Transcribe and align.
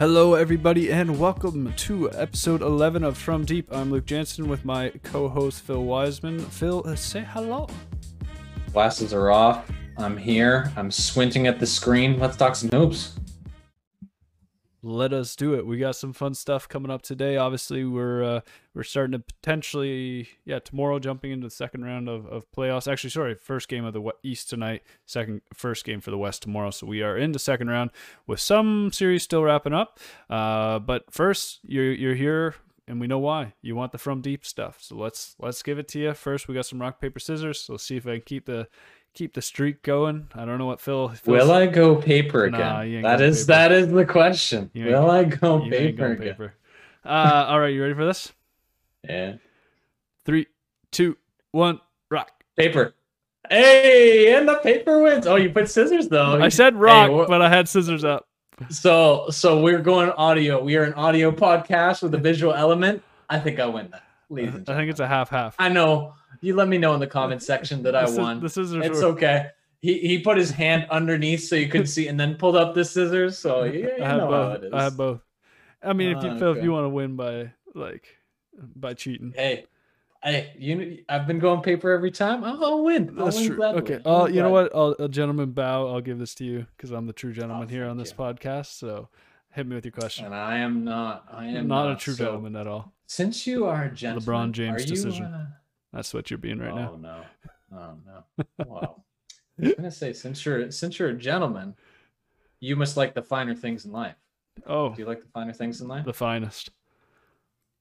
Hello, 0.00 0.34
everybody, 0.34 0.90
and 0.90 1.20
welcome 1.20 1.72
to 1.76 2.10
episode 2.10 2.62
11 2.62 3.04
of 3.04 3.16
From 3.16 3.44
Deep. 3.44 3.68
I'm 3.70 3.92
Luke 3.92 4.06
Jansen 4.06 4.48
with 4.48 4.64
my 4.64 4.90
co 5.04 5.28
host 5.28 5.62
Phil 5.62 5.84
Wiseman. 5.84 6.40
Phil, 6.40 6.82
uh, 6.84 6.96
say 6.96 7.24
hello. 7.30 7.68
Glasses 8.72 9.14
are 9.14 9.30
off. 9.30 9.70
I'm 9.96 10.16
here. 10.16 10.72
I'm 10.76 10.90
squinting 10.90 11.46
at 11.46 11.60
the 11.60 11.66
screen. 11.66 12.18
Let's 12.18 12.36
talk 12.36 12.56
some 12.56 12.70
hoops. 12.70 13.14
Let 14.86 15.14
us 15.14 15.34
do 15.34 15.54
it. 15.54 15.66
We 15.66 15.78
got 15.78 15.96
some 15.96 16.12
fun 16.12 16.34
stuff 16.34 16.68
coming 16.68 16.90
up 16.90 17.00
today. 17.00 17.38
Obviously, 17.38 17.86
we're 17.86 18.22
uh, 18.22 18.40
we're 18.74 18.82
starting 18.82 19.12
to 19.12 19.18
potentially, 19.18 20.28
yeah, 20.44 20.58
tomorrow 20.58 20.98
jumping 20.98 21.30
into 21.30 21.46
the 21.46 21.50
second 21.50 21.86
round 21.86 22.06
of, 22.06 22.26
of 22.26 22.44
playoffs. 22.52 22.90
Actually, 22.90 23.08
sorry, 23.08 23.34
first 23.34 23.68
game 23.68 23.86
of 23.86 23.94
the 23.94 24.12
East 24.22 24.50
tonight, 24.50 24.82
second 25.06 25.40
first 25.54 25.86
game 25.86 26.02
for 26.02 26.10
the 26.10 26.18
West 26.18 26.42
tomorrow. 26.42 26.70
So 26.70 26.86
we 26.86 27.00
are 27.00 27.16
into 27.16 27.38
second 27.38 27.68
round 27.68 27.92
with 28.26 28.40
some 28.40 28.92
series 28.92 29.22
still 29.22 29.42
wrapping 29.42 29.72
up. 29.72 29.98
Uh, 30.28 30.80
but 30.80 31.10
first, 31.10 31.60
you're 31.62 31.90
you're 31.90 32.14
here, 32.14 32.54
and 32.86 33.00
we 33.00 33.06
know 33.06 33.18
why. 33.18 33.54
You 33.62 33.74
want 33.76 33.92
the 33.92 33.98
from 33.98 34.20
deep 34.20 34.44
stuff. 34.44 34.76
So 34.82 34.96
let's 34.96 35.34
let's 35.38 35.62
give 35.62 35.78
it 35.78 35.88
to 35.88 35.98
you. 35.98 36.12
First, 36.12 36.46
we 36.46 36.54
got 36.54 36.66
some 36.66 36.82
rock 36.82 37.00
paper 37.00 37.20
scissors. 37.20 37.58
So 37.58 37.72
let's 37.72 37.84
see 37.84 37.96
if 37.96 38.06
I 38.06 38.16
can 38.16 38.22
keep 38.26 38.44
the 38.44 38.68
keep 39.14 39.34
the 39.34 39.42
streak 39.42 39.82
going. 39.82 40.28
I 40.34 40.44
don't 40.44 40.58
know 40.58 40.66
what 40.66 40.80
Phil. 40.80 41.12
Will 41.26 41.50
I 41.52 41.66
go 41.66 41.96
paper 41.96 42.44
again? 42.44 42.60
Nah, 43.02 43.08
that 43.08 43.20
is 43.20 43.44
paper. 43.44 43.46
that 43.58 43.72
is 43.72 43.88
the 43.90 44.04
question. 44.04 44.70
Will 44.74 45.10
I 45.10 45.24
go 45.24 45.60
paper 45.60 46.12
again? 46.12 46.18
paper. 46.32 46.54
Uh, 47.04 47.46
all 47.48 47.60
right, 47.60 47.68
you 47.72 47.80
ready 47.82 47.94
for 47.94 48.04
this? 48.04 48.32
Yeah, 49.06 49.34
Three, 50.24 50.46
two, 50.90 51.18
one, 51.50 51.78
rock. 52.10 52.30
paper. 52.56 52.94
Hey, 53.50 54.34
and 54.34 54.48
the 54.48 54.54
paper 54.56 55.02
wins. 55.02 55.26
Oh, 55.26 55.36
you 55.36 55.50
put 55.50 55.68
scissors 55.68 56.08
though. 56.08 56.40
I 56.42 56.48
said 56.48 56.74
rock, 56.74 57.10
wha- 57.10 57.26
but 57.26 57.42
I 57.42 57.50
had 57.50 57.68
scissors 57.68 58.02
up. 58.02 58.26
So 58.70 59.26
so 59.28 59.60
we're 59.60 59.80
going 59.80 60.08
audio. 60.12 60.62
We 60.64 60.76
are 60.76 60.84
an 60.84 60.94
audio 60.94 61.30
podcast 61.30 62.02
with 62.02 62.14
a 62.14 62.18
visual 62.18 62.54
element. 62.54 63.02
I 63.28 63.38
think 63.38 63.60
I 63.60 63.66
win 63.66 63.90
that. 63.90 64.04
I 64.34 64.74
think 64.74 64.90
it's 64.90 65.00
a 65.00 65.06
half 65.06 65.28
half. 65.28 65.54
I 65.58 65.68
know. 65.68 66.14
You 66.44 66.54
let 66.54 66.68
me 66.68 66.78
know 66.78 66.94
in 66.94 67.00
the 67.00 67.06
comment 67.06 67.42
section 67.42 67.82
that 67.84 67.96
I 67.96 68.08
won. 68.08 68.40
The 68.40 68.48
scissors 68.48 68.84
It's 68.84 69.00
were. 69.02 69.08
okay. 69.10 69.46
He 69.80 69.98
he 69.98 70.18
put 70.20 70.36
his 70.36 70.50
hand 70.50 70.86
underneath 70.90 71.44
so 71.44 71.56
you 71.56 71.68
couldn't 71.68 71.88
see, 71.88 72.08
and 72.08 72.18
then 72.18 72.36
pulled 72.36 72.56
up 72.56 72.74
the 72.74 72.84
scissors. 72.84 73.38
So 73.38 73.64
yeah, 73.64 73.96
you 73.98 74.02
I 74.04 74.16
know 74.16 74.30
how 74.30 74.30
both. 74.30 74.62
it 74.62 74.66
is. 74.68 74.72
I 74.72 74.82
had 74.84 74.96
both. 74.96 75.20
I 75.82 75.92
mean, 75.92 76.16
if 76.16 76.22
you 76.22 76.30
Ah, 76.30 76.38
Phil, 76.38 76.56
if 76.56 76.64
you 76.64 76.72
want 76.72 76.84
to 76.84 76.88
win 76.88 77.16
by 77.16 77.52
like 77.74 78.06
by 78.76 78.94
cheating, 78.94 79.32
Hey, 79.36 79.66
hey, 80.22 80.52
you. 80.58 81.04
I've 81.08 81.26
been 81.26 81.38
going 81.38 81.60
paper 81.60 81.90
every 81.92 82.10
time. 82.10 82.44
I'll, 82.44 82.64
I'll 82.64 82.84
win. 82.84 83.14
I'll 83.18 83.26
that's 83.26 83.36
win 83.36 83.46
true. 83.48 83.56
gladly. 83.56 83.82
Okay. 83.82 84.00
I'll 84.06 84.22
Uh, 84.22 84.26
you 84.28 84.40
know 84.42 84.50
what? 84.50 84.74
I'll, 84.74 84.96
a 84.98 85.08
gentleman 85.08 85.50
bow. 85.52 85.88
I'll 85.88 86.00
give 86.00 86.18
this 86.18 86.34
to 86.36 86.44
you 86.44 86.66
because 86.76 86.90
I'm 86.90 87.06
the 87.06 87.12
true 87.12 87.32
gentleman 87.32 87.68
here 87.68 87.86
on 87.86 87.98
this 87.98 88.10
you. 88.10 88.16
podcast. 88.16 88.78
So 88.78 89.08
hit 89.50 89.66
me 89.66 89.74
with 89.74 89.84
your 89.84 89.92
question. 89.92 90.24
And 90.26 90.34
I 90.34 90.58
am 90.58 90.84
not. 90.84 91.26
I 91.30 91.46
am 91.46 91.68
not, 91.68 91.84
not, 91.88 91.92
a 91.92 91.96
true 91.96 92.14
So, 92.14 92.24
gentleman 92.24 92.56
at 92.56 92.66
all. 92.66 92.92
Since 93.06 93.46
you 93.46 93.66
are 93.66 93.84
a 93.84 93.90
gentleman, 93.94 94.50
LeBron 94.50 94.52
James 94.52 94.76
are 94.76 94.86
you, 94.86 94.94
decision 94.94 95.24
uh, 95.26 95.46
That's 95.94 96.12
what 96.12 96.30
you're 96.30 96.38
being 96.38 96.58
right 96.58 96.72
oh 96.72 96.76
now. 96.76 96.90
Oh 96.92 96.96
no! 96.96 97.24
Oh 97.72 97.94
no! 98.06 98.44
Wow. 98.66 99.02
I 99.60 99.66
was 99.66 99.74
gonna 99.74 99.90
say 99.90 100.12
since 100.12 100.44
you're 100.44 100.70
since 100.70 100.98
you're 100.98 101.10
a 101.10 101.14
gentleman, 101.16 101.74
you 102.60 102.74
must 102.76 102.96
like 102.96 103.14
the 103.14 103.22
finer 103.22 103.54
things 103.54 103.84
in 103.84 103.92
life. 103.92 104.16
Oh, 104.66 104.90
Do 104.90 105.00
you 105.02 105.06
like 105.06 105.20
the 105.22 105.28
finer 105.28 105.52
things 105.52 105.80
in 105.80 105.88
life? 105.88 106.04
the 106.04 106.12
finest. 106.12 106.70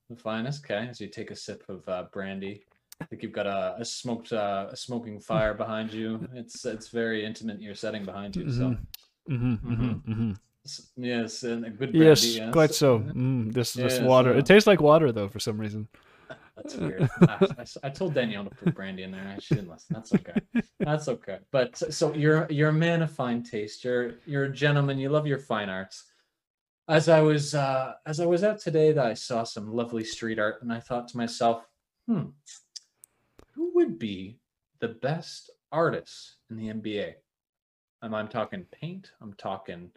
The 0.10 0.16
finest. 0.16 0.64
Okay. 0.66 0.88
As 0.90 1.02
you 1.02 1.08
take 1.08 1.32
a 1.32 1.36
sip 1.36 1.64
of 1.70 1.88
uh, 1.90 2.04
brandy, 2.12 2.64
I 3.02 3.06
think 3.06 3.24
you've 3.24 3.32
got 3.32 3.48
a, 3.48 3.76
a 3.80 3.86
smoked 3.86 4.32
uh, 4.32 4.68
a 4.72 4.76
smoking 4.76 5.20
fire 5.20 5.54
behind 5.56 5.92
you. 5.92 6.28
It's 6.36 6.64
it's 6.66 6.90
very 6.90 7.26
intimate. 7.26 7.60
Your 7.62 7.76
setting 7.76 8.06
behind 8.06 8.36
you. 8.36 8.50
So 8.52 8.78
Mm-hmm, 9.30 9.54
mm-hmm, 9.54 10.12
mm-hmm. 10.12 10.32
s- 10.66 10.90
yes, 10.98 11.44
and 11.44 11.66
a 11.66 11.70
good 11.70 11.94
brandy. 11.94 12.28
Yes, 12.28 12.52
quite 12.52 12.74
so. 12.76 13.00
Mm, 13.00 13.54
this 13.54 13.74
this 13.74 14.02
water. 14.02 14.34
uh, 14.34 14.38
It 14.40 14.46
tastes 14.46 14.68
like 14.68 14.82
water 14.82 15.12
though 15.14 15.30
for 15.30 15.40
some 15.40 15.58
reason. 15.58 15.88
That's 16.56 16.76
weird. 16.76 17.10
I 17.84 17.90
told 17.90 18.14
Danielle 18.14 18.44
to 18.44 18.50
put 18.52 18.76
brandy 18.76 19.04
in 19.04 19.12
there. 19.12 19.38
She 19.40 19.56
didn't 19.56 19.70
listen. 19.72 19.88
That's 19.96 20.14
okay. 20.14 20.34
That's 20.80 21.08
okay. 21.08 21.40
But 21.52 21.76
so- 21.76 21.90
so 21.90 22.14
you're 22.14 22.46
you're 22.50 22.70
a 22.70 22.74
man 22.74 23.02
of 23.02 23.12
fine 23.12 23.42
taste. 23.44 23.84
You're 23.84 24.16
you're 24.26 24.46
a 24.46 24.52
gentleman. 24.52 25.00
You 25.00 25.10
love 25.10 25.26
your 25.26 25.40
fine 25.40 25.70
arts. 25.70 26.04
As 26.88 27.10
I 27.10 27.22
was 27.22 27.56
uh, 27.56 27.94
as 28.06 28.20
I 28.20 28.26
was 28.26 28.44
out 28.44 28.60
today, 28.60 28.92
that 28.92 29.06
I 29.06 29.14
saw 29.16 29.44
some 29.44 29.74
lovely 29.74 30.04
street 30.04 30.38
art, 30.38 30.62
and 30.62 30.72
I 30.72 30.80
thought 30.80 31.08
to 31.10 31.18
myself, 31.18 31.66
hmm, 32.08 32.26
who 33.56 33.72
would 33.76 33.98
be 33.98 34.38
the 34.80 34.90
best 34.90 35.50
artist 35.72 36.36
in 36.50 36.58
the 36.58 36.68
NBA? 36.68 37.14
And 38.02 38.16
I'm 38.16 38.28
talking 38.28 38.66
paint. 38.72 39.12
I'm 39.22 39.34
talking 39.34 39.92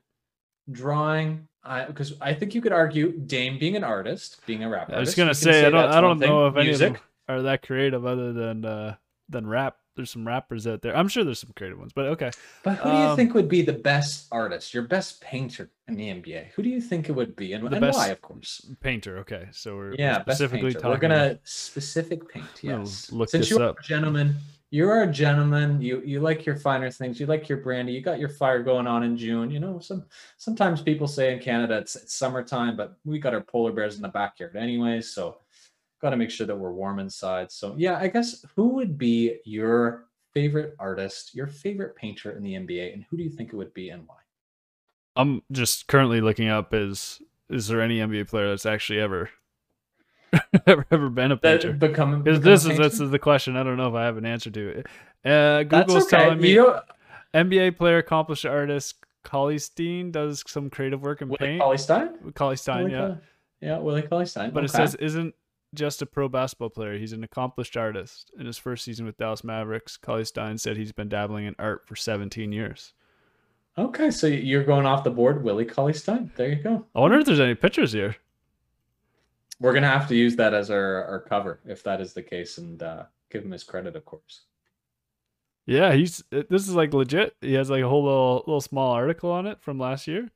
drawing. 0.71 1.49
I 1.67 1.85
because 1.87 2.15
I 2.21 2.33
think 2.35 2.55
you 2.55 2.61
could 2.63 2.73
argue 2.73 3.13
Dame 3.13 3.59
being 3.59 3.77
an 3.77 3.85
artist, 3.85 4.41
being 4.47 4.63
a 4.65 4.69
rap 4.69 4.91
I 4.93 4.99
was 5.01 5.15
gonna 5.15 5.31
you 5.31 5.35
can 5.35 5.35
say, 5.35 5.67
I 5.67 5.71
don't 5.71 5.91
I 5.91 6.01
don't 6.01 6.19
know 6.19 6.51
thing. 6.51 6.61
if 6.63 6.65
any 6.65 6.73
of 6.73 6.79
them 6.79 6.99
are 7.29 7.43
that 7.43 7.63
creative 7.67 8.07
other 8.07 8.33
than 8.33 8.65
uh 8.65 8.95
than 9.29 9.47
rap. 9.47 9.77
There's 9.97 10.11
some 10.11 10.27
rappers 10.27 10.67
out 10.67 10.83
there. 10.83 10.95
I'm 10.95 11.09
sure 11.09 11.25
there's 11.25 11.39
some 11.39 11.55
creative 11.57 11.79
ones, 11.79 11.93
but 11.95 12.05
okay. 12.09 12.31
But 12.63 12.75
who 12.77 12.91
do 12.91 12.97
you 12.99 13.03
Um, 13.05 13.17
think 13.17 13.33
would 13.33 13.49
be 13.49 13.63
the 13.63 13.73
best 13.73 14.27
artist, 14.31 14.75
your 14.75 14.83
best 14.83 15.23
painter 15.23 15.71
in 15.89 15.95
the 15.97 16.09
NBA? 16.11 16.49
Who 16.55 16.63
do 16.63 16.69
you 16.69 16.83
think 16.83 17.09
it 17.09 17.13
would 17.13 17.35
be, 17.35 17.55
and, 17.55 17.65
The 17.67 17.77
and 17.77 17.81
best 17.81 17.97
why? 17.97 18.09
Of 18.09 18.21
course. 18.21 18.61
Painter. 18.81 19.17
Okay, 19.21 19.49
so 19.53 19.75
we're, 19.75 19.91
we're 19.93 19.97
Yeah, 19.99 20.21
specifically 20.21 20.75
talking. 20.75 20.91
We're 20.91 20.99
gonna 20.99 21.39
specific 21.45 22.29
paint. 22.29 22.45
Yes. 22.61 23.11
look 23.11 23.31
Since 23.31 23.49
this 23.49 23.51
you're 23.57 23.63
up. 23.67 23.79
a 23.81 23.83
gentleman, 23.83 24.37
you're 24.71 25.03
a 25.03 25.11
gentleman. 25.11 25.81
You 25.81 26.03
you 26.05 26.21
like 26.21 26.45
your 26.45 26.57
finer 26.57 26.91
things. 26.91 27.21
You 27.21 27.27
like 27.27 27.49
your 27.49 27.59
brandy. 27.59 27.93
You 27.93 28.01
got 28.01 28.19
your 28.19 28.29
fire 28.29 28.63
going 28.63 28.87
on 28.87 29.05
in 29.05 29.17
June. 29.17 29.51
You 29.51 29.61
know, 29.61 29.79
some 29.79 30.05
sometimes 30.37 30.83
people 30.83 31.07
say 31.07 31.33
in 31.33 31.39
Canada 31.39 31.79
it's, 31.79 31.97
it's 31.97 32.15
summertime, 32.15 32.77
but 32.77 32.97
we 33.05 33.19
got 33.19 33.35
our 33.35 33.41
polar 33.41 33.73
bears 33.73 33.97
in 33.97 34.03
the 34.03 34.09
backyard 34.09 34.57
anyway. 34.57 35.01
So 35.01 35.39
got 36.03 36.11
to 36.11 36.17
make 36.17 36.31
sure 36.31 36.47
that 36.47 36.57
we're 36.57 36.73
warm 36.73 36.99
inside. 36.99 37.51
So 37.53 37.75
yeah, 37.79 37.99
I 37.99 38.09
guess 38.09 38.45
who 38.55 38.69
would 38.71 38.99
be 38.99 39.39
your 39.45 40.07
favorite 40.35 40.75
artist, 40.79 41.35
your 41.35 41.47
favorite 41.47 41.97
painter 41.97 42.33
in 42.33 42.43
the 42.43 42.55
NBA, 42.55 42.93
and 42.93 43.05
who 43.09 43.17
do 43.17 43.23
you 43.23 43.31
think 43.31 43.53
it 43.53 43.57
would 43.57 43.73
be 43.73 43.91
and 43.91 44.07
why? 44.07 44.17
I'm 45.15 45.43
just 45.51 45.87
currently 45.87 46.21
looking 46.21 46.49
up 46.49 46.75
is 46.75 47.23
is 47.49 47.69
there 47.69 47.81
any 47.81 48.01
NBA 48.01 48.29
player 48.29 48.49
that's 48.49 48.67
actually 48.67 49.01
ever 49.01 49.31
ever, 50.67 50.87
ever 50.91 51.09
been 51.09 51.33
a 51.33 51.37
painter? 51.37 51.73
That 51.73 51.79
become 51.79 52.23
Because 52.23 52.39
become 52.39 52.53
a 52.53 52.53
this 52.53 52.67
is 52.67 52.79
this 52.79 53.01
is 53.01 53.11
the 53.11 53.19
question. 53.19 53.57
I 53.57 53.63
don't 53.63 53.77
know 53.77 53.89
if 53.89 53.95
I 53.95 54.05
have 54.05 54.17
an 54.17 54.27
answer 54.27 54.51
to 54.51 54.69
it. 54.69 54.87
Uh, 55.25 55.63
Google's 55.63 56.07
okay. 56.07 56.17
telling 56.17 56.41
me 56.41 56.53
You 56.53 56.77
NBA 57.35 57.77
player, 57.77 57.99
accomplished 57.99 58.47
artist, 58.47 58.97
Cauley 59.25 59.59
Stein 59.59 60.11
does 60.11 60.43
some 60.47 60.71
creative 60.71 61.03
work 61.03 61.21
in 61.21 61.29
Willie 61.29 61.39
paint. 61.39 61.61
Cauley 61.61 61.79
Stein? 61.79 62.33
Cauley 62.35 62.57
Stein, 62.57 62.85
Willie 62.85 62.93
yeah. 62.93 62.99
Cauley- 62.99 63.19
yeah, 63.61 63.79
Willie 63.79 64.03
Cauley 64.03 64.27
Stein. 64.27 64.51
But 64.51 64.65
it 64.65 64.71
says 64.71 64.95
isn't 64.97 65.35
just 65.75 66.03
a 66.03 66.07
pro 66.07 66.29
basketball 66.29 66.71
player. 66.71 66.99
He's 66.99 67.13
an 67.13 67.25
accomplished 67.25 67.77
artist. 67.77 68.31
In 68.39 68.47
his 68.47 68.59
first 68.59 68.85
season 68.85 69.07
with 69.07 69.17
Dallas 69.17 69.45
Mavericks, 69.45 69.97
Cauley 69.97 70.25
Stein 70.25 70.59
said 70.59 70.77
he's 70.77 70.93
been 70.93 71.09
dabbling 71.09 71.47
in 71.47 71.55
art 71.59 71.87
for 71.87 71.97
17 71.97 72.53
years. 72.53 72.93
Okay, 73.79 74.11
so 74.11 74.27
you're 74.27 74.65
going 74.65 74.87
off 74.87 75.05
the 75.05 75.11
board, 75.11 75.43
Willie 75.45 75.67
Cauley 75.67 75.93
Stein. 75.93 76.31
There 76.37 76.49
you 76.49 76.63
go. 76.63 76.87
I 76.95 77.01
wonder 77.01 77.19
if 77.19 77.27
there's 77.27 77.41
any 77.41 77.55
pictures 77.55 77.93
here. 77.93 78.17
We're 79.61 79.73
gonna 79.73 79.89
have 79.89 80.09
to 80.09 80.15
use 80.15 80.37
that 80.37 80.53
as 80.55 80.71
our, 80.71 81.05
our 81.05 81.21
cover 81.21 81.61
if 81.67 81.83
that 81.85 82.01
is 82.01 82.13
the 82.13 82.23
case, 82.23 82.59
and 82.59 82.83
uh, 82.83 83.05
give 83.31 83.45
him 83.45 83.51
his 83.53 83.65
credit, 83.65 83.97
of 83.97 84.05
course. 84.05 84.43
Yeah, 85.67 85.93
he's 85.95 86.23
this 86.31 86.69
is 86.69 86.75
like 86.75 86.93
legit. 86.95 87.35
He 87.41 87.55
has 87.55 87.71
like 87.71 87.83
a 87.83 87.89
whole 87.89 88.05
little 88.05 88.45
little 88.47 88.61
small 88.61 88.93
article 88.93 89.31
on 89.31 89.47
it 89.47 89.61
from 89.63 89.79
last 89.79 90.07
year. 90.07 90.29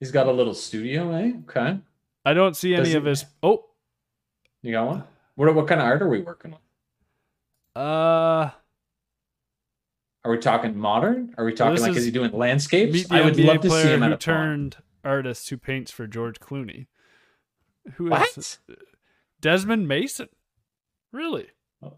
He's 0.00 0.10
got 0.10 0.26
a 0.26 0.32
little 0.32 0.54
studio, 0.54 1.12
eh? 1.12 1.32
Okay, 1.48 1.78
I 2.24 2.34
don't 2.34 2.56
see 2.56 2.74
any 2.74 2.84
Does 2.86 2.94
of 2.94 3.02
he- 3.04 3.08
his. 3.10 3.24
Oh, 3.42 3.64
you 4.62 4.72
got 4.72 4.86
one. 4.86 5.04
What 5.36 5.54
what 5.54 5.68
kind 5.68 5.80
of 5.80 5.86
art 5.86 6.02
are 6.02 6.08
we 6.08 6.20
working 6.20 6.54
on? 6.54 6.60
uh, 7.80 8.50
Are 10.24 10.30
we 10.30 10.38
talking 10.38 10.76
modern? 10.76 11.34
Are 11.38 11.44
we 11.44 11.54
talking 11.54 11.80
like 11.80 11.92
is- 11.92 11.98
is 11.98 12.04
he 12.06 12.10
doing 12.10 12.32
landscapes? 12.32 13.10
I 13.10 13.22
would 13.22 13.34
NBA 13.34 13.46
love 13.46 13.60
to 13.62 13.70
see 13.70 13.88
him 13.88 14.02
at 14.02 14.08
a 14.08 14.16
pond. 14.16 14.20
turned 14.20 14.76
artist 15.04 15.48
who 15.48 15.56
paints 15.56 15.90
for 15.90 16.06
George 16.06 16.40
Clooney. 16.40 16.88
Who 17.94 18.06
is 18.06 18.10
What? 18.10 18.58
Desmond 19.40 19.88
Mason? 19.88 20.28
Really? 21.12 21.48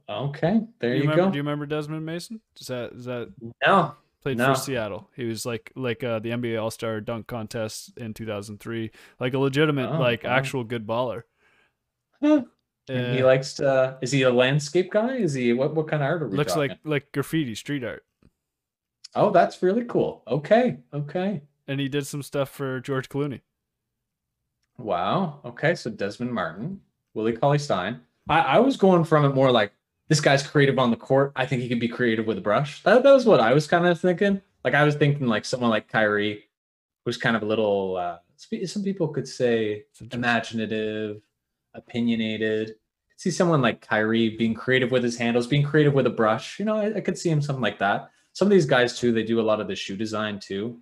Okay, 0.09 0.61
there 0.79 0.91
do 0.93 0.97
you, 0.97 1.03
you, 1.05 1.11
remember, 1.11 1.17
go. 1.25 1.31
Do 1.31 1.37
you 1.37 1.43
remember 1.43 1.67
Desmond 1.67 2.07
Mason? 2.07 2.41
Is 2.61 2.69
that 2.69 2.93
is 2.93 3.05
that 3.07 3.33
no, 3.67 3.95
played 4.23 4.39
No. 4.39 4.55
for 4.55 4.61
Seattle? 4.61 5.11
He 5.17 5.25
was 5.25 5.45
like 5.45 5.73
like 5.75 6.05
uh, 6.05 6.21
the 6.21 6.31
NBA 6.31 6.61
All 6.63 6.71
Star 6.71 7.01
dunk 7.01 7.27
contest 7.27 7.93
in 7.99 8.15
2003, 8.15 8.93
like 9.19 9.35
a 9.35 9.39
legitimate 9.39 9.91
Oh, 9.91 9.99
like 9.99 10.23
wow. 10.23 10.31
actual 10.31 10.63
good 10.63 10.87
baller. 10.87 11.23
Huh. 12.23 12.43
And 12.89 13.15
he 13.17 13.23
Uh, 13.23 13.27
likes 13.27 13.55
to. 13.55 13.99
Is 14.03 14.13
he 14.13 14.23
a 14.23 14.31
landscape 14.31 14.91
guy? 14.93 15.17
Is 15.17 15.35
he 15.35 15.53
what? 15.53 15.75
What 15.75 15.89
kind 15.89 16.03
of 16.03 16.09
art 16.09 16.23
are 16.23 16.29
we 16.29 16.37
looks 16.37 16.53
talking? 16.55 16.71
like 16.71 16.79
like 16.85 17.13
graffiti 17.13 17.55
street 17.57 17.83
art, 17.83 18.05
Oh, 19.17 19.31
that's 19.31 19.63
really 19.65 19.85
cool. 19.85 20.23
Okay, 20.29 20.79
okay. 20.95 21.43
and 21.67 21.81
he 21.81 21.89
did 21.89 22.07
some 22.07 22.23
stuff 22.23 22.49
for 22.51 22.79
George 22.81 23.09
Clooney. 23.09 23.41
Wow. 24.83 25.41
Okay, 25.45 25.75
so 25.75 25.91
Desmond 25.91 26.33
Martin, 26.33 26.81
Willie 27.15 27.33
Cauley 27.33 27.59
Stein. 27.59 28.01
I, 28.29 28.41
I 28.41 28.59
was 28.61 28.77
going 28.77 29.05
from 29.05 29.25
it 29.25 29.35
more 29.35 29.51
like 29.51 29.73
this 30.09 30.21
guy's 30.21 30.43
creative 30.43 30.79
on 30.79 30.91
the 30.91 30.97
court. 30.97 31.33
I 31.37 31.47
think 31.47 31.63
he 31.63 31.69
could 31.69 31.81
be 31.81 31.89
creative 31.89 32.27
with 32.27 32.39
a 32.39 32.43
brush. 32.43 32.83
That, 32.83 33.03
that 33.03 33.13
was 33.13 33.25
what 33.25 33.41
I 33.41 33.55
was 33.55 33.67
kind 33.67 33.87
of 33.87 34.01
thinking. 34.01 34.41
Like 34.65 34.75
I 34.75 34.85
was 34.85 34.95
thinking 34.95 35.27
like 35.27 35.45
someone 35.45 35.71
like 35.71 35.89
Kyrie 35.89 36.45
who's 37.05 37.17
kind 37.17 37.37
of 37.37 37.43
a 37.43 37.47
little. 37.47 37.97
Uh, 37.97 38.19
some 38.37 38.83
people 38.83 39.09
could 39.09 39.29
say 39.29 39.85
imaginative, 40.13 41.23
opinionated. 41.75 42.75
See 43.17 43.31
someone 43.31 43.63
like 43.63 43.87
Kyrie 43.87 44.37
being 44.37 44.55
creative 44.55 44.91
with 44.91 45.05
his 45.05 45.17
handles, 45.17 45.47
being 45.47 45.63
creative 45.63 45.95
with 45.95 46.07
a 46.07 46.11
brush. 46.11 46.59
You 46.59 46.65
know, 46.65 46.77
I, 46.77 46.97
I 46.97 47.01
could 47.01 47.17
see 47.17 47.31
him 47.31 47.41
something 47.41 47.63
like 47.63 47.79
that. 47.79 48.11
Some 48.33 48.47
of 48.47 48.51
these 48.51 48.67
guys 48.67 48.99
too, 48.99 49.13
they 49.13 49.23
do 49.23 49.41
a 49.41 49.43
lot 49.43 49.61
of 49.61 49.69
the 49.69 49.77
shoe 49.77 49.97
design 49.97 50.41
too. 50.41 50.81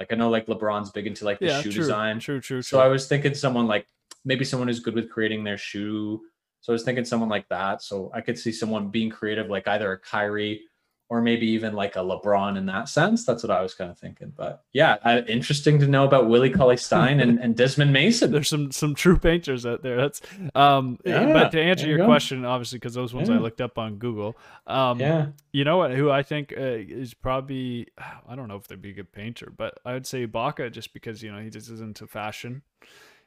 Like 0.00 0.12
I 0.12 0.16
know, 0.16 0.30
like 0.30 0.46
LeBron's 0.46 0.90
big 0.90 1.06
into 1.06 1.26
like 1.26 1.38
the 1.38 1.46
Yeah, 1.46 1.60
shoe 1.60 1.70
true, 1.70 1.82
design. 1.82 2.18
true, 2.18 2.40
true, 2.40 2.62
So. 2.62 2.80
I 2.80 2.88
was 2.88 3.06
thinking 3.06 3.34
someone 3.34 3.66
like 3.66 3.86
maybe 4.24 4.44
someone 4.46 4.66
who's 4.66 4.80
good 4.80 4.94
with 4.94 5.10
creating 5.10 5.44
their 5.44 5.58
shoe. 5.58 6.22
So 6.62 6.72
I 6.72 6.74
was 6.74 6.82
thinking 6.84 7.04
someone 7.04 7.28
like 7.28 7.46
that. 7.50 7.82
So 7.82 8.10
I 8.14 8.22
could 8.22 8.38
see 8.38 8.50
someone 8.50 8.88
being 8.88 9.10
creative, 9.10 9.48
like 9.48 9.68
either 9.68 9.92
a 9.92 9.98
Kyrie 9.98 10.62
or 11.10 11.20
maybe 11.20 11.44
even 11.48 11.74
like 11.74 11.96
a 11.96 11.98
LeBron 11.98 12.56
in 12.56 12.66
that 12.66 12.88
sense. 12.88 13.26
That's 13.26 13.42
what 13.42 13.50
I 13.50 13.60
was 13.60 13.74
kind 13.74 13.90
of 13.90 13.98
thinking. 13.98 14.32
But 14.34 14.62
yeah, 14.72 14.96
uh, 15.04 15.22
interesting 15.26 15.80
to 15.80 15.88
know 15.88 16.04
about 16.04 16.28
Willie 16.28 16.50
Cauley 16.50 16.76
Stein 16.76 17.18
and, 17.18 17.40
and 17.40 17.56
Desmond 17.56 17.92
Mason. 17.92 18.30
There's 18.30 18.48
some 18.48 18.70
some 18.70 18.94
true 18.94 19.18
painters 19.18 19.66
out 19.66 19.82
there. 19.82 19.96
That's 19.96 20.22
um. 20.54 20.98
Yeah, 21.04 21.32
but 21.32 21.50
to 21.50 21.60
answer 21.60 21.84
you 21.86 21.90
your 21.96 21.98
go. 21.98 22.06
question, 22.06 22.44
obviously, 22.44 22.78
because 22.78 22.94
those 22.94 23.12
ones 23.12 23.28
I 23.28 23.34
looked 23.38 23.60
up 23.60 23.76
on 23.76 23.96
Google. 23.96 24.36
Um, 24.66 25.00
yeah. 25.00 25.26
You 25.52 25.64
know 25.64 25.76
what? 25.78 25.90
Who 25.90 26.10
I 26.10 26.22
think 26.22 26.54
uh, 26.56 26.60
is 26.62 27.12
probably 27.12 27.88
I 28.28 28.36
don't 28.36 28.46
know 28.48 28.56
if 28.56 28.68
they'd 28.68 28.80
be 28.80 28.90
a 28.90 28.94
good 28.94 29.12
painter, 29.12 29.52
but 29.54 29.78
I 29.84 29.92
would 29.94 30.06
say 30.06 30.24
Baca 30.26 30.70
just 30.70 30.94
because 30.94 31.22
you 31.24 31.32
know 31.32 31.40
he 31.40 31.50
just 31.50 31.68
is 31.68 31.80
into 31.80 32.06
fashion. 32.06 32.62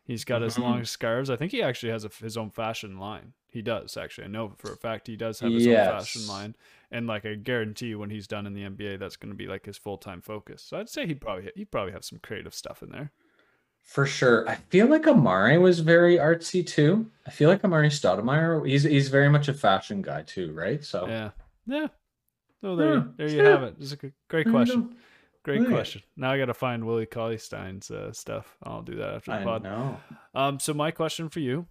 He's 0.06 0.24
got 0.26 0.42
his 0.42 0.56
Mhm. 0.56 0.64
long 0.64 0.86
scarves. 0.86 1.30
I 1.30 1.36
think 1.36 1.52
he 1.52 1.62
actually 1.62 1.92
has 1.92 2.06
a, 2.06 2.10
his 2.10 2.38
own 2.38 2.50
fashion 2.50 2.98
line. 2.98 3.34
He 3.54 3.62
does 3.62 3.96
actually. 3.98 4.26
I 4.26 4.28
know 4.28 4.54
for 4.58 4.74
a 4.74 4.76
fact 4.78 5.06
he 5.08 5.16
does 5.16 5.40
have 5.42 5.52
his 5.54 5.68
own 5.68 5.74
fashion 5.76 6.22
Yes. 6.22 6.30
line, 6.30 6.56
and 6.92 7.06
like 7.06 7.24
I 7.26 7.36
guarantee 7.36 7.88
you, 7.88 8.00
when 8.00 8.10
he's 8.10 8.28
done 8.28 8.48
in 8.48 8.54
the 8.54 8.64
NBA, 8.64 8.98
that's 9.00 9.16
going 9.16 9.32
to 9.32 9.38
be 9.38 9.46
like 9.48 9.66
his 9.66 9.78
full 9.78 9.98
time 9.98 10.22
focus. 10.22 10.64
So 10.64 10.78
I'd 10.80 10.90
say 10.90 11.06
he'd 11.06 11.22
probably 11.22 11.52
he'd 11.56 11.70
probably 11.72 11.92
have 11.94 12.04
some 12.04 12.20
creative 12.24 12.54
stuff 12.56 12.82
in 12.82 12.90
there. 12.90 13.12
For 13.84 14.06
sure. 14.06 14.48
I 14.50 14.56
feel 14.56 14.88
like 14.88 15.04
Amar'e 15.04 15.60
was 15.62 15.82
very 15.82 16.16
artsy 16.18 16.66
too. 16.66 17.12
I 17.28 17.32
feel 17.32 17.50
like 17.50 17.62
Amar'e 17.62 17.88
Stoudemire, 17.92 18.68
he's 18.68 18.84
he's 18.84 19.10
very 19.10 19.30
much 19.30 19.48
a 19.50 19.54
fashion 19.54 20.02
guy 20.02 20.24
too, 20.24 20.52
right? 20.54 20.84
So 20.84 21.08
Yeah, 21.08 21.30
yeah. 21.68 21.88
So 22.62 22.76
there, 22.76 22.94
Yeah, 22.96 23.04
there 23.18 23.30
you 23.30 23.38
yeah. 23.38 23.50
have 23.50 23.64
it. 23.64 23.76
It's 23.80 23.92
a 23.92 23.98
great 24.30 24.50
question. 24.50 24.96
Great 25.44 25.62
it. 25.64 25.68
question. 25.68 26.02
Now 26.16 26.32
I 26.32 26.38
got 26.38 26.46
to 26.46 26.54
find 26.54 26.86
Willie 26.88 27.06
Cauley 27.06 27.38
Stein's 27.38 27.92
uh, 27.92 28.14
stuff. 28.14 28.56
I'll 28.64 28.82
do 28.82 28.96
that 28.96 29.16
after 29.16 29.32
the 29.32 29.38
I 29.38 29.44
pod. 29.44 29.64
know. 29.64 30.00
Um, 30.34 30.60
so 30.60 30.74
my 30.74 30.92
question 30.92 31.28
for 31.28 31.42
you: 31.42 31.68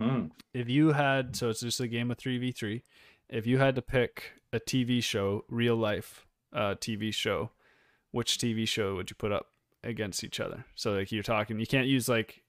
Mhm. 0.00 0.30
If 0.54 0.68
you 0.68 0.92
had, 0.92 1.36
so 1.36 1.48
it's 1.50 1.60
just 1.60 1.80
a 1.80 1.88
game 1.88 2.10
of 2.10 2.18
three 2.18 2.38
v 2.38 2.52
three. 2.52 2.82
If 3.28 3.46
you 3.46 3.58
had 3.58 3.74
to 3.74 3.82
pick 3.82 4.32
a 4.52 4.58
TV 4.60 5.02
show, 5.02 5.44
real 5.48 5.76
life 5.76 6.26
uh, 6.52 6.74
TV 6.76 7.12
show, 7.12 7.50
which 8.10 8.38
TV 8.38 8.66
show 8.66 8.94
would 8.96 9.10
you 9.10 9.16
put 9.16 9.32
up 9.32 9.46
against 9.84 10.24
each 10.24 10.40
other? 10.40 10.64
So 10.74 10.92
like 10.92 11.12
you're 11.12 11.22
talking, 11.22 11.58
you 11.60 11.66
can't 11.66 11.86
use 11.86 12.08
like 12.08 12.42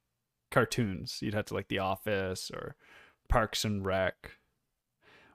cartoons. 0.52 1.20
You'd 1.22 1.34
have 1.34 1.46
to 1.46 1.54
like 1.54 1.68
The 1.68 1.80
Office 1.80 2.50
or 2.52 2.76
Parks 3.28 3.66
and 3.66 3.86
Rec, 3.86 4.32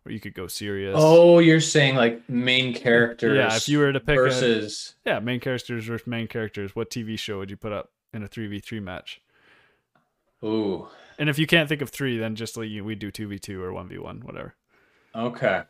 or 0.07 0.13
you 0.13 0.19
could 0.21 0.35
go 0.35 0.47
serious. 0.47 0.97
Oh, 0.99 1.39
you're 1.41 1.61
saying 1.61 1.95
like 1.97 2.29
main 2.29 2.73
characters. 2.75 3.37
yeah. 3.37 3.55
If 3.55 3.69
you 3.69 3.79
were 3.79 3.93
to 3.93 4.01
pick 4.01 4.19
a, 4.19 4.23
versus 4.23 4.95
yeah 5.05 5.21
main 5.21 5.41
characters 5.41 5.85
versus 5.85 6.07
main 6.07 6.27
characters, 6.27 6.75
what 6.75 6.91
TV 6.91 7.19
show 7.19 7.39
would 7.39 7.51
you 7.51 7.57
put 7.57 7.73
up 7.73 7.91
in 8.15 8.23
a 8.23 8.29
three 8.29 8.47
v 8.47 8.61
three 8.61 8.81
match? 8.81 9.21
ooh, 10.43 10.89
And 11.19 11.29
if 11.29 11.39
you 11.39 11.47
can't 11.47 11.69
think 11.69 11.83
of 11.83 11.91
three, 11.91 12.19
then 12.19 12.35
just 12.35 12.57
like 12.57 12.69
you, 12.69 12.85
we 12.85 12.95
do 12.95 13.11
two 13.11 13.29
v 13.29 13.39
two 13.39 13.63
or 13.63 13.73
one 13.73 13.89
v 13.89 13.99
one, 13.99 14.21
whatever. 14.21 14.55
okay. 15.15 15.63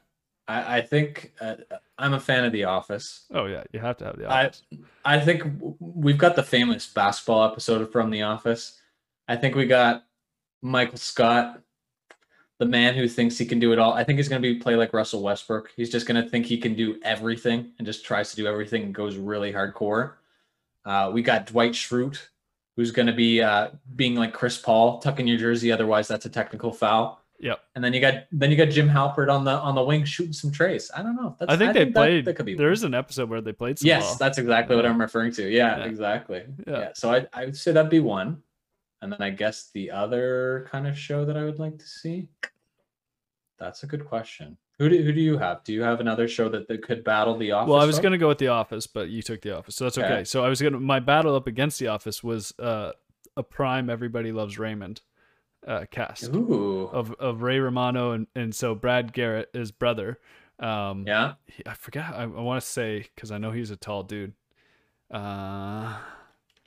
I 0.47 0.77
I 0.79 0.81
think 0.83 1.33
uh, 1.41 1.55
I'm 1.99 2.13
a 2.15 2.21
fan 2.21 2.45
of 2.45 2.53
The 2.53 2.65
Office. 2.65 3.25
Oh 3.33 3.47
yeah, 3.47 3.65
you 3.73 3.81
have 3.81 3.97
to 3.99 4.05
have 4.05 4.19
the 4.19 4.27
I- 4.27 4.47
office. 4.47 4.63
I 5.05 5.19
think 5.21 5.45
we've 5.79 6.19
got 6.19 6.37
the 6.37 6.43
famous 6.43 6.87
basketball 6.87 7.45
episode 7.51 7.91
from 7.91 8.11
The 8.11 8.23
Office. 8.23 8.79
I 9.27 9.37
think 9.37 9.55
we 9.55 9.67
got 9.67 10.05
Michael 10.61 10.99
Scott, 10.99 11.63
the 12.59 12.67
man 12.67 12.95
who 12.95 13.09
thinks 13.09 13.39
he 13.39 13.47
can 13.47 13.59
do 13.59 13.73
it 13.73 13.79
all. 13.79 13.95
I 13.95 14.05
think 14.05 14.19
he's 14.19 14.29
going 14.29 14.43
to 14.43 14.47
be 14.55 14.59
play 14.61 14.77
like 14.77 14.93
Russell 14.93 15.23
Westbrook. 15.23 15.71
He's 15.77 15.91
just 15.91 16.07
going 16.07 16.23
to 16.23 16.29
think 16.29 16.45
he 16.45 16.59
can 16.59 16.75
do 16.75 17.01
everything 17.03 17.73
and 17.79 17.87
just 17.87 18.05
tries 18.05 18.31
to 18.31 18.37
do 18.37 18.47
everything 18.47 18.83
and 18.83 18.95
goes 18.95 19.17
really 19.17 19.51
hardcore. 19.53 20.13
Uh, 20.85 21.11
we 21.15 21.23
got 21.23 21.47
Dwight 21.47 21.73
Schrute, 21.73 22.19
who's 22.77 22.91
going 22.91 23.07
to 23.07 23.13
be 23.13 23.41
uh, 23.43 23.69
being 23.97 24.15
like 24.15 24.33
Chris 24.33 24.59
Paul, 24.59 24.99
tucking 24.99 25.27
your 25.27 25.39
jersey. 25.39 25.71
Otherwise, 25.73 26.09
that's 26.09 26.27
a 26.27 26.31
technical 26.31 26.73
foul. 26.73 27.21
Yep. 27.41 27.61
And 27.75 27.85
then 27.85 27.93
you 27.93 28.01
got 28.01 28.25
then 28.33 28.51
you 28.51 28.57
got 28.57 28.71
Jim 28.71 28.89
Halpert 28.89 29.31
on 29.33 29.45
the 29.45 29.51
on 29.51 29.75
the 29.75 29.83
wing 29.83 30.05
shooting 30.05 30.33
some 30.33 30.51
trays. 30.53 30.91
I 30.97 31.03
don't 31.03 31.17
know. 31.17 31.37
That's, 31.39 31.53
I 31.53 31.57
think 31.57 31.75
they 31.75 31.85
that- 31.85 31.93
played. 31.95 32.25
that 32.27 32.35
could 32.37 32.47
be 32.47 32.55
there 32.55 32.71
is 32.73 32.85
an 32.85 32.95
episode 32.95 33.29
where 33.29 33.41
they 33.41 33.53
played 33.53 33.79
some 33.79 33.87
Yes, 33.89 34.05
ball. 34.07 34.17
that's 34.17 34.39
exactly 34.39 34.77
what 34.77 34.87
I'm 34.87 35.01
referring 35.01 35.33
to. 35.33 35.49
Yeah, 35.51 35.79
Yeah. 35.79 35.85
exactly. 35.85 36.45
Yeah. 36.67 36.79
Yeah. 36.79 36.89
So 36.95 37.13
I 37.13 37.27
I 37.33 37.45
would 37.47 37.57
say 37.57 37.73
that'd 37.73 37.91
be 37.91 38.01
one. 38.01 38.43
And 39.03 39.13
then 39.13 39.21
I 39.21 39.31
guess 39.31 39.71
the 39.75 39.91
other 39.91 40.67
kind 40.71 40.87
of 40.87 40.97
show 40.99 41.25
that 41.27 41.37
I 41.37 41.45
would 41.45 41.59
like 41.59 41.79
to 41.79 41.87
see. 41.87 42.29
That's 43.59 43.83
a 43.83 43.87
good 43.87 44.07
question. 44.07 44.57
Who 44.79 44.89
do 44.89 45.03
who 45.03 45.13
do 45.13 45.21
you 45.21 45.39
have? 45.39 45.63
Do 45.65 45.73
you 45.73 45.83
have 45.83 46.01
another 46.01 46.27
show 46.27 46.49
that, 46.49 46.67
that 46.69 46.83
could 46.83 47.05
battle 47.05 47.37
the 47.39 47.53
office? 47.53 47.71
well, 47.71 47.81
I 47.81 47.85
was 47.85 47.99
gonna 48.01 48.19
go 48.19 48.29
with 48.29 48.39
The 48.39 48.49
Office, 48.49 48.87
but 48.89 49.09
you 49.09 49.23
took 49.23 49.41
The 49.43 49.57
Office, 49.57 49.77
so 49.77 49.85
that's 49.85 49.97
okay. 49.99 50.07
Okay. 50.13 50.25
So 50.25 50.45
I 50.45 50.49
was 50.49 50.61
gonna 50.61 50.81
my 50.81 50.99
battle 51.01 51.37
up 51.37 51.47
against 51.47 51.79
The 51.79 51.87
Office 51.89 52.25
was 52.25 52.53
uh, 52.59 52.93
a 53.37 53.43
prime 53.45 53.89
Everybody 53.89 54.33
Loves 54.33 54.59
Raymond 54.59 55.01
uh, 55.67 55.85
cast 55.91 56.35
Ooh. 56.35 56.89
of 56.93 57.13
of 57.21 57.43
Ray 57.43 57.61
Romano 57.61 58.13
and 58.13 58.27
and 58.35 58.53
so 58.55 58.75
Brad 58.75 59.13
Garrett, 59.13 59.49
his 59.53 59.71
brother. 59.71 60.19
Um, 60.59 61.05
Yeah. 61.07 61.35
he- 61.47 61.63
I 61.67 61.75
forget. 61.75 62.05
I, 62.13 62.23
I 62.23 62.27
want 62.27 62.61
to 62.63 62.67
say 62.69 63.07
because 63.15 63.31
I 63.31 63.39
know 63.39 63.53
he's 63.53 63.71
a 63.71 63.77
tall 63.77 64.03
dude. 64.03 64.33
Uh, 65.11 65.97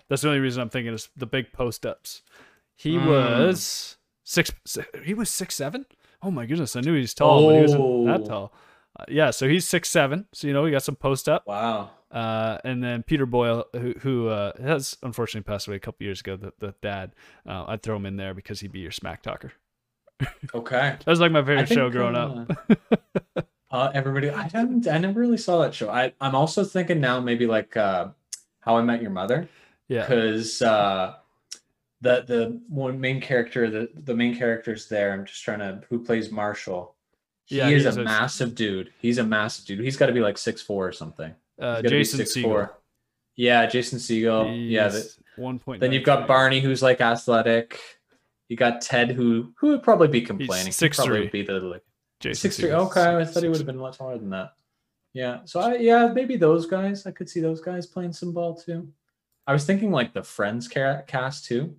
that's 0.10 0.22
the 0.22 0.30
only 0.30 0.40
reason 0.40 0.62
I'm 0.62 0.70
thinking 0.70 0.94
is 0.94 1.10
the 1.18 1.26
big 1.26 1.52
post 1.52 1.86
ups. 1.86 2.22
He 2.76 2.96
Mm. 2.98 3.08
was 3.08 3.98
six, 4.24 4.52
si- 4.66 4.82
He 5.04 5.14
was 5.14 5.30
six 5.30 5.56
seven. 5.56 5.86
Oh 6.22 6.32
my 6.32 6.46
goodness! 6.46 6.76
I 6.76 6.82
knew 6.82 6.94
he 6.94 7.02
was 7.02 7.14
tall, 7.14 7.48
but 7.48 7.56
he 7.56 7.62
wasn't 7.62 8.06
that 8.08 8.22
Oh. 8.22 8.26
tall. 8.26 8.54
Uh, 9.00 9.04
yeah, 9.10 9.30
so 9.32 9.48
he's 9.48 9.68
six 9.68 9.90
seven. 9.90 10.26
So 10.34 10.48
you 10.48 10.54
know 10.54 10.64
we 10.64 10.72
got 10.72 10.84
some 10.84 10.96
post 10.96 11.30
up. 11.30 11.46
Wow. 11.46 11.92
Uh, 12.10 12.58
and 12.64 12.82
then 12.84 13.04
Peter 13.04 13.26
Boyle, 13.26 13.66
who, 13.74 13.94
who 14.00 14.30
uh, 14.30 14.54
has 14.62 14.98
unfortunately 15.04 15.44
passed 15.46 15.68
away 15.68 15.76
a 15.76 15.80
couple 15.80 16.06
years 16.06 16.22
ago, 16.22 16.38
the, 16.38 16.54
the 16.60 16.74
dad. 16.82 17.12
Uh, 17.46 17.66
I'd 17.68 17.84
throw 17.84 17.98
him 17.98 18.06
in 18.06 18.16
there 18.16 18.34
because 18.34 18.62
he'd 18.62 18.72
be 18.72 18.80
your 18.80 18.92
smack 18.92 19.22
talker. 19.22 19.52
Okay. 20.56 20.96
That 21.06 21.06
was 21.08 21.20
like 21.20 21.34
my 21.34 21.42
favorite 21.44 21.68
show 21.68 21.92
think, 21.92 21.94
growing 21.94 22.16
up. 22.16 22.50
uh, 23.36 23.42
uh, 23.70 23.92
everybody, 23.94 24.30
I 24.30 24.44
haven't, 24.54 24.88
I 24.88 24.98
never 25.00 25.20
really 25.20 25.38
saw 25.38 25.62
that 25.64 25.74
show. 25.76 25.90
I, 25.90 26.14
I'm 26.22 26.34
also 26.34 26.64
thinking 26.64 27.02
now 27.02 27.20
maybe 27.20 27.46
like 27.46 27.76
uh, 27.76 28.08
How 28.62 28.78
I 28.78 28.82
Met 28.84 29.02
Your 29.02 29.12
Mother. 29.12 29.50
Yeah. 29.90 30.02
because 30.08 30.62
uh 30.62 31.16
the 32.02 32.24
the 32.28 32.62
one 32.70 33.00
main 33.00 33.20
character 33.20 33.70
the 33.70 33.90
the 34.04 34.14
main 34.16 34.36
character's 34.38 34.88
there 34.88 35.14
i'm 35.14 35.26
just 35.26 35.44
trying 35.44 35.60
to 35.60 35.82
who 35.90 35.98
plays 36.04 36.32
marshall 36.32 36.96
he 37.46 37.58
Yeah, 37.58 37.70
is 37.70 37.86
he's 37.86 37.98
a 37.98 38.02
a- 38.02 38.04
massive 38.04 38.54
dude 38.56 38.92
he's 39.00 39.18
a 39.18 39.24
massive 39.24 39.66
dude 39.66 39.80
he's 39.80 39.98
got 39.98 40.06
to 40.08 40.14
be 40.14 40.20
like 40.20 40.38
six 40.38 40.62
four 40.62 40.88
or 40.88 40.92
something 40.92 41.34
Uh, 41.60 41.82
He's 41.82 41.90
Jason 41.92 42.20
6'4". 42.20 42.44
Segel. 42.44 42.70
yeah 43.36 43.66
jason 43.66 43.98
Segel. 44.00 44.70
yeah 44.70 44.90
the, 44.90 45.12
one 45.38 45.58
point. 45.60 45.80
then 45.82 45.92
you've 45.92 46.04
got 46.04 46.28
barney 46.28 46.60
who's 46.60 46.82
like 46.84 47.02
athletic 47.02 47.80
you 48.50 48.56
got 48.58 48.82
ted 48.82 49.12
who 49.12 49.52
who 49.58 49.70
would 49.70 49.82
probably 49.84 50.08
be 50.08 50.22
complaining 50.22 50.72
6'3". 50.72 50.96
probably 50.96 51.28
be 51.28 51.42
the 51.44 51.54
like 51.60 51.84
Jason 52.20 52.50
six 52.50 52.58
three. 52.58 52.72
Okay, 52.72 53.02
I 53.02 53.22
six- 53.24 53.34
thought 53.34 53.44
he 53.44 53.50
would 53.50 53.58
have 53.60 53.68
been 53.68 53.78
a 53.78 53.82
lot 53.82 53.94
taller 53.94 54.18
than 54.18 54.32
that. 54.32 54.54
Yeah. 55.14 55.42
So 55.46 55.60
I 55.60 55.76
yeah 55.76 56.08
maybe 56.08 56.36
those 56.36 56.66
guys. 56.66 57.06
I 57.06 57.12
could 57.12 57.30
see 57.30 57.42
those 57.42 57.62
guys 57.62 57.86
playing 57.86 58.14
some 58.14 58.34
ball 58.34 58.56
too. 58.56 58.88
I 59.46 59.54
was 59.54 59.66
thinking 59.66 59.92
like 59.92 60.14
the 60.14 60.24
Friends 60.24 60.68
cast 60.68 61.46
too, 61.46 61.76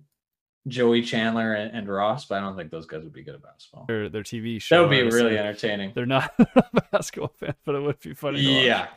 Joey 0.67 1.01
Chandler 1.01 1.53
and, 1.53 1.75
and 1.75 1.87
Ross, 1.87 2.25
but 2.25 2.35
I 2.35 2.41
don't 2.41 2.55
think 2.55 2.69
those 2.69 2.85
guys 2.85 3.03
would 3.03 3.13
be 3.13 3.23
good 3.23 3.35
at 3.35 3.43
basketball. 3.43 3.85
Their, 3.87 4.09
their 4.09 4.23
TV 4.23 4.61
show. 4.61 4.75
That 4.75 4.81
would 4.81 4.91
be 4.91 5.01
really 5.03 5.37
entertaining. 5.37 5.93
They're 5.95 6.05
not 6.05 6.31
a 6.39 6.81
basketball 6.91 7.33
fan, 7.39 7.55
but 7.65 7.75
it 7.75 7.81
would 7.81 7.99
be 7.99 8.13
funny. 8.13 8.65
Yeah. 8.65 8.87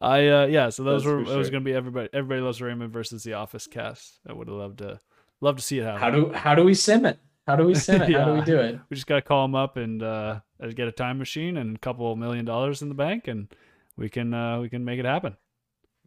I 0.00 0.28
uh 0.28 0.46
yeah. 0.46 0.70
So 0.70 0.82
those 0.82 1.04
That's 1.04 1.12
were 1.12 1.20
it 1.34 1.36
was 1.36 1.50
gonna 1.50 1.64
be 1.64 1.74
everybody. 1.74 2.08
Everybody 2.12 2.40
loves 2.40 2.60
Raymond 2.60 2.92
versus 2.92 3.22
the 3.22 3.34
Office 3.34 3.66
cast. 3.66 4.18
I 4.28 4.32
would 4.32 4.48
have 4.48 4.56
loved 4.56 4.78
to 4.78 4.98
love 5.40 5.56
to 5.56 5.62
see 5.62 5.78
it 5.78 5.84
happen. 5.84 6.00
How 6.00 6.10
do 6.10 6.32
how 6.32 6.54
do 6.54 6.64
we 6.64 6.74
sim 6.74 7.04
it? 7.04 7.18
How 7.46 7.56
do 7.56 7.64
we 7.64 7.74
sim 7.74 8.02
it? 8.02 8.12
How 8.16 8.24
do 8.24 8.32
we 8.34 8.42
do 8.42 8.58
it? 8.58 8.80
we 8.88 8.94
just 8.94 9.06
gotta 9.06 9.22
call 9.22 9.44
them 9.44 9.54
up 9.54 9.76
and 9.76 10.02
uh 10.02 10.40
get 10.74 10.88
a 10.88 10.92
time 10.92 11.18
machine 11.18 11.56
and 11.56 11.76
a 11.76 11.78
couple 11.78 12.14
million 12.16 12.44
dollars 12.44 12.82
in 12.82 12.88
the 12.88 12.94
bank, 12.94 13.28
and 13.28 13.48
we 13.96 14.08
can 14.08 14.32
uh 14.32 14.60
we 14.60 14.68
can 14.68 14.84
make 14.84 14.98
it 14.98 15.04
happen. 15.04 15.36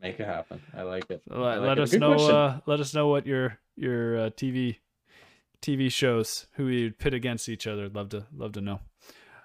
Make 0.01 0.20
it 0.20 0.25
happen. 0.27 0.62
I 0.75 0.82
like 0.82 1.10
it. 1.10 1.22
I 1.32 1.38
Let, 1.38 1.60
like 1.60 1.67
let 1.67 1.77
it. 1.77 1.82
us 1.84 1.93
know. 1.93 2.15
Uh, 2.15 2.60
let 2.65 2.82
us 2.82 2.93
know 2.93 3.08
what 3.08 3.25
your 3.25 3.58
your 3.77 4.17
uh, 4.17 4.29
TV 4.32 4.77
TV 5.63 5.91
shows 5.91 6.46
who 6.53 6.67
you 6.67 6.91
pit 6.91 7.13
against 7.13 7.50
each 7.50 7.65
other. 7.65 7.89
Love 7.89 8.10
to 8.10 8.25
love 8.36 8.51
to 8.53 8.62
know. 8.62 8.79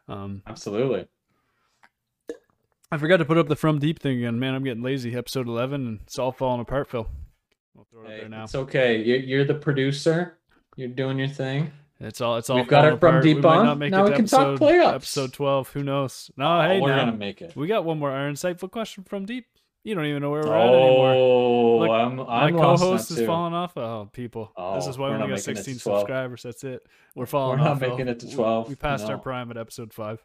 Um, 0.08 0.42
Absolutely. 0.46 1.06
I 2.90 2.96
forgot 2.96 3.18
to 3.18 3.24
put 3.24 3.36
up 3.36 3.48
the 3.48 3.56
from 3.56 3.78
deep 3.78 3.98
thing 4.00 4.18
again. 4.18 4.38
Man, 4.38 4.54
I'm 4.54 4.64
getting 4.64 4.82
lazy. 4.82 5.14
Episode 5.14 5.46
11, 5.46 5.86
and 5.86 6.00
it's 6.04 6.18
all 6.18 6.32
falling 6.32 6.60
apart. 6.60 6.88
Phil, 6.88 7.06
we'll 7.74 7.86
throw 7.90 8.00
it 8.02 8.04
up 8.06 8.10
Hey, 8.12 8.20
there 8.20 8.28
now. 8.30 8.44
it's 8.44 8.54
okay. 8.54 9.02
You're, 9.02 9.18
you're 9.18 9.44
the 9.44 9.54
producer. 9.54 10.38
You're 10.76 10.88
doing 10.88 11.18
your 11.18 11.28
thing. 11.28 11.70
It's 12.00 12.20
all 12.20 12.36
it's 12.36 12.48
all. 12.48 12.56
We've 12.56 12.68
got 12.68 12.84
it 12.86 12.98
from 13.00 13.08
apart. 13.16 13.22
deep 13.24 13.38
we 13.38 13.44
on. 13.44 13.78
Now 13.90 14.04
we 14.04 14.12
can 14.12 14.24
talk 14.26 14.40
episode, 14.54 14.60
playoffs. 14.60 14.94
Episode 14.94 15.32
12. 15.32 15.68
Who 15.72 15.82
knows? 15.82 16.30
No, 16.36 16.58
Oh, 16.58 16.62
hey, 16.62 16.80
we're 16.80 16.88
now 16.94 17.04
gonna 17.06 17.16
make 17.16 17.42
it. 17.42 17.54
we 17.56 17.66
got 17.66 17.84
one 17.84 17.98
more. 17.98 18.10
Our 18.10 18.30
insightful 18.30 18.70
question 18.70 19.04
from 19.04 19.26
deep. 19.26 19.46
You 19.84 19.94
don't 19.94 20.04
even 20.06 20.20
know 20.22 20.30
where 20.30 20.42
we're 20.42 20.54
at 20.54 20.66
anymore. 20.66 21.12
Oh, 21.14 21.78
Look, 21.78 21.90
I'm, 21.90 22.16
My 22.16 22.44
I'm 22.44 22.56
now, 22.56 22.76
co-host 22.76 23.10
is 23.10 23.18
too. 23.18 23.26
falling 23.26 23.54
off. 23.54 23.76
Oh, 23.76 24.08
people! 24.12 24.52
Oh, 24.56 24.74
this 24.74 24.86
Oh, 24.86 24.90
is 24.90 24.98
why 24.98 25.08
we 25.08 25.14
only 25.14 25.28
got 25.28 25.34
making 25.36 25.52
it 25.52 25.56
to 25.56 25.62
16 25.64 25.74
subscribers. 25.78 26.42
That's 26.42 26.64
it. 26.64 26.86
We're 27.14 27.26
falling 27.26 27.58
We're 27.58 27.64
not 27.64 27.72
off. 27.76 27.80
Making 27.80 28.08
it 28.08 28.20
to 28.20 28.30
12, 28.30 28.68
We 28.68 28.74
passed 28.74 29.06
our 29.06 29.18
prime 29.18 29.50
at 29.50 29.56
episode 29.56 29.92
five. 29.94 30.22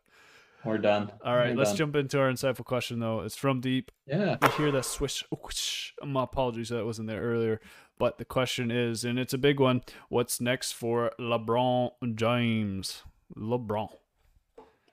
We're 0.66 0.78
done. 0.78 1.12
All 1.24 1.36
right, 1.36 1.52
We're 1.52 1.58
let's 1.58 1.72
done. 1.72 1.78
jump 1.78 1.96
into 1.98 2.20
our 2.20 2.30
insightful 2.32 2.66
question 2.66 3.00
though. 3.00 3.20
It's 3.22 3.36
from 3.36 3.60
deep. 3.62 3.92
Yeah. 4.08 4.38
You 4.42 4.50
hear 4.50 4.72
that 4.72 4.86
swish? 4.86 5.24
whoosh. 5.30 5.92
My 6.04 6.24
apologies 6.24 6.70
that 6.70 6.86
wasn't 6.86 7.10
there 7.10 7.22
earlier. 7.22 7.60
But 8.00 8.18
the 8.18 8.26
question 8.26 8.72
is, 8.72 9.04
and 9.06 9.20
it's 9.20 9.34
a 9.34 9.38
big 9.38 9.60
one. 9.60 9.82
What's 10.10 10.42
next 10.42 10.72
for 10.72 11.12
LeBron 11.20 11.92
James? 12.16 13.04
LeBron. 13.38 13.90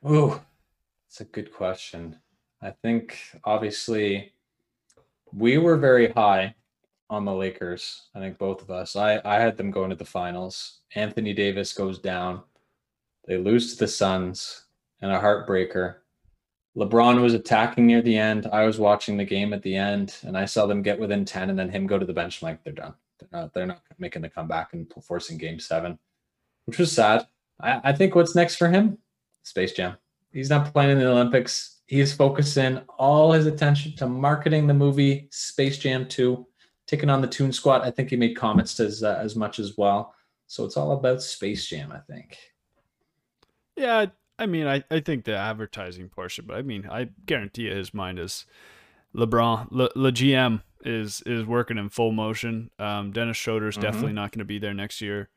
Ooh, 0.09 0.41
it's 1.09 1.21
a 1.21 1.25
good 1.25 1.53
question. 1.53 2.19
I 2.61 2.71
think 2.71 3.19
obviously 3.45 4.33
we 5.35 5.59
were 5.59 5.77
very 5.77 6.11
high 6.13 6.55
on 7.09 7.25
the 7.25 7.35
Lakers. 7.35 8.09
I 8.15 8.21
think 8.21 8.39
both 8.39 8.63
of 8.63 8.71
us. 8.71 8.97
I 8.97 9.21
I 9.25 9.41
had 9.41 9.57
them 9.57 9.71
going 9.71 9.91
to 9.91 9.97
the 9.97 10.05
finals. 10.05 10.81
Anthony 10.95 11.33
Davis 11.33 11.73
goes 11.73 11.99
down. 11.99 12.43
They 13.27 13.39
lose 13.39 13.73
to 13.73 13.81
the 13.81 13.89
Suns 13.89 14.65
and 15.01 15.13
a 15.13 15.21
heartbreaker. 15.21 15.97
LeBron 16.77 17.21
was 17.21 17.35
attacking 17.35 17.87
near 17.87 18.01
the 18.01 18.17
end. 18.17 18.47
I 18.53 18.65
was 18.65 18.79
watching 18.79 19.17
the 19.17 19.25
game 19.25 19.53
at 19.53 19.63
the 19.63 19.75
end 19.75 20.17
and 20.23 20.37
I 20.37 20.45
saw 20.45 20.67
them 20.67 20.83
get 20.83 20.99
within 20.99 21.25
10 21.25 21.51
and 21.51 21.59
then 21.59 21.69
him 21.69 21.87
go 21.87 21.99
to 21.99 22.07
the 22.07 22.13
bench. 22.13 22.43
I'm 22.43 22.49
like, 22.49 22.63
they're 22.63 22.73
done. 22.73 22.95
They're 23.19 23.29
not, 23.33 23.53
they're 23.53 23.67
not 23.67 23.83
making 23.99 24.23
the 24.23 24.29
comeback 24.29 24.73
and 24.73 24.91
forcing 25.03 25.37
game 25.37 25.59
seven, 25.59 25.99
which 26.67 26.79
was 26.79 26.93
sad. 26.93 27.27
I, 27.61 27.81
I 27.85 27.93
think 27.93 28.15
what's 28.15 28.37
next 28.37 28.57
for 28.57 28.69
him? 28.69 28.99
Space 29.43 29.73
Jam. 29.73 29.97
He's 30.33 30.51
not 30.51 30.73
playing 30.73 30.91
in 30.93 30.99
the 30.99 31.11
Olympics. 31.11 31.81
He 31.87 32.01
is 32.01 32.13
focusing 32.13 32.79
all 32.99 33.33
his 33.33 33.47
attention 33.47 33.97
to 33.97 34.07
marketing 34.07 34.67
the 34.67 34.75
movie 34.75 35.29
Space 35.33 35.77
Jam 35.79 36.07
2, 36.07 36.47
taking 36.87 37.11
on 37.11 37.21
the 37.21 37.27
Toon 37.27 37.53
Squad. 37.53 37.83
I 37.83 37.91
think 37.91 38.11
he 38.11 38.17
made 38.17 38.37
comments 38.37 38.75
to 38.77 38.85
as, 38.87 39.03
uh, 39.03 39.19
as 39.21 39.35
much 39.35 39.59
as 39.59 39.77
well. 39.77 40.15
So 40.47 40.65
it's 40.65 40.77
all 40.77 40.93
about 40.93 41.23
Space 41.23 41.67
Jam, 41.67 41.91
I 41.93 41.99
think. 41.99 42.37
Yeah, 43.77 44.07
I 44.39 44.47
mean, 44.47 44.67
I, 44.67 44.85
I 44.91 45.01
think 45.01 45.25
the 45.25 45.37
advertising 45.37 46.09
portion, 46.09 46.45
but 46.47 46.57
I 46.57 46.63
mean, 46.63 46.89
I 46.91 47.09
guarantee 47.27 47.63
you 47.63 47.75
his 47.75 47.93
mind 47.95 48.19
is 48.19 48.47
LeBron, 49.15 49.69
Le, 49.71 49.89
Le 49.97 50.13
GM 50.13 50.63
is 50.83 51.23
is 51.27 51.45
working 51.45 51.77
in 51.77 51.91
full 51.91 52.11
motion. 52.13 52.71
Um, 52.79 53.13
Dennis 53.13 53.37
Schroeder's 53.37 53.77
Mhm. 53.77 53.83
definitely 53.83 54.13
not 54.15 54.33
going 54.33 54.39
to 54.39 54.45
be 54.47 54.59
there 54.59 54.73
next 54.73 55.01
year. 55.01 55.29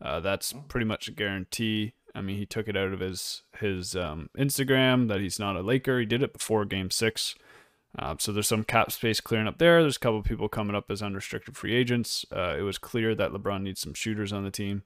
Uh, 0.00 0.20
that's 0.20 0.54
Oh. 0.54 0.64
pretty 0.68 0.86
much 0.86 1.06
a 1.08 1.12
guarantee. 1.12 1.92
I 2.14 2.20
mean, 2.20 2.36
he 2.36 2.46
took 2.46 2.68
it 2.68 2.76
out 2.76 2.92
of 2.92 3.00
his 3.00 3.42
his 3.58 3.94
um, 3.96 4.30
Instagram 4.36 5.08
that 5.08 5.20
he's 5.20 5.38
not 5.38 5.56
a 5.56 5.60
Laker. 5.60 6.00
He 6.00 6.06
did 6.06 6.22
it 6.22 6.32
before 6.32 6.64
Game 6.64 6.90
Six. 6.90 7.34
Uh, 7.98 8.14
so 8.18 8.32
there's 8.32 8.46
some 8.48 8.64
cap 8.64 8.92
space 8.92 9.20
clearing 9.20 9.48
up 9.48 9.58
there. 9.58 9.80
There's 9.80 9.96
a 9.96 10.00
couple 10.00 10.18
of 10.18 10.24
people 10.24 10.48
coming 10.48 10.76
up 10.76 10.90
as 10.90 11.02
unrestricted 11.02 11.56
free 11.56 11.74
agents. 11.74 12.24
Uh, 12.30 12.54
it 12.58 12.62
was 12.62 12.78
clear 12.78 13.14
that 13.14 13.32
LeBron 13.32 13.62
needs 13.62 13.80
some 13.80 13.94
shooters 13.94 14.32
on 14.32 14.44
the 14.44 14.50
team. 14.50 14.82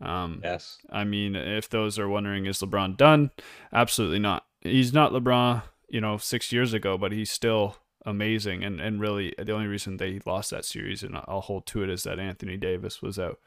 Um, 0.00 0.40
Yes. 0.42 0.78
I 0.90 1.04
mean, 1.04 1.36
if 1.36 1.68
those 1.68 1.98
are 1.98 2.08
wondering, 2.08 2.46
is 2.46 2.60
LeBron 2.60 2.96
done? 2.96 3.30
Absolutely 3.72 4.18
not. 4.18 4.46
He's 4.62 4.92
not 4.92 5.12
LeBron, 5.12 5.62
you 5.88 6.00
know, 6.00 6.16
six 6.16 6.52
years 6.52 6.72
ago, 6.72 6.96
but 6.96 7.12
he's 7.12 7.30
still 7.30 7.76
amazing. 8.06 8.64
And, 8.64 8.80
and 8.80 9.00
really, 9.00 9.34
the 9.38 9.52
only 9.52 9.66
reason 9.66 9.96
they 9.98 10.20
lost 10.24 10.50
that 10.50 10.64
series, 10.64 11.02
and 11.02 11.16
I'll 11.16 11.42
hold 11.42 11.66
to 11.66 11.82
it, 11.82 11.90
is 11.90 12.04
that 12.04 12.18
Anthony 12.18 12.56
Davis 12.56 13.02
was 13.02 13.18
out. 13.18 13.38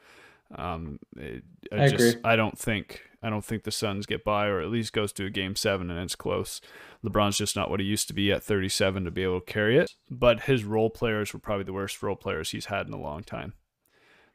Um, 0.54 0.98
it, 1.16 1.42
I, 1.72 1.84
I 1.84 1.88
just, 1.88 1.94
agree. 2.16 2.20
I 2.24 2.36
don't 2.36 2.58
think 2.58 3.02
I 3.22 3.30
don't 3.30 3.44
think 3.44 3.62
the 3.64 3.70
Suns 3.70 4.04
get 4.06 4.24
by, 4.24 4.46
or 4.46 4.60
at 4.60 4.68
least 4.70 4.92
goes 4.92 5.12
to 5.14 5.24
a 5.26 5.30
game 5.30 5.54
seven 5.56 5.90
and 5.90 5.98
it's 6.00 6.16
close. 6.16 6.60
LeBron's 7.04 7.38
just 7.38 7.54
not 7.56 7.70
what 7.70 7.80
he 7.80 7.86
used 7.86 8.08
to 8.08 8.14
be 8.14 8.32
at 8.32 8.42
37 8.42 9.04
to 9.04 9.10
be 9.10 9.22
able 9.22 9.40
to 9.40 9.46
carry 9.52 9.78
it. 9.78 9.92
But 10.10 10.42
his 10.42 10.64
role 10.64 10.90
players 10.90 11.32
were 11.32 11.38
probably 11.38 11.64
the 11.64 11.72
worst 11.72 12.02
role 12.02 12.16
players 12.16 12.50
he's 12.50 12.66
had 12.66 12.86
in 12.88 12.92
a 12.92 13.00
long 13.00 13.22
time. 13.22 13.54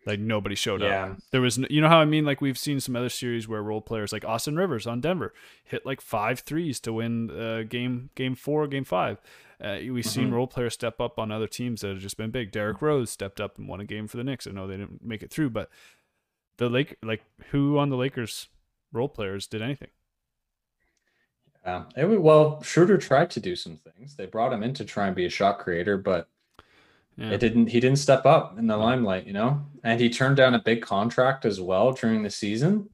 Like 0.06 0.20
nobody 0.22 0.56
showed 0.56 0.82
up. 0.82 1.18
There 1.32 1.42
was, 1.42 1.58
n- 1.58 1.68
you 1.70 1.82
know 1.82 1.90
how 1.90 2.00
I 2.00 2.06
mean? 2.06 2.24
Like 2.24 2.40
we've 2.40 2.58
seen 2.58 2.80
some 2.80 2.96
other 2.96 3.10
series 3.10 3.46
where 3.46 3.62
role 3.62 3.82
players, 3.82 4.14
like 4.14 4.24
Austin 4.24 4.56
Rivers 4.56 4.88
on 4.88 5.02
Denver, 5.02 5.34
hit 5.66 5.86
like 5.86 6.00
five 6.00 6.40
threes 6.40 6.80
to 6.82 6.94
win 6.94 7.30
uh, 7.30 7.64
game 7.68 8.10
game 8.16 8.34
four, 8.36 8.68
game 8.68 8.86
five. 8.86 9.20
Uh, 9.62 9.80
we've 9.92 10.06
seen 10.06 10.30
Mhm. 10.30 10.34
role 10.34 10.48
players 10.48 10.76
step 10.76 11.02
up 11.02 11.18
on 11.20 11.30
other 11.32 11.48
teams 11.48 11.82
that 11.82 11.90
have 11.90 11.98
just 12.00 12.16
been 12.16 12.30
big. 12.32 12.52
Derrick 12.52 12.82
Rose 12.82 13.10
stepped 13.10 13.42
up 13.42 13.58
and 13.58 13.68
won 13.68 13.82
a 13.82 13.86
game 13.86 14.08
for 14.08 14.16
the 14.16 14.24
Knicks. 14.24 14.48
I 14.48 14.52
know 14.52 14.66
they 14.68 14.78
didn't 14.78 15.04
make 15.04 15.24
it 15.24 15.32
through, 15.32 15.50
but 15.50 15.70
the 16.58 16.70
Lake, 16.70 16.98
like 17.04 17.24
who 17.52 17.78
on 17.78 17.90
the 17.90 17.98
Lakers 17.98 18.50
role 18.92 19.10
players 19.10 19.48
did 19.48 19.62
anything? 19.62 19.90
Yeah. 21.66 21.84
It 21.96 22.06
well, 22.22 22.62
Schroeder 22.64 22.98
tried 22.98 23.30
to 23.32 23.40
do 23.40 23.56
some 23.56 23.78
things. 23.78 24.16
They 24.16 24.26
brought 24.26 24.54
him 24.54 24.64
in 24.64 24.74
to 24.76 24.86
try 24.86 25.08
and 25.08 25.16
be 25.16 25.26
a 25.26 25.30
shot 25.30 25.60
creator, 25.60 25.98
but 25.98 26.30
Yeah. 27.18 27.32
it 27.32 27.40
didn't 27.40 27.68
he 27.68 27.80
didn't 27.80 28.00
step 28.00 28.26
up 28.26 28.58
in 28.58 28.68
the 28.68 28.78
limelight, 28.78 29.28
you 29.28 29.34
know? 29.34 29.66
And 29.84 30.00
he 30.00 30.10
turned 30.10 30.38
down 30.38 30.54
a 30.54 30.60
big 30.62 30.82
contract 30.82 31.46
as 31.46 31.60
well 31.60 31.92
during 31.92 32.24
the 32.24 32.30
season. 32.30 32.90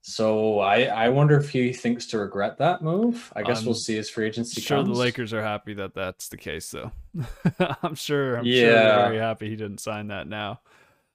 So 0.00 0.60
I 0.60 0.84
I 0.84 1.08
wonder 1.08 1.36
if 1.38 1.50
he 1.50 1.72
thinks 1.72 2.06
to 2.06 2.18
regret 2.18 2.58
that 2.58 2.82
move. 2.82 3.32
I 3.34 3.42
guess 3.42 3.62
we'll 3.62 3.70
um, 3.74 3.80
see 3.80 3.98
as 3.98 4.08
free 4.08 4.26
agency 4.26 4.60
sure 4.60 4.78
comes. 4.78 4.88
the 4.88 4.94
Lakers 4.94 5.32
are 5.34 5.42
happy 5.42 5.74
that 5.74 5.94
that's 5.94 6.28
the 6.28 6.36
case, 6.36 6.70
though. 6.70 6.92
I'm 7.82 7.96
sure. 7.96 8.36
I'm 8.36 8.44
sure 8.44 8.52
Yeah. 8.54 8.70
they're 8.70 9.04
very 9.06 9.18
happy 9.18 9.50
he 9.50 9.56
didn't 9.56 9.80
sign 9.80 10.06
that 10.08 10.28
now. 10.28 10.60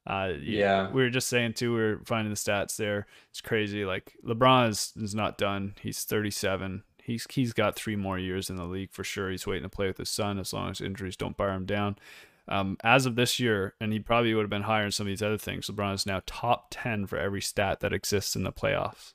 Uh, 0.05 0.33
Yeah. 0.39 0.89
we 0.91 1.01
were 1.03 1.10
just 1.10 1.29
saying 1.29 1.53
too. 1.53 1.74
We 1.74 1.79
were 1.79 2.01
finding 2.05 2.31
the 2.33 2.38
stats 2.38 2.75
there. 2.75 3.07
It's 3.29 3.41
crazy. 3.41 3.86
Like 3.86 4.13
LeBron 4.25 4.69
is, 4.69 4.93
is 4.98 5.15
not 5.15 5.38
done. 5.38 5.75
He's 5.81 6.03
37. 6.03 6.83
He's 7.03 7.25
he's 7.29 7.51
got 7.53 7.75
three 7.75 7.95
more 7.98 8.17
years 8.17 8.50
in 8.50 8.55
the 8.55 8.65
league 8.65 8.91
for 8.91 9.03
sure. 9.03 9.29
He's 9.29 9.45
waiting 9.48 9.63
to 9.63 9.69
play 9.69 9.88
with 9.88 9.98
his 9.98 10.10
son 10.10 10.39
as 10.39 10.53
long 10.53 10.69
as 10.72 10.79
injuries 10.81 11.17
don't 11.17 11.36
bar 11.38 11.51
him 11.51 11.65
down. 11.65 11.98
Um, 12.48 12.77
as 12.83 13.05
of 13.05 13.15
this 13.15 13.39
year, 13.39 13.74
and 13.79 13.93
he 13.93 14.00
probably 14.00 14.33
would 14.33 14.41
have 14.43 14.50
been 14.50 14.63
higher 14.63 14.86
in 14.86 14.91
some 14.91 15.07
of 15.07 15.12
these 15.12 15.22
other 15.22 15.38
things. 15.38 15.67
LeBron 15.67 15.93
is 15.95 16.05
now 16.05 16.22
top 16.25 16.67
10 16.72 17.07
for 17.07 17.17
every 17.17 17.41
stat 17.41 17.79
that 17.79 17.93
exists 17.93 18.36
in 18.36 18.43
the 18.43 18.51
playoffs 18.51 19.13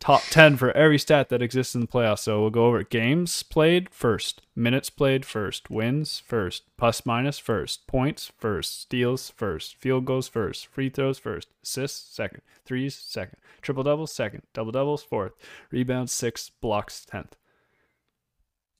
top 0.00 0.22
10 0.30 0.56
for 0.56 0.70
every 0.72 0.98
stat 0.98 1.28
that 1.30 1.40
exists 1.40 1.74
in 1.74 1.80
the 1.80 1.86
playoffs. 1.86 2.20
So 2.20 2.40
we'll 2.40 2.50
go 2.50 2.66
over 2.66 2.80
it. 2.80 2.90
Games 2.90 3.42
played 3.42 3.88
first, 3.90 4.42
minutes 4.54 4.90
played 4.90 5.24
first, 5.24 5.70
wins 5.70 6.20
first, 6.20 6.64
plus 6.76 7.06
minus 7.06 7.38
first, 7.38 7.86
points 7.86 8.30
first, 8.36 8.82
steals 8.82 9.30
first, 9.30 9.76
field 9.76 10.04
goals 10.04 10.28
first, 10.28 10.66
free 10.66 10.90
throws 10.90 11.18
first, 11.18 11.48
assists 11.62 12.14
second, 12.14 12.42
threes 12.66 12.94
second, 12.94 13.38
triple 13.62 13.82
doubles 13.82 14.12
second, 14.12 14.42
double 14.52 14.72
doubles 14.72 15.02
fourth, 15.02 15.32
rebounds 15.70 16.12
sixth, 16.12 16.50
blocks 16.60 17.06
10th. 17.10 17.32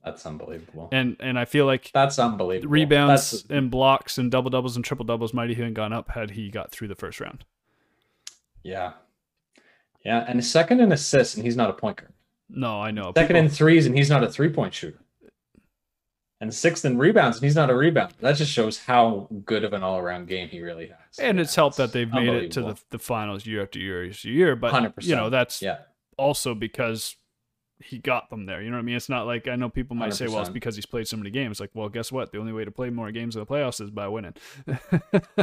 That's 0.04 0.26
unbelievable. 0.26 0.90
And 0.92 1.16
and 1.21 1.38
I 1.38 1.47
feel 1.47 1.64
like 1.64 1.90
That's 1.94 2.18
unbelievable. 2.18 2.71
rebounds 2.71 3.30
That's, 3.30 3.44
and 3.49 3.71
blocks 3.71 4.18
and 4.18 4.30
double 4.30 4.50
doubles 4.50 4.76
and 4.76 4.85
triple 4.85 5.06
doubles 5.06 5.33
might 5.33 5.49
even 5.50 5.73
gone 5.73 5.94
up 5.94 6.11
had 6.11 6.33
he 6.33 6.50
got 6.50 6.71
through 6.71 6.88
the 6.88 6.94
first 6.94 7.21
round. 7.21 7.47
yeah. 8.62 8.92
Yeah, 10.04 10.25
and 10.28 10.44
second 10.44 10.80
in 10.80 10.92
assists, 10.92 11.34
and 11.34 11.44
he's 11.44 11.56
not 11.56 11.70
a 11.70 11.73
point 11.73 11.96
guard. 11.96 12.12
No, 12.49 12.80
I 12.80 12.90
know. 12.90 13.12
Second 13.16 13.28
People- 13.28 13.37
in 13.37 13.49
threes, 13.49 13.87
and 13.87 13.96
he's 13.96 14.11
not 14.11 14.23
a 14.23 14.30
three 14.30 14.50
point 14.50 14.75
shooter. 14.75 14.99
And 16.40 16.52
sixth 16.52 16.84
in 16.84 16.99
rebounds, 16.99 17.38
and 17.38 17.44
he's 17.44 17.54
not 17.54 17.70
a 17.70 17.75
rebound. 17.75 18.12
That 18.20 18.37
just 18.37 18.52
shows 18.52 18.80
how 18.80 19.28
good 19.46 19.64
of 19.64 19.73
an 19.73 19.82
all 19.82 19.99
around 19.99 20.28
game 20.28 20.49
he 20.49 20.61
really 20.61 20.88
has. 20.88 21.18
and 21.18 21.40
it's 21.40 21.54
helped 21.54 21.78
that 21.78 21.92
they've 21.92 22.12
made 22.12 22.28
it 22.28 22.50
to 22.52 22.61
the, 22.61 22.78
the 22.90 22.99
finals 22.99 23.46
year 23.46 23.62
after 23.62 23.78
year 23.78 24.06
after 24.06 24.28
year. 24.28 24.54
But 24.54 24.75
100%. 24.75 25.04
you 25.04 25.16
know 25.16 25.30
that's 25.30 25.62
yeah, 25.62 25.78
also 26.18 26.54
because 26.54 27.16
he 27.81 27.99
got 27.99 28.31
them 28.31 28.47
there. 28.47 28.62
You 28.62 28.71
know 28.71 28.76
what 28.76 28.83
I 28.83 28.85
mean? 28.85 28.97
It's 28.97 29.09
not 29.09 29.26
like 29.26 29.49
I 29.49 29.57
know 29.57 29.69
people 29.69 29.97
might 29.97 30.14
say, 30.14 30.26
well, 30.28 30.40
it's 30.40 30.49
because 30.49 30.76
he's 30.76 30.87
played 30.87 31.09
so 31.09 31.16
many 31.16 31.31
games. 31.31 31.61
Like, 31.61 31.71
well, 31.75 31.88
guess 31.88 32.12
what? 32.12 32.31
The 32.33 32.38
only 32.38 32.52
way 32.52 32.64
to 32.64 32.71
play 32.71 32.88
more 32.90 33.11
games 33.11 33.35
in 33.37 33.40
the 33.40 33.47
playoffs 33.47 33.81
is 33.81 33.90
by 33.90 34.09
winning. 34.09 34.35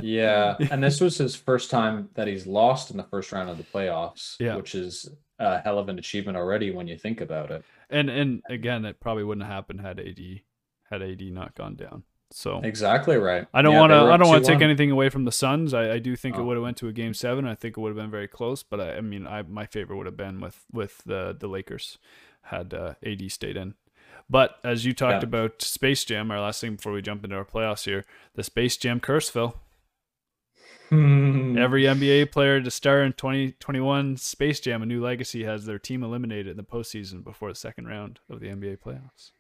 yeah. 0.02 0.56
And 0.72 0.84
this 0.84 1.02
was 1.02 1.18
his 1.18 1.36
first 1.36 1.70
time 1.70 2.10
that 2.16 2.28
he's 2.28 2.48
lost 2.48 2.92
in 2.92 2.98
the 2.98 3.04
first 3.04 3.32
round 3.32 3.50
of 3.50 3.58
the 3.58 3.64
playoffs, 3.64 4.36
Yeah. 4.40 4.56
which 4.56 4.76
is 4.76 5.10
a 5.40 5.60
hell 5.60 5.80
of 5.80 5.90
an 5.90 6.00
achievement 6.00 6.38
already 6.38 6.72
when 6.72 6.88
you 6.88 6.98
think 6.98 7.20
about 7.22 7.52
it. 7.52 7.64
and 7.90 8.10
and 8.10 8.42
again, 8.50 8.86
it 8.86 9.00
probably 9.00 9.24
wouldn't 9.24 9.46
have 9.46 9.54
happened 9.54 9.82
had 9.82 10.00
AD 10.00 10.20
had 10.90 11.02
AD 11.02 11.22
not 11.32 11.56
gone 11.56 11.76
down. 11.76 12.04
So 12.34 12.62
Exactly 12.64 13.18
right. 13.18 13.46
I 13.54 13.62
don't 13.62 13.74
Yeah, 13.74 13.80
want 13.82 13.92
to. 13.92 13.98
I 13.98 14.18
don't 14.18 14.28
want 14.30 14.46
to 14.46 14.52
take 14.54 14.62
anything 14.62 14.90
away 14.90 15.10
from 15.10 15.26
the 15.26 15.32
Suns. 15.32 15.74
I, 15.74 15.94
I 15.94 16.00
do 16.00 16.16
think 16.16 16.36
it 16.38 16.40
Oh. 16.42 16.46
would 16.46 16.56
have 16.56 16.64
went 16.64 16.78
to 16.78 16.88
a 16.88 16.94
game 16.94 17.14
seven. 17.14 17.46
I 17.46 17.56
think 17.56 17.78
it 17.78 17.82
would 17.82 17.90
have 17.90 17.98
been 17.98 18.10
very 18.12 18.28
close. 18.28 18.64
But 18.64 18.80
I, 18.80 18.98
I 18.98 19.02
mean, 19.02 19.28
I 19.28 19.42
my 19.42 19.66
favorite 19.66 19.98
would 19.98 20.06
have 20.06 20.18
been 20.18 20.40
with 20.40 20.64
with 20.72 21.02
the 21.06 21.36
the 21.38 21.48
Lakers 21.48 21.98
had 22.44 22.74
uh, 22.74 22.94
AD 23.06 23.32
stayed 23.32 23.58
in. 23.58 23.76
But 24.30 24.58
as 24.64 24.86
you 24.86 24.94
talked 24.94 25.24
Yeah. 25.24 25.28
about 25.28 25.62
Space 25.62 26.06
Jam, 26.06 26.32
our 26.32 26.40
last 26.40 26.62
thing 26.62 26.76
before 26.76 26.94
we 26.94 27.02
jump 27.02 27.24
into 27.24 27.36
our 27.36 27.44
playoffs 27.46 27.84
here, 27.86 28.06
the 28.36 28.44
Space 28.44 28.78
Jam 28.78 29.00
curse, 29.02 29.30
Phil. 29.30 29.56
Hmm. 30.90 31.58
Every 31.58 31.84
NBA 31.84 32.32
player 32.32 32.60
to 32.62 32.70
star 32.72 33.02
in 33.04 33.14
2021 33.14 34.18
Space 34.18 34.60
Jam, 34.60 34.82
a 34.82 34.86
new 34.86 35.02
legacy, 35.02 35.44
has 35.46 35.66
their 35.66 35.80
team 35.80 36.04
eliminated 36.04 36.48
in 36.48 36.58
the 36.58 36.64
postseason 36.64 37.24
before 37.24 37.50
the 37.50 37.56
second 37.56 37.88
round 37.88 38.20
of 38.30 38.40
the 38.42 38.48
NBA 38.48 38.78
playoffs. 38.80 39.32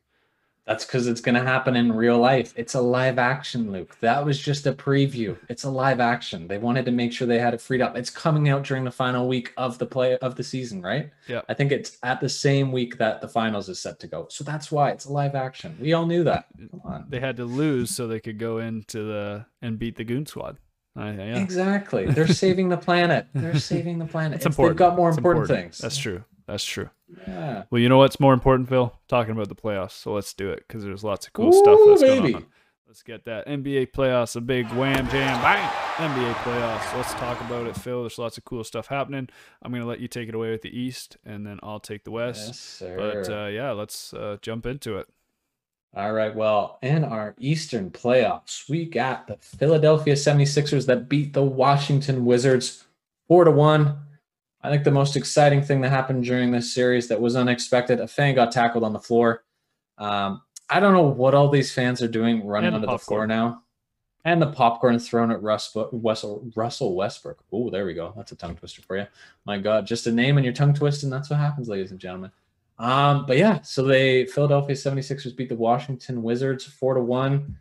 That's 0.67 0.85
because 0.85 1.07
it's 1.07 1.21
going 1.21 1.35
to 1.35 1.41
happen 1.43 1.75
in 1.75 1.91
real 1.91 2.19
life. 2.19 2.53
It's 2.55 2.75
a 2.75 2.81
live 2.81 3.17
action, 3.17 3.71
Luke. 3.71 3.97
That 3.99 4.23
was 4.23 4.39
just 4.39 4.67
a 4.67 4.73
preview. 4.73 5.35
It's 5.49 5.63
a 5.63 5.69
live 5.69 5.99
action. 5.99 6.47
They 6.47 6.59
wanted 6.59 6.85
to 6.85 6.91
make 6.91 7.11
sure 7.11 7.27
they 7.27 7.39
had 7.39 7.55
it 7.55 7.61
freed 7.61 7.81
up. 7.81 7.97
It's 7.97 8.11
coming 8.11 8.47
out 8.47 8.63
during 8.63 8.83
the 8.83 8.91
final 8.91 9.27
week 9.27 9.53
of 9.57 9.79
the 9.79 9.87
play 9.87 10.17
of 10.19 10.35
the 10.35 10.43
season, 10.43 10.81
right? 10.83 11.09
Yeah. 11.27 11.41
I 11.49 11.55
think 11.55 11.71
it's 11.71 11.97
at 12.03 12.21
the 12.21 12.29
same 12.29 12.71
week 12.71 12.97
that 12.99 13.21
the 13.21 13.27
finals 13.27 13.69
is 13.69 13.79
set 13.79 13.99
to 14.01 14.07
go. 14.07 14.27
So 14.29 14.43
that's 14.43 14.71
why 14.71 14.91
it's 14.91 15.05
a 15.05 15.11
live 15.11 15.33
action. 15.33 15.75
We 15.81 15.93
all 15.93 16.05
knew 16.05 16.23
that. 16.25 16.45
Come 16.69 16.81
on. 16.85 17.05
They 17.09 17.19
had 17.19 17.37
to 17.37 17.45
lose 17.45 17.89
so 17.89 18.07
they 18.07 18.19
could 18.19 18.37
go 18.37 18.59
into 18.59 19.03
the 19.03 19.45
and 19.63 19.79
beat 19.79 19.95
the 19.95 20.03
Goon 20.03 20.27
Squad. 20.27 20.57
I, 20.95 21.11
yeah. 21.11 21.41
Exactly. 21.41 22.05
They're 22.05 22.27
saving 22.27 22.69
the 22.69 22.77
planet. 22.77 23.27
They're 23.33 23.57
saving 23.57 23.97
the 23.97 24.05
planet. 24.05 24.33
That's 24.33 24.41
It's- 24.45 24.53
important. 24.53 24.77
They've 24.77 24.87
got 24.89 24.95
more 24.95 25.09
It's 25.09 25.17
important, 25.17 25.47
things. 25.47 25.77
That's 25.79 25.97
true. 25.97 26.23
That's 26.51 26.65
true. 26.65 26.89
Yeah. 27.27 27.63
Well, 27.71 27.79
you 27.79 27.87
know 27.87 27.97
what's 27.97 28.19
more 28.19 28.33
important, 28.33 28.67
Phil? 28.67 28.93
Talking 29.07 29.31
about 29.31 29.47
the 29.47 29.55
playoffs. 29.55 29.91
So 29.91 30.11
let's 30.11 30.33
do 30.33 30.49
it 30.49 30.65
because 30.67 30.83
there's 30.83 31.01
lots 31.01 31.25
of 31.25 31.31
cool 31.31 31.53
stuff 31.53 31.79
that's 31.87 32.01
baby. 32.01 32.33
going 32.33 32.43
on. 32.43 32.45
Let's 32.85 33.03
get 33.03 33.23
that 33.23 33.47
NBA 33.47 33.93
playoffs, 33.93 34.35
a 34.35 34.41
big 34.41 34.67
wham 34.71 35.07
jam 35.07 35.41
bang 35.41 35.69
NBA 35.95 36.33
playoffs. 36.43 36.93
Let's 36.93 37.13
talk 37.13 37.39
about 37.39 37.67
it, 37.67 37.77
Phil. 37.77 38.01
There's 38.01 38.17
lots 38.17 38.37
of 38.37 38.43
cool 38.43 38.65
stuff 38.65 38.87
happening. 38.87 39.29
I'm 39.61 39.71
gonna 39.71 39.85
let 39.85 40.01
you 40.01 40.09
take 40.09 40.27
it 40.27 40.35
away 40.35 40.51
with 40.51 40.61
the 40.61 40.77
East, 40.77 41.15
and 41.23 41.47
then 41.47 41.57
I'll 41.63 41.79
take 41.79 42.03
the 42.03 42.11
West. 42.11 42.47
Yes, 42.47 42.59
sir. 42.59 42.97
But 42.97 43.29
uh, 43.33 43.47
yeah, 43.47 43.71
let's 43.71 44.13
uh, 44.13 44.35
jump 44.41 44.65
into 44.65 44.97
it. 44.97 45.07
All 45.95 46.11
right. 46.11 46.35
Well, 46.35 46.79
in 46.81 47.05
our 47.05 47.33
Eastern 47.39 47.91
playoffs, 47.91 48.69
we 48.69 48.83
got 48.83 49.27
the 49.27 49.37
Philadelphia 49.37 50.15
76ers 50.15 50.85
that 50.87 51.07
beat 51.07 51.31
the 51.31 51.43
Washington 51.43 52.25
Wizards 52.25 52.83
4 53.29 53.45
to 53.45 53.51
1. 53.51 53.97
I 54.63 54.69
think 54.69 54.83
the 54.83 54.91
most 54.91 55.15
exciting 55.15 55.63
thing 55.63 55.81
that 55.81 55.89
happened 55.89 56.23
during 56.23 56.51
this 56.51 56.73
series 56.73 57.07
that 57.07 57.19
was 57.19 57.35
unexpected, 57.35 57.99
a 57.99 58.07
fan 58.07 58.35
got 58.35 58.51
tackled 58.51 58.83
on 58.83 58.93
the 58.93 58.99
floor. 58.99 59.43
Um, 59.97 60.41
I 60.69 60.79
don't 60.79 60.93
know 60.93 61.03
what 61.03 61.33
all 61.33 61.49
these 61.49 61.73
fans 61.73 62.01
are 62.01 62.07
doing 62.07 62.45
running 62.45 62.73
And 62.73 62.83
the 62.83 62.87
the 62.87 62.97
floor 62.97 63.27
now. 63.27 63.63
And 64.23 64.39
the 64.39 64.51
popcorn 64.51 64.99
thrown 64.99 65.31
at 65.31 65.41
Russ, 65.41 65.75
Russell, 65.91 66.47
Russell 66.55 66.95
Westbrook. 66.95 67.43
Oh, 67.51 67.71
there 67.71 67.85
we 67.85 67.95
go. 67.95 68.13
That's 68.15 68.31
a 68.31 68.35
tongue 68.35 68.55
twister 68.55 68.83
for 68.83 68.97
you. 68.97 69.07
My 69.45 69.57
God, 69.57 69.87
just 69.87 70.05
a 70.05 70.11
name 70.11 70.37
and 70.37 70.45
your 70.45 70.53
tongue 70.53 70.75
twist, 70.75 71.01
and 71.01 71.11
that's 71.11 71.31
what 71.31 71.39
happens, 71.39 71.67
ladies 71.67 71.89
and 71.89 71.99
gentlemen. 71.99 72.31
Um, 72.77 73.25
but 73.25 73.37
yeah, 73.37 73.61
so 73.61 73.83
they 73.83 74.25
Philadelphia 74.25 74.75
76ers 74.75 75.35
beat 75.35 75.49
the 75.49 75.55
Washington 75.55 76.21
Wizards 76.21 76.65
four 76.65 76.93
to 76.93 77.01
one. 77.01 77.57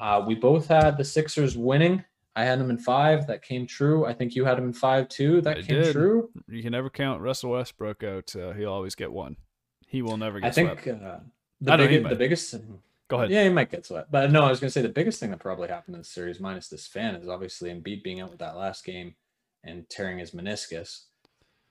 Uh, 0.00 0.24
we 0.26 0.34
both 0.34 0.66
had 0.66 0.96
the 0.96 1.04
Sixers 1.04 1.56
winning. 1.56 2.04
I 2.36 2.44
had 2.44 2.58
him 2.58 2.70
in 2.70 2.78
five. 2.78 3.26
That 3.26 3.42
came 3.42 3.66
true. 3.66 4.06
I 4.06 4.12
think 4.12 4.34
you 4.34 4.44
had 4.44 4.58
him 4.58 4.64
in 4.64 4.72
five 4.72 5.08
too. 5.08 5.40
That 5.40 5.58
I 5.58 5.62
came 5.62 5.82
did. 5.82 5.92
true. 5.92 6.30
You 6.48 6.62
can 6.62 6.72
never 6.72 6.88
count 6.90 7.20
Russell 7.20 7.50
Westbrook 7.50 8.02
out. 8.04 8.34
Uh, 8.36 8.52
he'll 8.52 8.72
always 8.72 8.94
get 8.94 9.12
one. 9.12 9.36
He 9.86 10.02
will 10.02 10.16
never 10.16 10.38
get 10.38 10.46
I 10.48 10.50
think 10.50 10.82
swept. 10.82 11.02
uh, 11.02 11.18
I 11.18 11.20
the, 11.60 11.76
know, 11.76 11.88
big, 11.88 12.08
the 12.08 12.14
biggest. 12.14 12.54
Go 13.08 13.16
ahead. 13.16 13.30
Yeah, 13.30 13.42
he 13.42 13.48
might 13.48 13.70
get 13.70 13.84
swept. 13.84 14.12
But 14.12 14.30
no, 14.30 14.44
I 14.44 14.50
was 14.50 14.60
going 14.60 14.68
to 14.68 14.72
say 14.72 14.82
the 14.82 14.88
biggest 14.88 15.18
thing 15.18 15.30
that 15.30 15.40
probably 15.40 15.68
happened 15.68 15.96
in 15.96 16.02
the 16.02 16.04
series, 16.06 16.38
minus 16.38 16.68
this 16.68 16.86
fan, 16.86 17.16
is 17.16 17.28
obviously 17.28 17.70
Embiid 17.70 18.04
being 18.04 18.20
out 18.20 18.30
with 18.30 18.38
that 18.38 18.56
last 18.56 18.84
game 18.84 19.14
and 19.64 19.88
tearing 19.90 20.18
his 20.18 20.30
meniscus. 20.30 21.06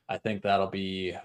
I 0.10 0.18
think 0.18 0.42
that'll 0.42 0.68
be, 0.68 1.16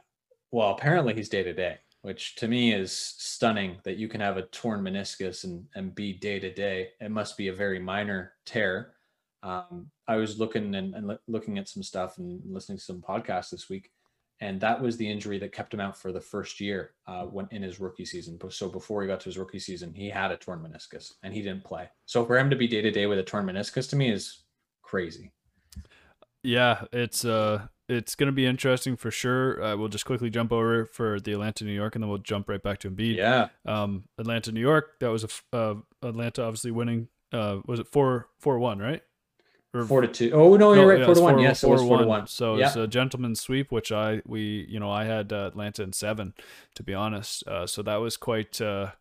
well, 0.53 0.71
apparently 0.71 1.15
he's 1.15 1.29
day 1.29 1.43
to 1.43 1.53
day, 1.53 1.79
which 2.03 2.37
to 2.37 2.47
me 2.47 2.73
is 2.73 2.93
stunning 2.93 3.79
that 3.83 3.97
you 3.97 4.07
can 4.07 4.21
have 4.21 4.37
a 4.37 4.43
torn 4.43 4.83
meniscus 4.83 5.43
and, 5.43 5.67
and 5.75 5.95
be 5.95 6.13
day 6.13 6.39
to 6.39 6.55
day. 6.55 6.91
It 7.01 7.11
must 7.11 7.37
be 7.37 7.49
a 7.49 7.53
very 7.53 7.81
minor 7.81 8.35
tear. 8.47 8.94
Um, 9.45 9.91
I 10.09 10.17
was 10.17 10.39
looking 10.41 10.75
and, 10.75 10.95
and 10.95 11.07
loo- 11.07 11.19
looking 11.29 11.59
at 11.59 11.69
some 11.69 11.83
stuff 11.83 12.19
and 12.19 12.41
listening 12.45 12.79
to 12.79 12.85
some 12.85 13.03
podcasts 13.03 13.51
this 13.51 13.69
week, 13.69 13.91
and 14.41 14.59
that 14.63 14.81
was 14.81 14.97
the 14.97 15.09
injury 15.09 15.39
that 15.39 15.53
kept 15.53 15.73
him 15.75 15.81
out 15.81 15.97
for 15.99 16.13
the 16.13 16.21
first 16.21 16.61
year 16.61 16.95
uh, 17.07 17.25
when 17.25 17.47
in 17.51 17.63
his 17.63 17.79
rookie 17.79 18.07
season. 18.07 18.39
So 18.51 18.69
before 18.71 19.03
he 19.03 19.09
got 19.09 19.21
to 19.21 19.27
his 19.27 19.37
rookie 19.39 19.59
season, 19.59 19.93
he 19.95 20.09
had 20.09 20.31
a 20.31 20.37
torn 20.39 20.61
meniscus 20.61 21.13
and 21.23 21.33
he 21.35 21.43
didn't 21.43 21.65
play. 21.65 21.89
So 22.07 22.25
for 22.25 22.39
him 22.39 22.49
to 22.51 22.57
be 22.57 22.67
day 22.67 22.81
to 22.83 22.91
day 22.91 23.07
with 23.07 23.19
a 23.19 23.23
torn 23.23 23.45
meniscus 23.47 23.89
to 23.91 23.97
me 23.97 24.11
is 24.11 24.45
crazy. 24.83 25.31
Yeah, 26.43 26.85
it's 26.93 27.25
uh, 27.25 27.67
it's 27.89 28.15
gonna 28.15 28.33
be 28.33 28.47
interesting 28.47 28.97
for 28.97 29.11
sure. 29.11 29.63
Uh, 29.63 29.77
we'll 29.77 29.89
just 29.89 30.05
quickly 30.05 30.31
jump 30.31 30.53
over 30.53 30.85
for 30.87 31.21
the 31.21 31.33
Atlanta, 31.33 31.65
New 31.65 31.73
York, 31.73 31.95
and 31.97 32.03
then 32.03 32.09
we'll 32.09 32.19
jump 32.19 32.49
right 32.49 32.63
back 32.63 32.79
to 32.81 32.91
Embiid. 32.91 33.17
Yeah, 33.17 33.49
Um, 33.67 34.05
Atlanta, 34.19 34.53
New 34.53 34.61
York. 34.61 35.01
That 35.01 35.09
was 35.09 35.25
a 35.25 35.29
f- 35.29 35.45
uh, 35.53 35.75
Atlanta 36.03 36.43
obviously 36.45 36.71
winning. 36.71 37.09
Uh, 37.33 37.61
was 37.67 37.81
it 37.81 37.87
four 37.89 38.29
four 38.39 38.59
one 38.59 38.79
right? 38.79 39.03
Or- 39.75 39.85
four 39.85 40.01
to 40.03 40.09
two. 40.09 40.31
Oh 40.33 40.57
no, 40.57 40.73
you're 40.73 40.87
right. 40.87 41.01
yeah, 41.01 41.05
four 41.07 41.15
to 41.17 41.21
one. 41.21 41.39
Yes, 41.41 41.65
it 41.65 41.69
was 41.69 41.83
four 41.83 41.99
to 41.99 42.05
4-1. 42.05 42.07
one. 42.09 42.27
So 42.29 42.57
Yeah. 42.57 42.69
it's 42.69 42.77
a 42.77 42.87
gentleman's 42.87 43.41
sweep, 43.41 43.73
which 43.73 43.91
I 43.93 44.23
we 44.25 44.67
you 44.69 44.79
know 44.81 44.91
I 44.91 45.05
had 45.05 45.33
uh, 45.33 45.47
Atlanta 45.49 45.83
in 45.83 45.93
seven, 45.93 46.33
to 46.77 46.83
be 46.83 46.95
honest. 46.95 47.47
Uh, 47.47 47.67
so 47.67 47.83
that 47.83 47.97
was 47.97 48.17
quite 48.17 48.61
uh, 48.61 48.93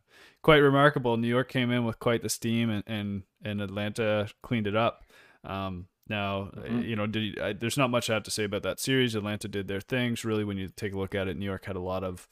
quite 0.42 0.58
remarkable. 0.58 1.16
New 1.18 1.28
York 1.28 1.48
came 1.50 1.72
in 1.72 1.86
with 1.86 2.00
quite 2.00 2.22
the 2.24 2.30
steam, 2.30 2.70
and 2.70 2.84
and, 2.88 3.24
and 3.44 3.62
Atlanta 3.62 4.28
cleaned 4.42 4.68
it 4.68 4.76
up. 4.76 5.04
Um, 5.44 5.88
now 6.10 6.50
Mhm. 6.56 6.86
you 6.88 6.96
know 6.96 7.06
did, 7.08 7.40
I, 7.40 7.54
there's 7.54 7.78
not 7.78 7.90
much 7.90 8.10
I 8.10 8.14
have 8.16 8.24
to 8.24 8.32
say 8.32 8.44
about 8.46 8.64
that 8.64 8.80
series. 8.80 9.16
Atlanta 9.16 9.48
did 9.48 9.68
their 9.68 9.80
things. 9.82 10.26
Really, 10.26 10.44
when 10.44 10.58
you 10.58 10.70
take 10.70 10.94
a 10.94 10.98
look 10.98 11.14
at 11.16 11.28
it, 11.28 11.38
New 11.38 11.46
York 11.46 11.66
had 11.66 11.76
a 11.76 11.80
lot 11.82 12.04
of 12.04 12.28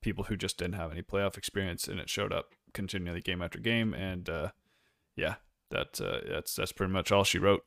people 0.00 0.24
who 0.24 0.36
just 0.36 0.56
didn't 0.58 0.74
have 0.76 0.90
any 0.92 1.02
playoff 1.02 1.36
experience, 1.36 1.86
and 1.88 1.98
it 2.00 2.08
showed 2.08 2.32
up 2.32 2.54
continually 2.72 3.20
game 3.20 3.42
after 3.42 3.58
game. 3.58 3.92
And 3.94 4.30
uh, 4.30 4.50
yeah, 5.16 5.34
that 5.70 6.00
uh, 6.00 6.20
that's 6.28 6.54
that's 6.54 6.72
pretty 6.72 6.92
much 6.92 7.10
all 7.10 7.24
she 7.24 7.38
wrote. 7.38 7.64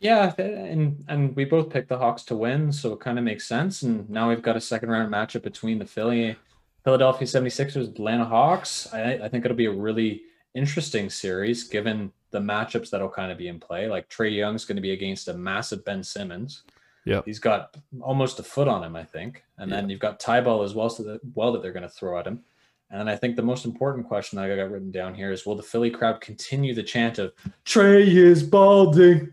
Yeah, 0.00 0.32
and 0.38 1.04
and 1.08 1.34
we 1.34 1.44
both 1.44 1.70
picked 1.70 1.88
the 1.88 1.98
Hawks 1.98 2.22
to 2.24 2.36
win, 2.36 2.72
so 2.72 2.92
it 2.92 3.00
kind 3.00 3.18
of 3.18 3.24
makes 3.24 3.46
sense. 3.46 3.82
And 3.82 4.08
now 4.08 4.28
we've 4.28 4.42
got 4.42 4.56
a 4.56 4.60
second 4.60 4.90
round 4.90 5.12
matchup 5.12 5.42
between 5.42 5.78
the 5.78 5.86
Philly, 5.86 6.36
Philadelphia 6.84 7.26
76ers, 7.26 7.88
Atlanta 7.88 8.24
Hawks. 8.24 8.88
I, 8.92 9.14
I 9.14 9.28
think 9.28 9.44
it'll 9.44 9.56
be 9.56 9.66
a 9.66 9.72
really 9.72 10.22
interesting 10.54 11.10
series 11.10 11.64
given 11.64 12.12
the 12.30 12.38
matchups 12.38 12.90
that'll 12.90 13.08
kind 13.08 13.32
of 13.32 13.38
be 13.38 13.48
in 13.48 13.58
play. 13.58 13.88
Like 13.88 14.08
Trae 14.08 14.34
Young's 14.34 14.64
going 14.64 14.76
to 14.76 14.82
be 14.82 14.92
against 14.92 15.28
a 15.28 15.34
massive 15.34 15.84
Ben 15.84 16.04
Simmons. 16.04 16.62
Yeah, 17.04 17.22
He's 17.24 17.38
got 17.38 17.76
almost 18.00 18.38
a 18.38 18.42
foot 18.42 18.68
on 18.68 18.84
him, 18.84 18.94
I 18.94 19.04
think. 19.04 19.42
And 19.56 19.72
then 19.72 19.88
you've 19.88 20.00
got 20.00 20.20
Thybulle 20.20 20.64
as 20.64 20.74
well, 20.74 20.90
so 20.90 21.02
that 21.04 21.20
well 21.34 21.52
that 21.52 21.62
they're 21.62 21.72
going 21.72 21.82
to 21.82 21.88
throw 21.88 22.18
at 22.18 22.26
him. 22.26 22.44
And 22.90 23.00
then 23.00 23.08
I 23.08 23.16
think 23.16 23.36
the 23.36 23.42
most 23.42 23.66
important 23.66 24.06
question 24.06 24.36
that 24.36 24.50
I 24.50 24.56
got 24.56 24.70
written 24.70 24.90
down 24.90 25.14
here 25.14 25.30
is 25.30 25.44
will 25.44 25.56
the 25.56 25.62
Philly 25.62 25.90
crowd 25.90 26.20
continue 26.20 26.74
the 26.74 26.82
chant 26.82 27.18
of 27.18 27.32
Trae 27.64 28.06
is 28.06 28.42
balding? 28.42 29.30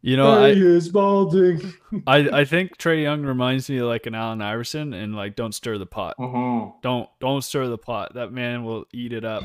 You 0.00 0.16
know, 0.16 0.30
I, 0.32 0.52
Trae 0.52 0.62
is 0.62 0.88
balding. 0.90 1.72
I 2.06 2.18
I 2.40 2.44
think 2.44 2.76
Trae 2.78 3.02
Young 3.02 3.22
reminds 3.22 3.68
me 3.68 3.78
of 3.78 3.88
like 3.88 4.06
an 4.06 4.14
Allen 4.14 4.42
Iverson 4.42 4.92
and 4.92 5.16
like 5.16 5.34
don't 5.34 5.54
stir 5.54 5.78
the 5.78 5.86
pot. 5.86 6.14
Uh-huh. 6.18 6.70
Don't 6.82 7.08
don't 7.20 7.42
stir 7.42 7.66
the 7.66 7.78
pot. 7.78 8.14
That 8.14 8.30
man 8.30 8.64
will 8.64 8.84
eat 8.92 9.12
it 9.12 9.24
up. 9.24 9.44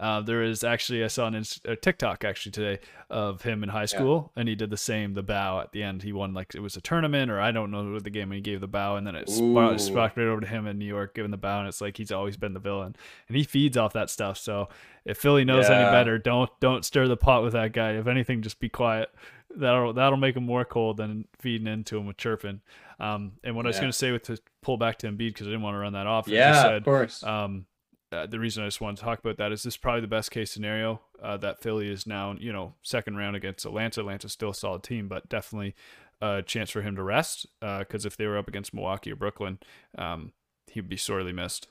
Uh, 0.00 0.22
there 0.22 0.42
is 0.42 0.64
actually 0.64 1.04
I 1.04 1.08
saw 1.08 1.26
an 1.26 1.34
Inst- 1.34 1.66
a 1.66 1.76
TikTok 1.76 2.24
actually 2.24 2.52
today 2.52 2.78
of 3.10 3.42
him 3.42 3.62
in 3.62 3.68
high 3.68 3.84
school 3.84 4.32
and 4.34 4.48
he 4.48 4.54
did 4.54 4.70
the 4.70 4.78
same 4.78 5.12
the 5.12 5.22
bow 5.22 5.60
at 5.60 5.72
the 5.72 5.82
end. 5.82 6.02
He 6.02 6.14
won 6.14 6.32
like 6.32 6.54
it 6.54 6.60
was 6.60 6.74
a 6.74 6.80
tournament 6.80 7.30
or 7.30 7.38
I 7.38 7.50
don't 7.52 7.70
know 7.70 7.92
what 7.92 8.04
the 8.04 8.08
game 8.08 8.30
and 8.32 8.36
he 8.36 8.40
gave 8.40 8.62
the 8.62 8.66
bow 8.66 8.96
and 8.96 9.06
then 9.06 9.14
it 9.14 9.28
sparked, 9.28 10.16
right 10.16 10.26
over 10.26 10.40
to 10.40 10.46
him 10.46 10.66
in 10.66 10.78
New 10.78 10.86
York 10.86 11.14
giving 11.14 11.30
the 11.30 11.36
bow 11.36 11.58
and 11.58 11.68
it's 11.68 11.82
like 11.82 11.98
he's 11.98 12.10
always 12.10 12.38
been 12.38 12.54
the 12.54 12.60
villain 12.60 12.96
and 13.28 13.36
he 13.36 13.44
feeds 13.44 13.76
off 13.76 13.92
that 13.92 14.08
stuff. 14.08 14.38
So 14.38 14.70
if 15.04 15.18
Philly 15.18 15.44
knows 15.44 15.66
any 15.66 15.84
better, 15.92 16.16
don't 16.18 16.50
don't 16.60 16.82
stir 16.82 17.06
the 17.06 17.18
pot 17.18 17.42
with 17.42 17.52
that 17.52 17.72
guy. 17.72 17.92
If 17.92 18.06
anything, 18.06 18.40
just 18.40 18.58
be 18.58 18.70
quiet. 18.70 19.10
That'll 19.54 19.92
that'll 19.92 20.16
make 20.16 20.34
him 20.36 20.46
more 20.46 20.64
cold 20.64 20.96
than 20.96 21.26
feeding 21.40 21.66
into 21.66 21.98
him 21.98 22.06
with 22.06 22.16
chirping. 22.16 22.62
Um, 23.00 23.32
and 23.44 23.54
what 23.54 23.66
I 23.66 23.68
was 23.68 23.78
going 23.78 23.92
to 23.92 23.96
say 23.96 24.12
with 24.12 24.22
to 24.24 24.38
pull 24.62 24.76
back 24.76 24.98
to 24.98 25.08
Embiid 25.08 25.28
because 25.28 25.46
I 25.46 25.50
didn't 25.50 25.62
want 25.62 25.74
to 25.74 25.78
run 25.78 25.92
that 25.94 26.06
off. 26.06 26.28
Yeah, 26.28 26.62
said, 26.62 26.74
of 26.76 26.84
course. 26.84 27.22
um, 27.22 27.66
uh, 28.12 28.26
the 28.26 28.40
reason 28.40 28.62
I 28.62 28.66
just 28.66 28.80
wanted 28.80 28.98
to 28.98 29.04
talk 29.04 29.20
about 29.20 29.36
that 29.36 29.52
is 29.52 29.62
this 29.62 29.74
is 29.74 29.76
probably 29.76 30.00
the 30.00 30.06
best 30.08 30.30
case 30.30 30.50
scenario 30.50 31.00
uh, 31.22 31.36
that 31.38 31.62
Philly 31.62 31.90
is 31.90 32.06
now, 32.06 32.34
you 32.38 32.52
know, 32.52 32.74
second 32.82 33.16
round 33.16 33.36
against 33.36 33.64
Atlanta. 33.64 34.00
Atlanta's 34.00 34.32
still 34.32 34.50
a 34.50 34.54
solid 34.54 34.82
team, 34.82 35.08
but 35.08 35.28
definitely 35.28 35.74
a 36.20 36.42
chance 36.42 36.70
for 36.70 36.82
him 36.82 36.96
to 36.96 37.02
rest 37.02 37.46
because 37.60 38.04
if 38.04 38.16
they 38.16 38.26
were 38.26 38.36
up 38.36 38.48
against 38.48 38.74
Milwaukee 38.74 39.12
or 39.12 39.16
Brooklyn, 39.16 39.58
um, 39.96 40.32
he'd 40.66 40.88
be 40.88 40.96
sorely 40.96 41.32
missed. 41.32 41.68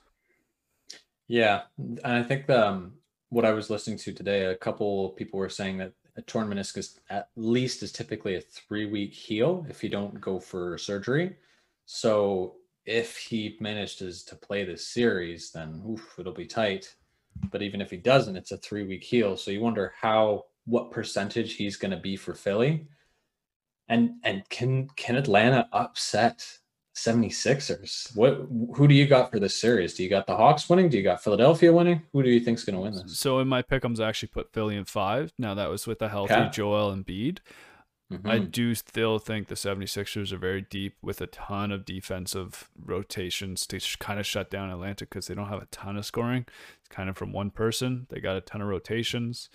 Yeah, 1.28 1.62
and 1.78 2.00
I 2.04 2.22
think 2.22 2.46
the, 2.46 2.66
um, 2.66 2.94
what 3.28 3.44
I 3.44 3.52
was 3.52 3.70
listening 3.70 3.98
to 3.98 4.12
today, 4.12 4.46
a 4.46 4.56
couple 4.56 5.10
people 5.10 5.38
were 5.38 5.48
saying 5.48 5.78
that 5.78 5.92
a 6.16 6.22
torn 6.22 6.48
meniscus 6.48 6.98
at 7.08 7.28
least 7.36 7.82
is 7.82 7.92
typically 7.92 8.34
a 8.34 8.40
three-week 8.40 9.14
heal 9.14 9.64
if 9.68 9.84
you 9.84 9.90
don't 9.90 10.20
go 10.20 10.40
for 10.40 10.76
surgery. 10.76 11.36
So 11.86 12.56
if 12.90 13.16
he 13.16 13.56
manages 13.60 14.24
to 14.24 14.34
play 14.34 14.64
this 14.64 14.84
series, 14.84 15.52
then 15.52 15.80
oof, 15.88 16.16
it'll 16.18 16.32
be 16.32 16.44
tight. 16.44 16.92
But 17.52 17.62
even 17.62 17.80
if 17.80 17.90
he 17.90 17.96
doesn't, 17.96 18.36
it's 18.36 18.50
a 18.50 18.56
three-week 18.56 19.04
heal. 19.04 19.36
So 19.36 19.52
you 19.52 19.60
wonder 19.60 19.94
how 19.98 20.46
what 20.66 20.90
percentage 20.90 21.54
he's 21.54 21.76
going 21.76 21.92
to 21.92 21.96
be 21.96 22.16
for 22.16 22.34
Philly. 22.34 22.88
And 23.88 24.14
and 24.24 24.48
can 24.48 24.88
can 24.96 25.16
Atlanta 25.16 25.68
upset 25.72 26.44
76ers. 26.96 28.14
What 28.16 28.48
who 28.74 28.88
do 28.88 28.94
you 28.94 29.06
got 29.06 29.30
for 29.30 29.38
this 29.38 29.56
series? 29.56 29.94
Do 29.94 30.02
you 30.02 30.10
got 30.10 30.26
the 30.26 30.36
Hawks 30.36 30.68
winning? 30.68 30.88
Do 30.88 30.96
you 30.96 31.04
got 31.04 31.22
Philadelphia 31.22 31.72
winning? 31.72 32.02
Who 32.12 32.22
do 32.24 32.28
you 32.28 32.40
think's 32.40 32.64
going 32.64 32.74
to 32.74 32.82
win 32.82 32.94
this? 32.94 33.18
So 33.18 33.38
in 33.38 33.48
my 33.48 33.62
pickums 33.62 34.00
I 34.00 34.08
actually 34.08 34.28
put 34.28 34.52
Philly 34.52 34.76
in 34.76 34.84
five. 34.84 35.32
Now 35.38 35.54
that 35.54 35.70
was 35.70 35.86
with 35.86 36.02
a 36.02 36.08
healthy 36.08 36.34
Okay. 36.34 36.50
Joel 36.50 36.94
Embiid. 36.94 37.38
I 38.24 38.40
Mhm. 38.40 38.50
do 38.50 38.74
still 38.74 39.18
think 39.20 39.46
the 39.46 39.54
76ers 39.56 40.32
are 40.32 40.36
very 40.38 40.62
deep 40.62 40.96
with 41.00 41.20
a 41.20 41.28
ton 41.28 41.70
of 41.70 41.84
defensive 41.84 42.68
rotations 42.76 43.66
to 43.68 43.78
kind 43.98 44.18
of 44.18 44.26
shut 44.26 44.50
down 44.50 44.68
Atlanta 44.70 45.04
because 45.04 45.28
they 45.28 45.34
don't 45.34 45.48
have 45.48 45.62
a 45.62 45.66
ton 45.66 45.96
of 45.96 46.04
scoring. 46.04 46.44
It's 46.80 46.88
kind 46.88 47.08
of 47.08 47.16
from 47.16 47.32
one 47.32 47.50
person. 47.50 48.06
They 48.10 48.20
got 48.20 48.36
a 48.36 48.40
ton 48.40 48.60
of 48.60 48.68
rotations. 48.68 49.48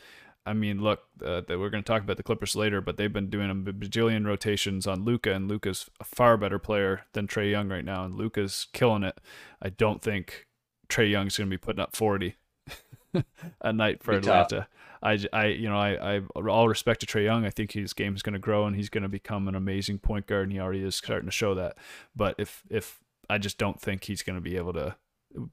I 0.46 0.54
mean, 0.54 0.80
look, 0.82 1.02
uh, 1.24 1.42
that 1.42 1.58
we're 1.60 1.70
going 1.72 1.84
to 1.84 1.88
talk 1.88 2.04
about 2.04 2.18
the 2.18 2.24
Clippers 2.24 2.56
later, 2.56 2.80
but 2.80 2.98
they've 2.98 3.12
been 3.12 3.30
doing 3.32 3.50
a 3.50 3.56
bajillion 3.56 4.26
rotations 4.28 4.86
on 4.86 5.04
Luka, 5.04 5.34
and 5.34 5.48
Luka's 5.48 5.90
a 6.00 6.04
far 6.04 6.38
better 6.38 6.60
player 6.60 7.06
than 7.14 7.28
Trae 7.28 7.50
Young 7.50 7.68
right 7.68 7.84
now, 7.84 8.06
and 8.06 8.14
Luka's 8.16 8.68
killing 8.72 9.04
it. 9.04 9.20
I 9.62 9.70
don't 9.70 10.02
think 10.04 10.46
Trae 10.88 11.10
Young's 11.10 11.38
going 11.38 11.50
to 11.50 11.54
be 11.54 11.58
putting 11.58 11.82
up 11.82 11.96
40 11.96 12.36
a 13.62 13.74
night 13.74 14.04
for 14.04 14.20
Be 14.20 14.26
tough. 14.28 14.68
Atlanta. 15.02 15.30
I 15.34 15.46
you 15.48 15.70
know, 15.70 15.78
I, 15.78 16.18
I 16.18 16.22
all 16.48 16.68
respect 16.68 17.00
to 17.02 17.06
Trae 17.06 17.24
Young. 17.24 17.46
I 17.46 17.50
think 17.50 17.72
his 17.72 17.94
game 17.94 18.16
is 18.16 18.22
going 18.24 18.34
to 18.34 18.40
grow 18.40 18.66
and 18.66 18.76
he's 18.76 18.90
going 18.90 19.04
to 19.04 19.10
become 19.10 19.48
an 19.48 19.56
amazing 19.56 20.00
point 20.00 20.28
guard, 20.28 20.44
and 20.44 20.52
he 20.52 20.60
already 20.60 20.84
is 20.84 20.96
starting 20.96 21.28
to 21.28 21.32
show 21.32 21.54
that. 21.56 21.78
But 22.16 22.36
if 22.38 22.64
if 22.70 23.00
I 23.30 23.38
just 23.38 23.58
don't 23.58 23.80
think 23.82 24.04
he's 24.06 24.22
going 24.24 24.36
to 24.36 24.42
be 24.42 24.56
able 24.58 24.74
to 24.74 24.96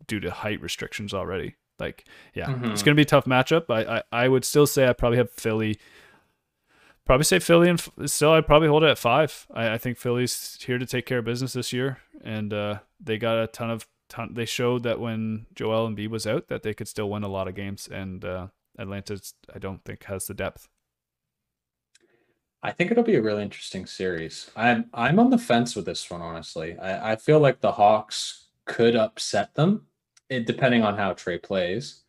due 0.06 0.20
to 0.20 0.30
height 0.30 0.60
restrictions 0.60 1.12
already. 1.14 1.56
Like, 1.78 2.04
yeah, 2.34 2.50
it's 2.50 2.82
Mhm. 2.82 2.84
going 2.84 2.94
to 2.94 2.94
be 2.94 3.02
a 3.02 3.04
tough 3.06 3.24
matchup. 3.24 3.64
I, 3.70 3.96
I 3.98 4.24
I 4.24 4.28
would 4.28 4.44
still 4.44 4.66
say 4.66 4.86
I 4.88 4.92
probably 4.92 5.18
have 5.18 5.30
Philly. 5.30 5.78
Probably 7.04 7.24
say 7.24 7.40
Philly 7.40 7.68
and 7.68 7.80
still 8.08 8.30
I'd 8.32 8.46
probably 8.46 8.68
hold 8.68 8.84
it 8.84 8.90
at 8.90 8.98
five. 8.98 9.46
I, 9.52 9.72
I 9.72 9.78
think 9.78 9.98
Philly's 9.98 10.56
here 10.64 10.78
to 10.78 10.86
take 10.86 11.04
care 11.04 11.18
of 11.18 11.24
business 11.24 11.52
this 11.54 11.72
year, 11.72 11.98
and 12.22 12.54
uh, 12.54 12.78
they 13.00 13.18
got 13.18 13.42
a 13.42 13.48
ton 13.48 13.70
of 13.70 13.88
ton. 14.08 14.34
They 14.34 14.44
showed 14.44 14.84
that 14.84 15.00
when 15.00 15.46
Joel 15.52 15.88
Embiid 15.88 16.10
was 16.10 16.28
out, 16.28 16.46
that 16.46 16.62
they 16.62 16.74
could 16.74 16.86
still 16.86 17.10
win 17.10 17.24
a 17.24 17.28
lot 17.28 17.48
of 17.48 17.56
games, 17.56 17.88
and 17.90 18.24
uh, 18.24 18.46
Atlanta's 18.78 19.34
I 19.54 19.58
don't 19.58 19.84
think 19.84 20.04
has 20.04 20.26
the 20.26 20.34
depth. 20.34 20.68
I 22.62 22.70
think 22.70 22.90
it'll 22.90 23.02
be 23.02 23.16
a 23.16 23.22
really 23.22 23.42
interesting 23.42 23.86
series. 23.86 24.50
I'm 24.54 24.86
I'm 24.94 25.18
on 25.18 25.30
the 25.30 25.38
fence 25.38 25.74
with 25.74 25.84
this 25.84 26.08
one, 26.10 26.22
honestly. 26.22 26.78
I, 26.78 27.12
I 27.12 27.16
feel 27.16 27.40
like 27.40 27.60
the 27.60 27.72
Hawks 27.72 28.46
could 28.66 28.94
upset 28.94 29.54
them, 29.54 29.86
it, 30.28 30.46
depending 30.46 30.84
on 30.84 30.96
how 30.96 31.12
Trae 31.12 31.42
plays. 31.42 32.02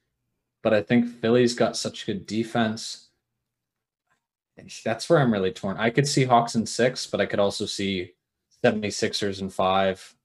But 0.62 0.74
I 0.74 0.82
think 0.82 1.08
Philly's 1.08 1.56
got 1.56 1.76
such 1.76 2.06
good 2.06 2.26
defense. 2.26 3.10
That's 4.86 5.10
where 5.10 5.20
I'm 5.20 5.34
really 5.34 5.52
torn. 5.52 5.78
I 5.78 5.90
could 5.90 6.08
see 6.08 6.24
Hawks 6.24 6.56
in 6.56 6.66
six, 6.68 7.08
but 7.08 7.20
I 7.20 7.26
could 7.26 7.40
also 7.40 7.66
see 7.66 8.14
76ers 8.64 9.42
in 9.42 9.50
five. 9.50 10.16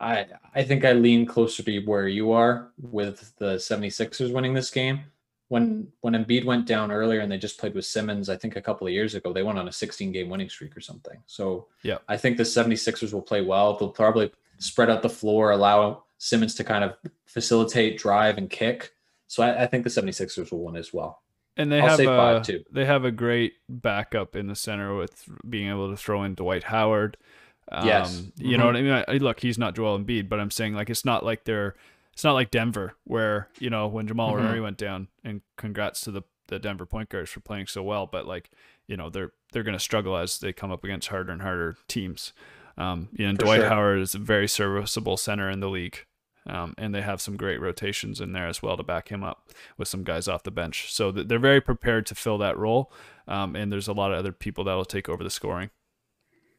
I 0.00 0.26
I 0.54 0.64
think 0.64 0.84
I 0.84 0.92
lean 0.92 1.26
closer 1.26 1.62
to 1.62 1.80
where 1.80 2.08
you 2.08 2.32
are 2.32 2.72
with 2.80 3.34
the 3.36 3.56
76ers 3.56 4.32
winning 4.32 4.54
this 4.54 4.70
game 4.70 5.04
when 5.52 5.88
when 6.00 6.14
Embiid 6.14 6.44
went 6.46 6.66
down 6.66 6.90
earlier 6.90 7.20
and 7.20 7.30
they 7.30 7.36
just 7.38 7.58
played 7.58 7.74
with 7.74 7.84
Simmons, 7.84 8.28
I 8.30 8.36
think 8.36 8.56
a 8.56 8.62
couple 8.62 8.86
of 8.86 8.92
years 8.92 9.14
ago, 9.14 9.32
they 9.32 9.42
went 9.42 9.58
on 9.58 9.68
a 9.68 9.72
16 9.72 10.10
game 10.10 10.28
winning 10.30 10.48
streak 10.48 10.74
or 10.76 10.80
something. 10.80 11.18
So 11.26 11.66
Yeah. 11.82 11.98
I 12.08 12.16
think 12.16 12.36
the 12.38 12.42
76ers 12.44 13.12
will 13.12 13.22
play 13.22 13.42
well. 13.42 13.76
They'll 13.76 13.90
probably 13.90 14.32
spread 14.58 14.88
out 14.88 15.02
the 15.02 15.10
floor, 15.10 15.50
allow 15.50 16.04
Simmons 16.18 16.54
to 16.54 16.64
kind 16.64 16.84
of 16.84 16.94
facilitate, 17.26 17.98
drive, 17.98 18.38
and 18.38 18.48
kick. 18.48 18.92
So 19.28 19.42
I, 19.42 19.64
I 19.64 19.66
think 19.66 19.84
the 19.84 19.90
76ers 19.90 20.50
will 20.52 20.64
win 20.64 20.76
as 20.76 20.92
well. 20.92 21.22
And 21.56 21.70
they 21.70 21.80
I'll 21.80 21.88
have 21.88 21.96
say 21.98 22.04
a, 22.04 22.16
five, 22.16 22.42
too. 22.46 22.64
they 22.72 22.84
have 22.86 23.04
a 23.04 23.10
great 23.12 23.52
backup 23.68 24.34
in 24.36 24.46
the 24.46 24.54
center 24.56 24.96
with 24.96 25.24
being 25.48 25.68
able 25.68 25.90
to 25.90 25.96
throw 25.98 26.22
in 26.22 26.34
Dwight 26.34 26.64
Howard. 26.64 27.18
Um, 27.70 27.86
Yes. 27.86 28.22
you 28.38 28.56
know 28.56 28.64
Mhm. 28.64 28.66
what 28.66 28.76
I 28.76 28.82
mean. 28.82 28.92
I, 28.92 29.04
I- 29.08 29.16
look, 29.18 29.40
he's 29.40 29.58
not 29.58 29.74
Joel 29.74 29.98
Embiid, 29.98 30.28
but 30.30 30.40
I'm 30.40 30.50
saying 30.50 30.74
like 30.74 30.88
it's 30.88 31.04
not 31.04 31.24
like 31.26 31.44
they're 31.44 31.74
it's 32.12 32.24
not 32.24 32.32
like 32.34 32.50
Denver 32.50 32.94
where 33.04 33.48
you 33.58 33.70
know 33.70 33.86
when 33.88 34.06
Jamal 34.06 34.32
Mhm. 34.34 34.42
Murray 34.42 34.60
went 34.60 34.76
down. 34.78 35.08
And 35.24 35.42
congrats 35.56 36.00
to 36.02 36.10
the 36.10 36.22
the 36.48 36.58
Denver 36.58 36.84
point 36.86 37.08
guards 37.08 37.30
for 37.30 37.40
playing 37.40 37.66
so 37.68 37.82
well, 37.82 38.06
but 38.06 38.26
like 38.26 38.50
you 38.86 38.96
know 38.96 39.08
they're 39.08 39.32
they're 39.52 39.62
going 39.62 39.76
to 39.76 39.80
struggle 39.80 40.16
as 40.16 40.38
they 40.40 40.52
come 40.52 40.70
up 40.70 40.84
against 40.84 41.08
harder 41.08 41.32
and 41.32 41.42
harder 41.42 41.76
teams. 41.88 42.32
Um, 42.78 43.08
you 43.12 43.26
know, 43.26 43.32
For 43.34 43.42
Dwight 43.44 43.60
sure. 43.60 43.68
Howard 43.68 44.00
is 44.00 44.14
a 44.14 44.18
very 44.18 44.48
serviceable 44.48 45.16
center 45.16 45.50
in 45.50 45.60
the 45.60 45.68
league. 45.68 46.04
Um, 46.46 46.74
and 46.76 46.92
they 46.92 47.02
have 47.02 47.20
some 47.20 47.36
great 47.36 47.60
rotations 47.60 48.20
in 48.20 48.32
there 48.32 48.48
as 48.48 48.62
well 48.62 48.76
to 48.76 48.82
back 48.82 49.10
him 49.10 49.22
up 49.22 49.50
with 49.78 49.86
some 49.86 50.02
guys 50.02 50.26
off 50.26 50.42
the 50.42 50.50
bench. 50.50 50.92
So 50.92 51.12
th- 51.12 51.28
they're 51.28 51.38
very 51.38 51.60
prepared 51.60 52.04
to 52.06 52.16
fill 52.16 52.36
that 52.38 52.58
role. 52.58 52.92
Um, 53.28 53.54
and 53.54 53.70
there's 53.70 53.86
a 53.86 53.92
lot 53.92 54.10
of 54.12 54.18
other 54.18 54.32
people 54.32 54.64
that 54.64 54.74
will 54.74 54.84
take 54.84 55.08
over 55.08 55.22
the 55.22 55.30
scoring. 55.30 55.70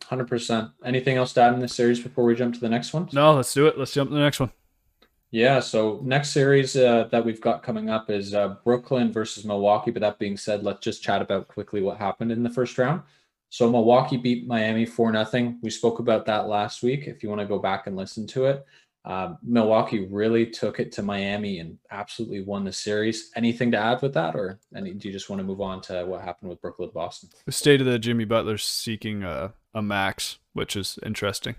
100%. 0.09 0.71
Anything 0.85 1.17
else 1.17 1.33
to 1.33 1.41
add 1.41 1.53
in 1.53 1.59
this 1.59 1.73
series 1.75 1.99
before 1.99 2.23
we 2.25 2.35
jump 2.35 2.53
to 2.55 2.59
the 2.61 2.69
next 2.69 2.93
one? 2.93 3.09
No, 3.11 3.33
let's 3.33 3.53
do 3.53 3.67
it. 3.67 3.77
Let's 3.77 3.91
jump 3.93 4.09
to 4.09 4.15
the 4.15 4.21
next 4.21 4.39
one. 4.39 4.51
Yeah, 5.33 5.61
so 5.61 5.99
next 6.03 6.29
series 6.29 6.75
uh, 6.75 7.07
that 7.09 7.25
we've 7.25 7.41
got 7.41 7.63
coming 7.63 7.89
up 7.89 8.11
is 8.11 8.35
uh, 8.35 8.49
Brooklyn 8.63 9.11
versus 9.11 9.43
Milwaukee. 9.43 9.89
But 9.89 10.01
that 10.01 10.19
being 10.19 10.37
said, 10.37 10.61
let's 10.61 10.81
just 10.81 11.01
chat 11.01 11.23
about 11.23 11.47
quickly 11.47 11.81
what 11.81 11.97
happened 11.97 12.31
in 12.31 12.43
the 12.43 12.51
first 12.51 12.77
round. 12.77 13.01
So 13.49 13.67
Milwaukee 13.67 14.17
beat 14.17 14.45
Miami 14.45 14.85
4 14.85 15.11
nothing. 15.11 15.57
We 15.63 15.71
spoke 15.71 15.97
about 15.97 16.27
that 16.27 16.47
last 16.47 16.83
week. 16.83 17.07
If 17.07 17.23
you 17.23 17.29
want 17.29 17.41
to 17.41 17.47
go 17.47 17.57
back 17.57 17.87
and 17.87 17.95
listen 17.95 18.27
to 18.27 18.45
it, 18.45 18.63
um, 19.05 19.39
Milwaukee 19.41 20.05
really 20.05 20.45
took 20.45 20.79
it 20.79 20.91
to 20.91 21.01
Miami 21.01 21.57
and 21.57 21.79
absolutely 21.89 22.43
won 22.43 22.63
the 22.63 22.71
series. 22.71 23.31
Anything 23.35 23.71
to 23.71 23.77
add 23.79 24.03
with 24.03 24.13
that, 24.13 24.35
or 24.35 24.59
any, 24.75 24.93
do 24.93 25.07
you 25.07 25.11
just 25.11 25.31
want 25.31 25.39
to 25.39 25.43
move 25.43 25.61
on 25.61 25.81
to 25.81 26.05
what 26.05 26.21
happened 26.21 26.51
with 26.51 26.61
Brooklyn 26.61 26.91
Boston? 26.93 27.29
The 27.47 27.51
state 27.51 27.81
of 27.81 27.87
the 27.87 27.97
Jimmy 27.97 28.25
Butler 28.25 28.59
seeking 28.59 29.23
a, 29.23 29.53
a 29.73 29.81
max, 29.81 30.37
which 30.53 30.75
is 30.75 30.99
interesting. 31.01 31.55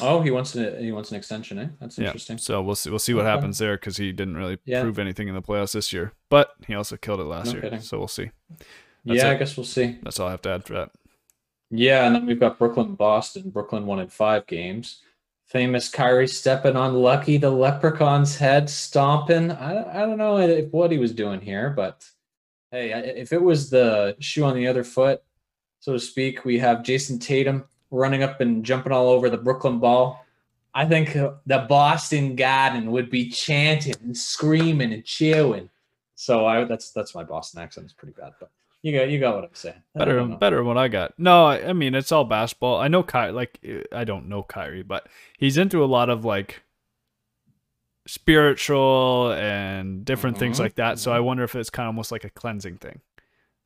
Oh, 0.00 0.20
he 0.20 0.30
wants 0.30 0.54
an 0.56 0.82
he 0.82 0.90
wants 0.90 1.10
an 1.12 1.16
extension, 1.16 1.58
eh? 1.58 1.68
That's 1.80 1.98
Yeah. 1.98 2.06
interesting. 2.06 2.38
So 2.38 2.60
we'll 2.62 2.74
see. 2.74 2.90
We'll 2.90 2.98
see 2.98 3.14
what 3.14 3.22
Okay. 3.22 3.30
happens 3.30 3.58
there 3.58 3.76
because 3.76 3.96
he 3.96 4.10
didn't 4.12 4.36
really 4.36 4.58
Yeah. 4.64 4.82
prove 4.82 4.98
anything 4.98 5.28
in 5.28 5.34
the 5.34 5.42
playoffs 5.42 5.72
this 5.72 5.92
year, 5.92 6.12
but 6.28 6.54
he 6.66 6.74
also 6.74 6.96
killed 6.96 7.20
it 7.20 7.24
last 7.24 7.46
No 7.46 7.52
year. 7.52 7.62
kidding. 7.62 7.80
So 7.80 7.98
we'll 7.98 8.08
see. 8.08 8.30
That's 9.04 9.18
yeah, 9.18 9.30
it. 9.30 9.34
I 9.34 9.36
guess 9.36 9.56
we'll 9.56 9.64
see. 9.64 9.98
That's 10.02 10.18
all 10.18 10.28
I 10.28 10.32
have 10.32 10.42
to 10.42 10.50
add 10.50 10.64
for 10.64 10.72
that. 10.74 10.90
Yeah, 11.70 12.06
and 12.06 12.14
then 12.14 12.26
we've 12.26 12.40
got 12.40 12.58
Brooklyn, 12.58 12.94
Boston. 12.94 13.50
Brooklyn 13.50 13.86
won 13.86 13.98
in 14.00 14.08
five 14.08 14.46
games. 14.46 15.00
Famous 15.46 15.88
Kyrie 15.88 16.26
stepping 16.26 16.74
on 16.76 16.94
Lucky 16.94 17.36
the 17.36 17.50
Leprechaun's 17.50 18.36
head, 18.36 18.68
stomping. 18.70 19.50
I, 19.52 20.02
I 20.02 20.06
don't 20.06 20.18
know 20.18 20.38
if 20.38 20.72
what 20.72 20.90
he 20.90 20.98
was 20.98 21.12
doing 21.12 21.40
here, 21.40 21.70
but 21.70 22.08
hey, 22.70 22.92
if 23.16 23.32
it 23.32 23.42
was 23.42 23.70
the 23.70 24.16
shoe 24.20 24.44
on 24.44 24.56
the 24.56 24.66
other 24.66 24.82
foot, 24.84 25.22
so 25.80 25.92
to 25.92 26.00
speak, 26.00 26.44
we 26.44 26.58
have 26.58 26.82
Jayson 26.82 27.18
Tatum 27.20 27.64
running 27.94 28.22
up 28.22 28.40
and 28.40 28.64
jumping 28.64 28.92
all 28.92 29.08
over 29.08 29.30
the 29.30 29.36
Brooklyn 29.38 29.78
ball. 29.78 30.24
I 30.74 30.84
think 30.86 31.12
the 31.12 31.66
Boston 31.68 32.34
Garden 32.36 32.90
would 32.90 33.08
be 33.10 33.30
chanting 33.30 33.94
and 34.02 34.16
screaming 34.16 34.92
and 34.92 35.04
cheering. 35.04 35.70
So 36.16 36.46
I 36.46 36.64
that's 36.64 36.90
that's 36.92 37.14
my 37.14 37.24
Boston 37.24 37.60
accent. 37.62 37.84
It's 37.84 37.94
pretty 37.94 38.14
bad, 38.18 38.32
but 38.40 38.50
you 38.82 38.92
got 38.92 39.08
you 39.08 39.20
got 39.20 39.36
what 39.36 39.44
I'm 39.44 39.50
saying. 39.54 39.82
Better, 39.94 40.24
better 40.26 40.56
than 40.58 40.66
what 40.66 40.78
I 40.78 40.88
got. 40.88 41.14
No, 41.18 41.46
I, 41.46 41.68
I 41.68 41.72
mean 41.72 41.94
it's 41.94 42.12
all 42.12 42.24
basketball. 42.24 42.78
I 42.80 42.88
know 42.88 43.02
Kyrie. 43.02 43.32
Like 43.32 43.64
I 43.92 44.04
don't 44.04 44.28
know 44.28 44.42
Kyrie, 44.42 44.82
but 44.82 45.08
he's 45.38 45.56
into 45.56 45.82
a 45.82 45.86
lot 45.86 46.10
of 46.10 46.24
like 46.24 46.62
spiritual 48.06 49.32
and 49.32 50.04
different 50.04 50.38
things 50.38 50.58
Mhm, 50.58 50.60
like 50.60 50.74
that. 50.76 50.98
So 50.98 51.12
I 51.12 51.18
mhm. 51.18 51.24
wonder 51.24 51.44
if 51.44 51.54
it's 51.54 51.70
kind 51.70 51.86
of 51.86 51.88
almost 51.88 52.12
like 52.12 52.24
a 52.24 52.30
cleansing 52.30 52.76
thing. 52.78 53.00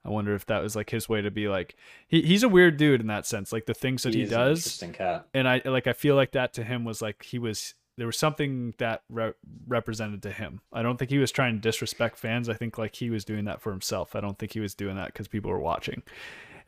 I 0.04 0.11
wonder 0.11 0.34
if 0.34 0.46
that 0.46 0.62
was 0.62 0.76
like 0.76 0.90
his 0.90 1.08
way 1.08 1.22
to 1.22 1.30
be 1.30 1.48
like 1.48 1.74
he, 2.06 2.22
he's 2.22 2.42
a 2.42 2.48
weird 2.48 2.76
dude 2.76 3.00
in 3.00 3.08
that 3.08 3.26
sense. 3.26 3.52
Like 3.52 3.66
the 3.66 3.74
things 3.74 4.02
that 4.04 4.14
he, 4.14 4.22
an 4.22 4.30
does, 4.30 4.58
interesting 4.58 4.92
cat. 4.92 5.26
and 5.34 5.48
I 5.48 5.61
like 5.64 5.87
I 5.87 5.92
feel 5.92 6.14
like 6.14 6.32
that 6.32 6.54
to 6.54 6.64
him 6.64 6.84
was 6.84 7.02
like 7.02 7.24
he 7.24 7.38
was 7.38 7.74
there 7.98 8.06
was 8.06 8.16
something 8.16 8.74
that 8.78 9.02
re- 9.11 9.32
represented 9.66 10.22
to 10.22 10.30
him. 10.30 10.61
I 10.72 10.82
don't 10.82 10.98
think 10.98 11.11
he 11.11 11.18
was 11.18 11.32
trying 11.32 11.56
to 11.56 11.61
disrespect 11.61 12.16
fans. 12.16 12.48
I 12.48 12.54
think 12.54 12.78
like 12.78 12.94
he 12.94 13.11
was 13.11 13.24
doing 13.24 13.44
that 13.46 13.61
for 13.61 13.72
himself. 13.72 14.14
I 14.14 14.20
don't 14.20 14.38
think 14.38 14.52
he 14.52 14.61
was 14.61 14.74
doing 14.74 14.94
that 14.96 15.06
because 15.08 15.26
people 15.26 15.50
were 15.50 15.58
watching. 15.58 16.02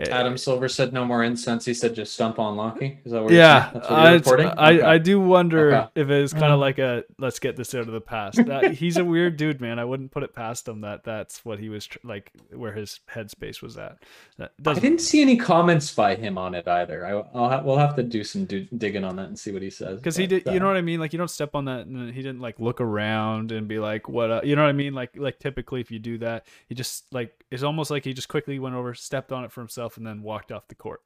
Adam 0.08 0.38
Silver 0.38 0.68
said 0.68 0.92
no 0.92 1.04
more 1.04 1.22
incense. 1.24 1.64
He 1.64 1.74
said 1.74 1.94
just 1.94 2.14
stump 2.14 2.38
on 2.38 2.56
Lucky. 2.56 2.98
Is 3.04 3.12
that 3.12 3.22
what 3.22 3.32
yeah, 3.32 3.70
you're 3.72 3.82
saying? 3.82 3.82
That's 3.82 3.86
what 3.86 3.90
you're 3.90 4.00
I, 4.00 4.12
reporting? 4.14 4.46
I, 4.46 4.70
Okay. 4.70 4.82
I 4.82 4.98
do 4.98 5.20
wonder 5.20 5.74
Okay. 5.76 5.88
if 5.96 6.10
it's 6.10 6.32
kind 6.32 6.46
Uh. 6.46 6.54
of 6.54 6.60
like 6.60 6.78
a 6.78 7.04
let's 7.18 7.38
get 7.38 7.56
this 7.56 7.74
out 7.74 7.82
of 7.82 7.92
the 7.92 8.00
past. 8.00 8.38
That 8.50 8.72
he's 8.72 8.96
a 8.96 9.04
weird 9.04 9.36
dude, 9.36 9.60
man. 9.60 9.78
I 9.78 9.84
wouldn't 9.84 10.10
put 10.10 10.22
it 10.22 10.34
past 10.34 10.66
him 10.66 10.80
that 10.80 11.04
that's 11.04 11.44
what 11.44 11.58
he 11.58 11.68
was 11.68 11.86
tr- 11.86 11.98
like, 12.02 12.32
where 12.52 12.72
his 12.72 13.00
headspace 13.12 13.60
was 13.62 13.76
at. 13.76 13.98
That 14.38 14.52
I 14.66 14.74
didn't 14.74 15.00
see 15.00 15.20
any 15.22 15.36
comments 15.36 15.94
by 15.94 16.14
him 16.14 16.38
on 16.38 16.54
it 16.54 16.66
either. 16.66 17.06
I, 17.06 17.10
I'll 17.38 17.48
ha- 17.50 17.62
we'll 17.62 17.76
have 17.78 17.94
to 17.96 18.02
do 18.02 18.24
some 18.24 18.46
do- 18.46 18.66
digging 18.76 19.04
on 19.04 19.16
that 19.16 19.26
and 19.26 19.38
see 19.38 19.52
what 19.52 19.62
he 19.62 19.70
says. 19.70 19.98
because 19.98 20.16
he 20.16 20.26
but, 20.26 20.44
did. 20.44 20.54
You 20.54 20.60
know 20.60 20.66
uh, 20.66 20.70
what 20.70 20.76
I 20.78 20.80
mean? 20.80 20.98
Like 21.00 21.12
you 21.12 21.18
don't 21.18 21.30
step 21.30 21.54
on 21.54 21.66
that, 21.66 21.86
and 21.86 22.12
he 22.14 22.22
didn't 22.22 22.40
like 22.40 22.58
look 22.58 22.80
around 22.80 23.52
and 23.52 23.68
be 23.68 23.78
like, 23.78 24.08
"What?" 24.08 24.30
Uh, 24.30 24.40
you 24.42 24.56
know 24.56 24.62
what 24.62 24.68
I 24.68 24.72
mean? 24.72 24.94
Like 24.94 25.10
like 25.16 25.38
typically 25.38 25.80
if 25.80 25.90
you 25.90 25.98
do 25.98 26.18
that, 26.18 26.46
he 26.68 26.74
just 26.74 27.12
like 27.12 27.44
it's 27.50 27.62
almost 27.62 27.90
like 27.90 28.04
he 28.04 28.12
just 28.14 28.28
quickly 28.28 28.58
went 28.58 28.74
over, 28.74 28.94
stepped 28.94 29.32
on 29.32 29.44
it 29.44 29.52
for 29.52 29.60
himself, 29.60 29.89
and 29.96 30.06
then 30.06 30.22
walked 30.22 30.52
off 30.52 30.68
the 30.68 30.74
court. 30.74 31.02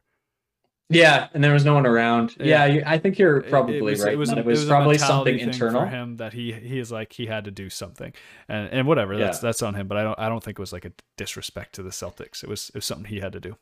Yeah, 0.90 1.28
and 1.32 1.42
there 1.42 1.52
was 1.54 1.64
no 1.64 1.74
one 1.74 1.86
around. 1.86 2.36
Yeah. 2.38 2.44
Yeah, 2.44 2.66
you, 2.66 2.82
I 2.84 2.98
think 2.98 3.18
you're 3.18 3.40
probably 3.42 3.78
it 3.78 3.82
was, 3.82 4.04
right. 4.04 4.12
It 4.12 4.16
was, 4.16 4.30
It 4.30 4.44
was, 4.44 4.64
a 4.64 4.68
probably 4.68 4.98
something 4.98 5.38
thing 5.38 5.48
internal. 5.48 5.80
for 5.80 5.86
him 5.88 6.18
that 6.18 6.34
he 6.34 6.52
he 6.52 6.78
is 6.78 6.92
like 6.92 7.12
he 7.12 7.26
had 7.26 7.46
to 7.46 7.50
do 7.50 7.70
something, 7.70 8.12
and 8.48 8.68
and 8.70 8.86
whatever. 8.86 9.16
That's 9.16 9.38
Yeah. 9.38 9.48
that's 9.48 9.62
on 9.62 9.74
him. 9.74 9.88
But 9.88 9.96
I 9.96 10.02
don't 10.02 10.18
I 10.18 10.28
don't 10.28 10.44
think 10.44 10.58
it 10.58 10.62
was 10.62 10.72
like 10.74 10.84
a 10.84 10.92
disrespect 11.16 11.74
to 11.76 11.82
the 11.82 11.90
Celtics. 11.90 12.42
It 12.42 12.48
was 12.50 12.68
it 12.68 12.74
was 12.76 12.84
something 12.84 13.06
he 13.06 13.20
had 13.20 13.32
to 13.32 13.40
do. 13.40 13.56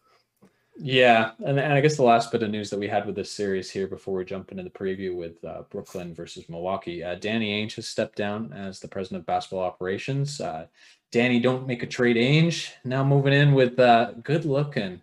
Yeah, 0.76 1.32
and, 1.44 1.60
and 1.60 1.72
I 1.74 1.80
guess 1.82 1.96
the 1.96 2.02
last 2.02 2.32
bit 2.32 2.42
of 2.42 2.50
news 2.50 2.70
that 2.70 2.78
we 2.78 2.88
had 2.88 3.04
with 3.06 3.14
this 3.14 3.30
series 3.30 3.70
here 3.70 3.86
before 3.86 4.14
we 4.16 4.24
jump 4.24 4.50
into 4.50 4.62
the 4.64 4.70
preview 4.70 5.14
with 5.14 5.44
uh, 5.44 5.62
Brooklyn 5.70 6.14
versus 6.14 6.48
Milwaukee, 6.48 7.04
uh, 7.04 7.14
Danny 7.16 7.62
Ainge 7.62 7.74
has 7.74 7.86
stepped 7.86 8.16
down 8.16 8.52
as 8.54 8.80
the 8.80 8.88
president 8.88 9.20
of 9.20 9.26
basketball 9.26 9.60
operations. 9.64 10.40
Uh, 10.40 10.66
Danny, 11.10 11.40
don't 11.40 11.66
make 11.66 11.82
a 11.82 11.86
trade, 11.86 12.16
Ainge. 12.16 12.70
Now 12.84 13.04
moving 13.04 13.34
in 13.34 13.52
with 13.52 13.78
uh, 13.78 14.12
good 14.22 14.46
looking 14.46 15.02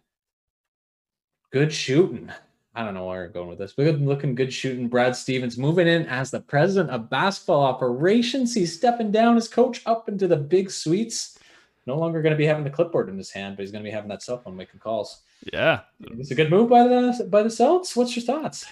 good 1.51 1.73
shooting. 1.73 2.31
I 2.75 2.83
don't 2.83 2.93
know 2.93 3.05
where 3.05 3.21
we're 3.21 3.29
going 3.29 3.49
with 3.49 3.57
this. 3.57 3.73
But 3.73 3.83
good 3.83 4.01
looking, 4.01 4.35
good 4.35 4.53
shooting. 4.53 4.87
Brad 4.87 5.15
Stevens 5.15 5.57
moving 5.57 5.87
in 5.87 6.05
as 6.05 6.31
the 6.31 6.39
president 6.39 6.91
of 6.91 7.09
basketball 7.09 7.63
operations. 7.63 8.53
He's 8.53 8.75
stepping 8.75 9.11
down 9.11 9.37
as 9.37 9.47
coach 9.47 9.81
up 9.85 10.07
into 10.07 10.27
the 10.27 10.37
big 10.37 10.71
suites. 10.71 11.39
No 11.85 11.97
longer 11.97 12.21
going 12.21 12.31
to 12.31 12.37
be 12.37 12.45
having 12.45 12.63
the 12.63 12.69
clipboard 12.69 13.09
in 13.09 13.17
his 13.17 13.31
hand, 13.31 13.57
but 13.57 13.63
he's 13.63 13.71
going 13.71 13.83
to 13.83 13.89
be 13.89 13.93
having 13.93 14.09
that 14.09 14.21
cell 14.21 14.37
phone 14.37 14.55
making 14.55 14.79
calls. 14.79 15.21
Yeah, 15.51 15.81
it's 16.01 16.31
a 16.31 16.35
good 16.35 16.51
move 16.51 16.69
by 16.69 16.83
the 16.83 17.27
by 17.31 17.41
the 17.41 17.49
Celts. 17.49 17.95
What's 17.95 18.15
your 18.15 18.25
thoughts? 18.25 18.65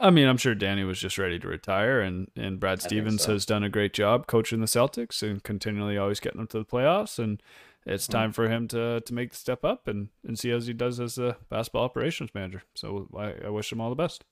I 0.00 0.08
mean, 0.10 0.26
I'm 0.26 0.38
sure 0.38 0.54
Danny 0.54 0.82
was 0.82 0.98
just 0.98 1.18
ready 1.18 1.38
to 1.38 1.46
retire, 1.46 2.00
and 2.00 2.28
and 2.34 2.58
Brad 2.58 2.82
Stevens 2.82 3.22
so. 3.22 3.32
has 3.32 3.44
done 3.44 3.62
a 3.62 3.68
great 3.68 3.92
job 3.92 4.26
coaching 4.26 4.60
the 4.60 4.66
Celtics 4.66 5.22
and 5.22 5.42
continually 5.42 5.98
always 5.98 6.20
getting 6.20 6.38
them 6.38 6.48
to 6.48 6.58
the 6.58 6.64
playoffs. 6.64 7.18
And 7.18 7.42
it's 7.86 8.04
mm-hmm. 8.04 8.12
time 8.12 8.32
for 8.32 8.48
him 8.48 8.68
to 8.68 9.00
to 9.00 9.14
make 9.14 9.30
the 9.30 9.36
step 9.36 9.64
up 9.64 9.88
and 9.88 10.08
and 10.26 10.38
see 10.38 10.50
as 10.50 10.66
he 10.66 10.72
does 10.72 11.00
as 11.00 11.18
a 11.18 11.36
basketball 11.48 11.84
operations 11.84 12.30
manager. 12.34 12.62
So 12.74 13.08
I, 13.16 13.46
I 13.46 13.50
wish 13.50 13.72
him 13.72 13.80
all 13.80 13.90
the 13.90 13.96
best. 13.96 14.24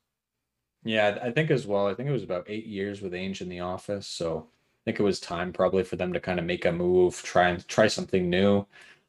Yeah, 0.84 1.18
I 1.22 1.30
think 1.30 1.50
as 1.50 1.66
well. 1.66 1.88
I 1.88 1.94
think 1.94 2.08
it 2.08 2.12
was 2.12 2.22
about 2.22 2.46
eight 2.48 2.66
years 2.66 3.02
with 3.02 3.12
Ainge 3.12 3.40
in 3.40 3.48
the 3.48 3.60
office, 3.60 4.06
so 4.06 4.46
I 4.48 4.80
think 4.84 5.00
it 5.00 5.04
was 5.04 5.20
time 5.20 5.52
probably 5.52 5.82
for 5.82 5.96
them 5.96 6.12
to 6.12 6.20
kind 6.20 6.38
of 6.38 6.44
make 6.44 6.64
a 6.64 6.72
move, 6.72 7.20
try 7.22 7.48
and 7.48 7.66
try 7.66 7.88
something 7.88 8.30
new. 8.30 8.64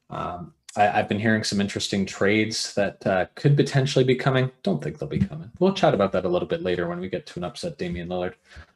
Um, 0.10 0.54
I, 0.76 0.84
have 0.84 1.10
been 1.10 1.20
hearing 1.20 1.44
some 1.44 1.62
interesting 1.62 2.06
trades 2.06 2.74
that 2.76 3.06
uh, 3.06 3.26
could 3.36 3.56
potentially 3.56 4.06
be 4.06 4.16
coming. 4.16 4.52
Don't 4.64 4.84
think 4.84 4.98
they'll 4.98 5.10
be 5.10 5.20
coming. 5.20 5.52
We'll 5.60 5.74
chat 5.74 5.94
about 5.94 6.12
that 6.14 6.26
a 6.26 6.30
little 6.30 6.48
bit 6.48 6.62
later 6.62 6.88
when 6.88 7.00
we 7.00 7.10
get 7.10 7.26
to 7.28 7.40
an 7.40 7.44
upset 7.44 7.78
Damian 7.78 8.10
Lillard. 8.10 8.34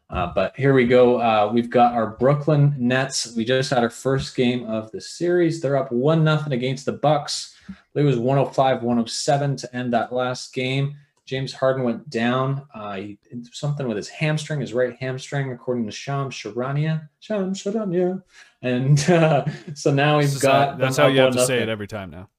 Uh, 0.09 0.31
but 0.33 0.55
here 0.55 0.73
we 0.73 0.85
go. 0.85 1.19
Uh, 1.19 1.49
we've 1.51 1.69
got 1.69 1.93
our 1.93 2.11
Brooklyn 2.11 2.75
Nets. 2.77 3.35
We 3.35 3.45
just 3.45 3.69
had 3.69 3.83
our 3.83 3.89
first 3.89 4.35
game 4.35 4.65
of 4.65 4.91
the 4.91 5.01
series. 5.01 5.59
They're 5.59 5.77
up 5.77 5.91
one 5.91 6.23
nothing 6.23 6.53
against 6.53 6.85
the 6.85 6.91
Bucks. 6.91 7.55
It 7.95 8.03
was 8.03 8.17
105, 8.17 8.83
107 8.83 9.55
to 9.57 9.75
end 9.75 9.93
that 9.93 10.13
last 10.13 10.53
game. 10.53 10.95
James 11.25 11.53
Harden 11.53 11.83
went 11.83 12.09
down. 12.09 12.67
Uh, 12.73 12.95
he, 12.95 13.17
something 13.51 13.87
with 13.87 13.97
his 13.97 14.09
hamstring, 14.09 14.59
his 14.59 14.73
right 14.73 14.95
hamstring, 14.99 15.51
according 15.51 15.85
to 15.85 15.91
Shams 15.91 16.35
Charania. 16.35 17.07
Shams 17.19 17.63
Charania. 17.63 18.21
And 18.61 18.99
uh, 19.09 19.45
so 19.73 19.93
now 19.93 20.17
we've 20.17 20.39
got. 20.41 20.77
that's 20.77 20.97
how 20.97 21.07
you 21.07 21.21
have 21.21 21.31
to 21.31 21.37
nothing. 21.37 21.47
say 21.47 21.61
it 21.61 21.69
every 21.69 21.87
time 21.87 22.09
now. 22.09 22.29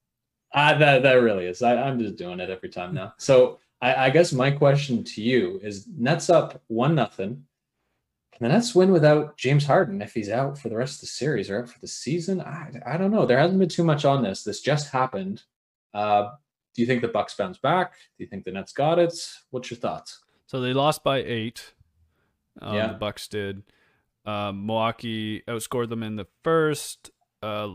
Uh, 0.52 0.76
that, 0.78 1.02
that 1.02 1.14
really 1.14 1.46
is. 1.46 1.62
I, 1.62 1.88
am 1.88 1.98
just 1.98 2.16
doing 2.16 2.40
it 2.40 2.50
every 2.50 2.68
time 2.68 2.94
now. 2.94 3.14
So 3.16 3.58
I, 3.80 4.06
I 4.06 4.10
guess 4.10 4.32
my 4.32 4.50
question 4.50 5.02
to 5.02 5.22
you 5.22 5.58
is 5.62 5.88
Nets 5.96 6.30
up 6.30 6.62
1 6.68 6.94
nothing. 6.94 7.44
Can 8.36 8.48
the 8.48 8.52
Nets 8.52 8.74
win 8.74 8.90
without 8.90 9.36
James 9.36 9.64
Harden 9.64 10.02
if 10.02 10.12
he's 10.12 10.28
out 10.28 10.58
for 10.58 10.68
the 10.68 10.76
rest 10.76 10.96
of 10.96 11.00
the 11.02 11.06
series 11.06 11.48
or 11.50 11.60
out 11.60 11.68
for 11.68 11.78
the 11.78 11.86
season? 11.86 12.40
I, 12.40 12.72
I 12.84 12.96
don't 12.96 13.12
know. 13.12 13.26
There 13.26 13.38
hasn't 13.38 13.60
been 13.60 13.68
too 13.68 13.84
much 13.84 14.04
on 14.04 14.24
this. 14.24 14.42
This 14.42 14.60
just 14.60 14.90
happened. 14.90 15.42
Uh, 15.92 16.30
do 16.74 16.82
you 16.82 16.86
think 16.86 17.02
the 17.02 17.08
Bucks 17.08 17.36
bounce 17.36 17.58
back? 17.58 17.92
Do 18.18 18.24
you 18.24 18.26
think 18.26 18.44
the 18.44 18.50
Nets 18.50 18.72
got 18.72 18.98
it? 18.98 19.14
What's 19.50 19.70
your 19.70 19.78
thoughts? 19.78 20.20
So 20.46 20.60
they 20.60 20.72
lost 20.72 21.04
by 21.04 21.18
eight. 21.18 21.74
Um, 22.60 22.74
yeah. 22.74 22.88
The 22.88 22.94
Bucks 22.94 23.28
did. 23.28 23.62
Um, 24.26 24.66
Milwaukee 24.66 25.42
outscored 25.46 25.88
them 25.88 26.02
in 26.02 26.16
the 26.16 26.26
first, 26.42 27.10
uh, 27.42 27.68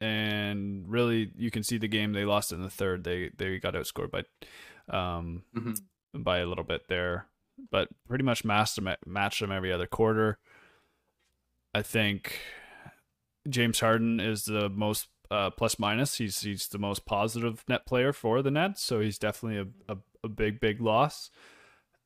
and 0.00 0.84
really 0.88 1.30
you 1.36 1.50
can 1.50 1.62
see 1.62 1.78
the 1.78 1.88
game 1.88 2.12
they 2.12 2.24
lost 2.24 2.52
in 2.52 2.60
the 2.60 2.70
third. 2.70 3.04
They 3.04 3.30
they 3.36 3.58
got 3.58 3.74
outscored 3.74 4.10
by 4.10 4.24
um, 4.88 5.44
mm-hmm. 5.56 6.22
by 6.22 6.38
a 6.38 6.46
little 6.46 6.64
bit 6.64 6.88
there, 6.88 7.26
but 7.70 7.88
pretty 8.06 8.24
much 8.24 8.44
matched 8.44 8.76
them 8.76 8.88
matched 9.06 9.40
them 9.40 9.52
every 9.52 9.72
other 9.72 9.86
quarter. 9.86 10.38
I 11.74 11.82
think 11.82 12.40
James 13.48 13.80
Harden 13.80 14.20
is 14.20 14.44
the 14.44 14.68
most 14.68 15.08
uh, 15.30 15.50
plus 15.50 15.78
minus. 15.78 16.16
He's 16.18 16.40
he's 16.40 16.68
the 16.68 16.78
most 16.78 17.06
positive 17.06 17.64
net 17.68 17.86
player 17.86 18.12
for 18.12 18.42
the 18.42 18.50
Nets, 18.50 18.82
so 18.82 19.00
he's 19.00 19.18
definitely 19.18 19.72
a, 19.88 19.94
a, 19.94 19.98
a 20.24 20.28
big 20.28 20.60
big 20.60 20.80
loss 20.80 21.30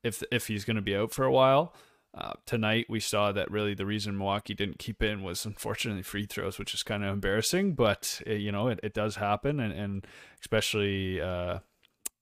if 0.03 0.23
if 0.31 0.47
he's 0.47 0.65
going 0.65 0.77
to 0.77 0.83
be 0.83 0.97
out 0.97 1.13
for 1.13 1.25
a 1.25 1.33
while. 1.33 1.75
Uh, 2.17 2.33
tonight 2.47 2.87
we 2.89 2.99
saw 2.99 3.31
that 3.33 3.51
really 3.51 3.75
the 3.75 3.85
reason 3.85 4.17
Milwaukee 4.17 4.55
didn't 4.55 4.79
keep 4.79 5.03
in 5.03 5.23
was 5.23 5.45
unfortunately 5.45 6.03
free 6.03 6.25
throws, 6.25 6.59
which 6.59 6.73
is 6.73 6.83
kind 6.83 7.05
of 7.05 7.13
embarrassing, 7.13 7.75
but 7.75 8.21
it, 8.27 8.41
you 8.41 8.51
know 8.51 8.69
it, 8.69 8.81
it 8.83 8.95
does 8.95 9.17
happen, 9.17 9.61
and 9.61 9.73
and 9.73 10.07
especially 10.41 11.21
uh, 11.21 11.59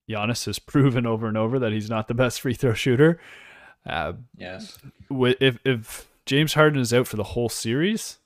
Giannis 0.09 0.47
has 0.47 0.59
proven 0.59 1.07
over 1.07 1.27
and 1.27 1.37
over 1.37 1.59
that 1.59 1.73
he's 1.73 1.90
not 1.90 2.09
the 2.09 2.14
best 2.14 2.40
free 2.40 2.55
throw 2.55 2.75
shooter. 2.75 3.21
Uh, 3.85 4.14
yes. 4.37 4.79
If 5.11 5.59
if 5.64 6.09
James 6.25 6.55
Harden 6.55 6.81
is 6.81 6.92
out 6.92 7.07
for 7.07 7.16
the 7.16 7.23
whole 7.23 7.49
series, 7.49 8.19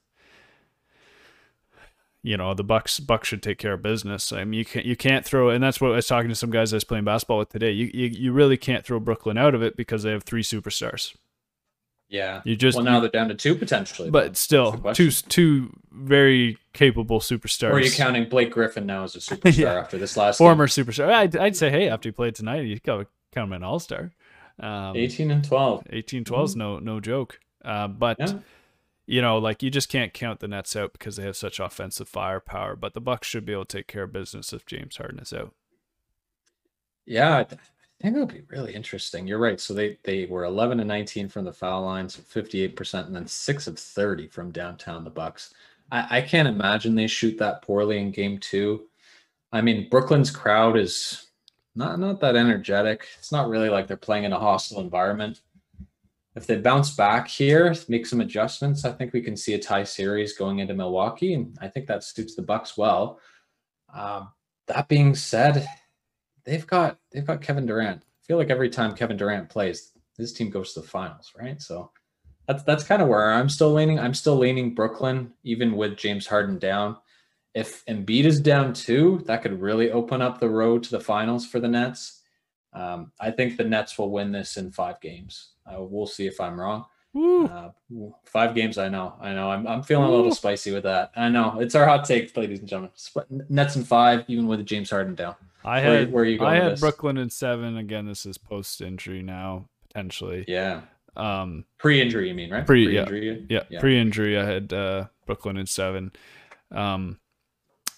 you 2.23 2.37
know 2.37 2.55
the 2.55 2.65
Bucks 2.65 3.01
Bucks 3.01 3.29
should 3.29 3.43
take 3.43 3.59
care 3.59 3.75
of 3.75 3.83
business. 3.83 4.33
I 4.33 4.45
mean 4.45 4.59
you 4.59 4.65
can't 4.65 4.87
you 4.87 4.97
can't 4.97 5.25
throw 5.25 5.51
and 5.51 5.63
that's 5.63 5.81
what 5.81 5.93
I 5.93 5.97
was 5.97 6.07
talking 6.07 6.29
to 6.31 6.35
some 6.35 6.51
guys 6.51 6.73
I 6.73 6.77
was 6.77 6.85
playing 6.85 7.05
basketball 7.05 7.39
with 7.39 7.51
today. 7.51 7.73
You 7.73 7.91
you, 7.93 8.07
you 8.07 8.33
really 8.33 8.57
can't 8.57 8.85
throw 8.85 9.01
Brooklyn 9.01 9.39
out 9.39 9.55
of 9.55 9.63
it 9.63 9.77
because 9.77 10.03
they 10.03 10.11
have 10.11 10.23
three 10.23 10.43
superstars. 10.43 11.15
Yeah. 12.11 12.43
You 12.45 12.57
just 12.57 12.77
well 12.77 12.85
now 12.85 13.01
they're 13.01 13.09
down 13.09 13.29
to 13.29 13.35
two 13.35 13.55
potentially. 13.55 14.11
But 14.11 14.37
still 14.37 14.73
two 14.95 15.11
two 15.11 15.73
very 15.91 16.59
capable 16.75 17.21
superstars. 17.21 17.71
Or 17.71 17.75
are 17.75 17.81
you 17.81 17.91
counting 17.91 18.29
Blake 18.29 18.51
Griffin 18.51 18.85
now 18.85 19.05
as 19.05 19.15
a 19.15 19.21
superstar 19.21 19.57
yeah. 19.57 19.75
after 19.75 19.97
this 19.97 20.17
last 20.17 20.39
former 20.39 20.67
game? 20.67 20.85
superstar? 20.85 21.11
I'd, 21.13 21.37
I'd 21.37 21.57
say 21.57 21.71
hey 21.71 21.89
after 21.89 22.09
he 22.09 22.13
played 22.13 22.35
tonight 22.35 22.65
you 22.65 22.79
got 22.81 23.07
count 23.33 23.49
him 23.49 23.53
an 23.55 23.63
all 23.63 23.79
star. 23.79 24.11
Um, 24.59 24.95
18 24.95 25.31
and 25.31 25.45
12. 25.45 25.87
18 25.89 26.25
12 26.25 26.45
is 26.45 26.51
mm-hmm. 26.51 26.59
no 26.59 26.79
no 26.81 27.01
joke. 27.01 27.41
Uh, 27.65 27.89
but 27.89 28.19
yeah 28.19 28.35
you 29.11 29.21
know, 29.21 29.39
like 29.39 29.61
you 29.61 29.71
just 29.71 29.89
can't 29.89 30.15
count 30.15 30.39
the 30.39 30.47
Nets 30.47 30.77
out 30.77 30.93
because 30.93 31.17
they 31.17 31.25
have 31.25 31.37
such 31.37 31.59
offensive 31.59 32.09
firepower. 32.09 32.77
But 32.77 32.95
the 32.95 33.01
Bucks 33.01 33.27
should 33.27 33.45
be 33.45 33.53
able 33.53 33.65
to 33.65 33.79
take 33.79 33.89
care 33.89 34.05
of 34.05 34.13
business 34.13 34.53
if 34.53 34.65
James 34.65 34.97
Harden 34.99 35.19
is 35.19 35.33
out. 35.33 35.53
Yeah, 37.07 37.43
I 38.01 38.05
think 38.05 38.17
it'll 38.17 38.27
be 38.27 38.43
really 38.49 38.75
interesting. 38.75 39.27
You're 39.27 39.39
right. 39.39 39.61
So 39.61 39.75
they 39.75 39.99
they 40.05 40.27
were 40.27 40.45
11 40.45 40.81
and 40.81 40.89
19 40.89 41.29
from 41.29 41.45
the 41.45 41.53
foul 41.53 41.83
line, 41.83 42.09
so 42.09 42.23
58 42.23 42.77
percent, 42.77 43.07
and 43.07 43.15
then 43.15 43.27
six 43.27 43.67
of 43.67 43.79
30 43.79 44.29
from 44.29 44.53
downtown. 44.53 45.05
The 45.05 45.11
Bucks. 45.11 45.55
I, 45.93 46.19
I 46.19 46.21
can't 46.23 46.49
imagine 46.49 46.95
they 46.95 47.07
shoot 47.07 47.37
that 47.39 47.63
poorly 47.63 47.99
in 47.99 48.11
Game 48.11 48.39
Two. 48.39 48.87
I 49.53 49.61
mean, 49.61 49.89
Brooklyn's 49.91 50.31
crowd 50.31 50.79
is 50.79 51.29
not 51.75 51.99
not 51.99 52.21
that 52.21 52.37
energetic. 52.37 53.07
It's 53.19 53.33
not 53.33 53.49
really 53.49 53.69
like 53.69 53.87
they're 53.87 53.97
playing 53.97 54.25
in 54.25 54.33
a 54.33 54.39
hostile 54.39 54.81
environment 54.81 55.41
if 56.37 56.47
they 56.47 56.57
bounce 56.57 56.95
back 56.95 57.29
here, 57.29 57.75
make 57.89 58.07
some 58.07 58.21
adjustments, 58.21 58.85
I 58.85 58.93
think 58.93 59.13
we 59.13 59.21
can 59.21 59.37
see 59.37 59.55
a 59.55 59.59
tie 59.59 59.85
series 59.85 60.37
going 60.37 60.61
into 60.61 60.75
Milwaukee, 60.75 61.35
and 61.35 61.57
I 61.61 61.69
think 61.69 61.87
that 61.89 62.05
suits 62.05 62.35
the 62.35 62.43
Bucks 62.43 62.77
well. 62.77 63.19
Um, 63.93 64.31
that 64.69 64.89
being 64.89 65.15
said, 65.15 65.67
they've 66.45 66.67
got 66.67 66.99
they've 67.13 67.27
got 67.27 67.43
Kevin 67.43 67.67
Durant. 67.67 68.03
I 68.03 68.23
feel 68.27 68.37
like 68.37 68.51
every 68.51 68.71
time 68.71 68.95
Kevin 68.95 69.17
Durant 69.17 69.49
plays, 69.49 69.93
his 70.17 70.33
team 70.33 70.51
goes 70.51 70.73
to 70.75 70.81
the 70.81 70.87
finals, 70.87 71.33
right? 71.39 71.61
So 71.61 71.91
that's 72.47 72.63
that's 72.63 72.85
kind 72.85 73.03
of 73.03 73.09
where 73.09 73.33
I'm 73.33 73.49
still 73.49 73.73
leaning. 73.73 73.99
I'm 73.99 74.15
still 74.15 74.37
leaning 74.37 74.75
Brooklyn, 74.75 75.33
even 75.45 75.77
with 75.77 75.97
James 75.97 76.27
Harden 76.27 76.59
down. 76.59 76.97
If 77.55 77.85
Embiid 77.87 78.25
is 78.25 78.41
down 78.41 78.73
too, 78.73 79.23
that 79.27 79.43
could 79.43 79.61
really 79.61 79.91
open 79.91 80.23
up 80.23 80.39
the 80.39 80.49
road 80.49 80.83
to 80.85 80.91
the 80.91 81.01
finals 81.01 81.47
for 81.47 81.59
the 81.59 81.69
Nets. 81.69 82.23
Um, 82.73 83.11
I 83.19 83.33
think 83.33 83.57
the 83.57 83.65
Nets 83.65 83.99
will 83.99 84.11
win 84.11 84.31
this 84.31 84.57
in 84.57 84.71
five 84.71 85.01
games. 85.01 85.51
Uh, 85.67 85.83
we'll 85.83 86.07
see 86.07 86.27
if 86.27 86.41
I'm 86.41 86.61
wrong. 86.61 86.85
Uh, 87.17 87.71
five 88.25 88.55
games, 88.55 88.79
I 88.79 88.89
know. 88.89 89.15
I 89.21 89.33
know. 89.33 89.51
I'm, 89.51 89.67
I'm 89.67 89.83
feeling 89.83 90.09
a 90.09 90.13
little 90.13 90.33
spicy 90.33 90.71
with 90.71 90.85
that. 90.85 91.11
I 91.17 91.29
know. 91.29 91.59
It's 91.59 91.75
our 91.75 91.85
hot 91.85 92.05
take, 92.05 92.37
ladies 92.37 92.61
and 92.61 92.69
gentlemen. 92.69 92.93
Nets 93.49 93.75
in 93.75 93.83
five, 93.83 94.25
even 94.29 94.47
with 94.47 94.65
James 94.65 94.91
Harden 94.91 95.17
down. 95.17 95.35
I 95.65 95.81
had, 95.81 95.91
where, 95.91 96.07
where 96.09 96.25
you 96.25 96.39
going 96.39 96.51
I 96.51 96.65
had 96.65 96.81
Brooklyn 96.81 97.17
in 97.17 97.31
seven. 97.31 97.77
Again, 97.77 98.07
this 98.07 98.27
is 98.27 98.39
post 98.39 98.81
injury 98.81 99.23
now, 99.23 99.69
potentially. 99.89 100.45
Yeah. 100.49 100.83
Um, 101.17 101.65
pre-injury, 101.79 102.29
you 102.29 102.35
mean, 102.35 102.51
right? 102.51 102.65
Pre, 102.65 102.87
pre-injury. 102.87 103.47
Yeah, 103.49 103.59
yeah, 103.59 103.65
yeah. 103.69 103.81
Pre-injury, 103.81 104.39
I 104.39 104.45
had 104.45 104.73
uh, 104.73 105.07
Brooklyn 105.27 105.57
in 105.57 105.67
seven. 105.67 106.13
Um, 106.71 107.19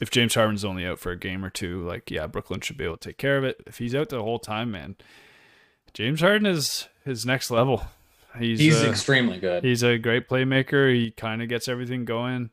if 0.01 0.11
James 0.11 0.35
Harden's 0.35 0.64
only 0.64 0.85
out 0.87 0.98
for 0.98 1.12
a 1.12 1.18
game 1.18 1.44
or 1.44 1.51
two, 1.51 1.87
like 1.87 2.11
yeah, 2.11 2.27
Brooklyn 2.27 2.61
should 2.61 2.77
be 2.77 2.85
able 2.85 2.96
to 2.96 3.09
take 3.09 3.18
care 3.18 3.38
of 3.38 3.44
it. 3.44 3.62
If 3.66 3.79
he's 3.79 3.94
out 3.94 4.09
the 4.09 4.22
whole 4.22 4.40
time, 4.40 4.72
man, 4.72 4.96
James 5.94 6.20
Harden 6.20 6.46
is 6.46 6.88
his 7.05 7.25
next 7.25 7.51
level. 7.51 7.85
He's 8.38 8.59
he's 8.59 8.83
uh, 8.83 8.88
extremely 8.88 9.38
good. 9.38 9.62
He's 9.62 9.85
a 9.85 9.98
great 9.98 10.29
playmaker. 10.29 10.92
He 10.92 11.11
kind 11.11 11.42
of 11.42 11.48
gets 11.48 11.68
everything 11.68 12.05
going. 12.05 12.51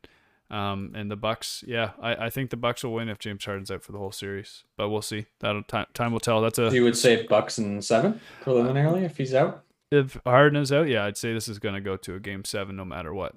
Um, 0.51 0.93
and 0.95 1.12
the 1.12 1.15
Bucks, 1.15 1.63
yeah, 1.67 1.91
I, 2.01 2.25
I 2.25 2.29
think 2.31 2.49
the 2.49 2.57
Bucks 2.57 2.83
will 2.83 2.93
win 2.93 3.07
if 3.07 3.19
James 3.19 3.45
Harden's 3.45 3.69
out 3.69 3.83
for 3.83 3.91
the 3.91 3.99
whole 3.99 4.12
series, 4.12 4.63
but 4.77 4.89
we'll 4.89 5.03
see. 5.03 5.27
That'll 5.41 5.63
time 5.63 5.85
time 5.93 6.12
will 6.12 6.19
tell. 6.19 6.41
That's 6.41 6.57
a 6.57 6.71
you 6.71 6.83
would 6.83 6.97
say 6.97 7.27
Bucks 7.27 7.59
in 7.59 7.81
seven 7.81 8.19
preliminarily 8.41 9.03
if 9.03 9.17
he's 9.17 9.35
out. 9.35 9.63
If 9.91 10.19
Harden 10.25 10.62
is 10.62 10.71
out, 10.71 10.88
yeah, 10.88 11.05
I'd 11.05 11.17
say 11.17 11.33
this 11.33 11.47
is 11.47 11.59
going 11.59 11.75
to 11.75 11.81
go 11.81 11.97
to 11.97 12.15
a 12.15 12.19
game 12.19 12.45
seven 12.45 12.75
no 12.75 12.85
matter 12.85 13.13
what. 13.13 13.35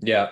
Yeah, 0.00 0.30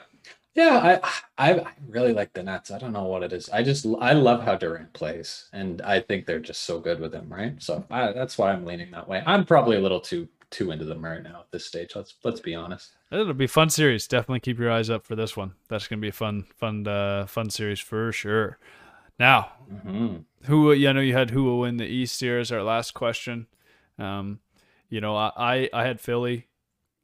yeah, 0.55 1.00
I, 1.38 1.53
I 1.53 1.66
really 1.88 2.12
like 2.12 2.33
the 2.33 2.42
Nets. 2.42 2.70
I 2.70 2.79
don't 2.79 2.92
know 2.92 3.05
what 3.05 3.22
it 3.22 3.33
is. 3.33 3.48
I 3.50 3.62
just 3.62 3.87
I 4.00 4.12
love 4.12 4.42
how 4.42 4.57
Durant 4.57 4.92
plays, 4.92 5.48
and 5.53 5.81
I 5.83 6.00
think 6.00 6.26
they're 6.26 6.40
just 6.40 6.62
so 6.62 6.81
good 6.81 7.00
with 7.00 7.14
him, 7.14 7.29
right? 7.29 7.61
So 7.62 7.85
I, 7.90 8.12
that's 8.12 8.37
why 8.37 8.53
I'm 8.53 8.64
leaning 8.64 8.90
that 8.90 9.09
way. 9.09 9.22
I'm 9.26 9.44
probably 9.44 9.76
a 9.76 9.81
little 9.81 10.00
too 10.00 10.29
too 10.50 10.70
into 10.70 10.84
them 10.84 11.04
right 11.04 11.22
now 11.22 11.40
at 11.40 11.50
this 11.52 11.64
stage. 11.66 11.92
Let's 11.94 12.14
let's 12.24 12.40
be 12.40 12.54
honest. 12.54 12.90
It'll 13.10 13.32
be 13.34 13.46
fun 13.46 13.70
series. 13.70 14.06
Definitely 14.06 14.40
keep 14.40 14.58
your 14.58 14.70
eyes 14.70 14.90
up 14.90 15.04
for 15.06 15.16
this 15.16 15.36
one. 15.36 15.54
That's 15.68 15.86
gonna 15.88 16.00
be 16.00 16.08
a 16.08 16.12
fun 16.12 16.44
fun 16.56 16.86
uh, 16.86 17.26
fun 17.26 17.50
series 17.50 17.80
for 17.80 18.12
sure. 18.12 18.58
Now, 19.18 19.52
Mhm. 19.84 20.24
who 20.44 20.72
you 20.72 20.92
know 20.92 21.00
you 21.00 21.12
had 21.14 21.30
who 21.30 21.44
will 21.44 21.60
win 21.60 21.76
the 21.76 21.86
East 21.86 22.20
here 22.20 22.38
as 22.38 22.50
our 22.50 22.62
last 22.62 22.92
question. 22.94 23.46
Um, 23.98 24.40
you 24.88 25.00
know, 25.00 25.14
I, 25.16 25.30
I 25.36 25.70
I 25.72 25.84
had 25.86 26.00
Philly. 26.00 26.46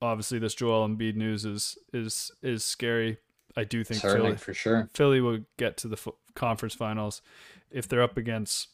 Obviously, 0.03 0.39
this 0.39 0.55
Joel 0.55 0.89
Embiid 0.89 1.15
news 1.17 1.45
is 1.45 1.79
is 1.93 2.31
is 2.43 2.65
scary. 2.65 3.19
I 3.57 3.65
do 3.65 3.83
think 3.85 4.01
Certainly, 4.01 4.29
Philly 4.33 4.37
for 4.39 4.55
sure. 4.55 4.91
Philly 4.93 5.21
will 5.21 5.41
get 5.57 5.77
to 5.79 5.89
the 5.89 5.97
f- 5.97 6.13
conference 6.35 6.75
finals 6.75 7.23
if 7.71 7.89
they're 7.89 8.03
up 8.03 8.17
against 8.19 8.69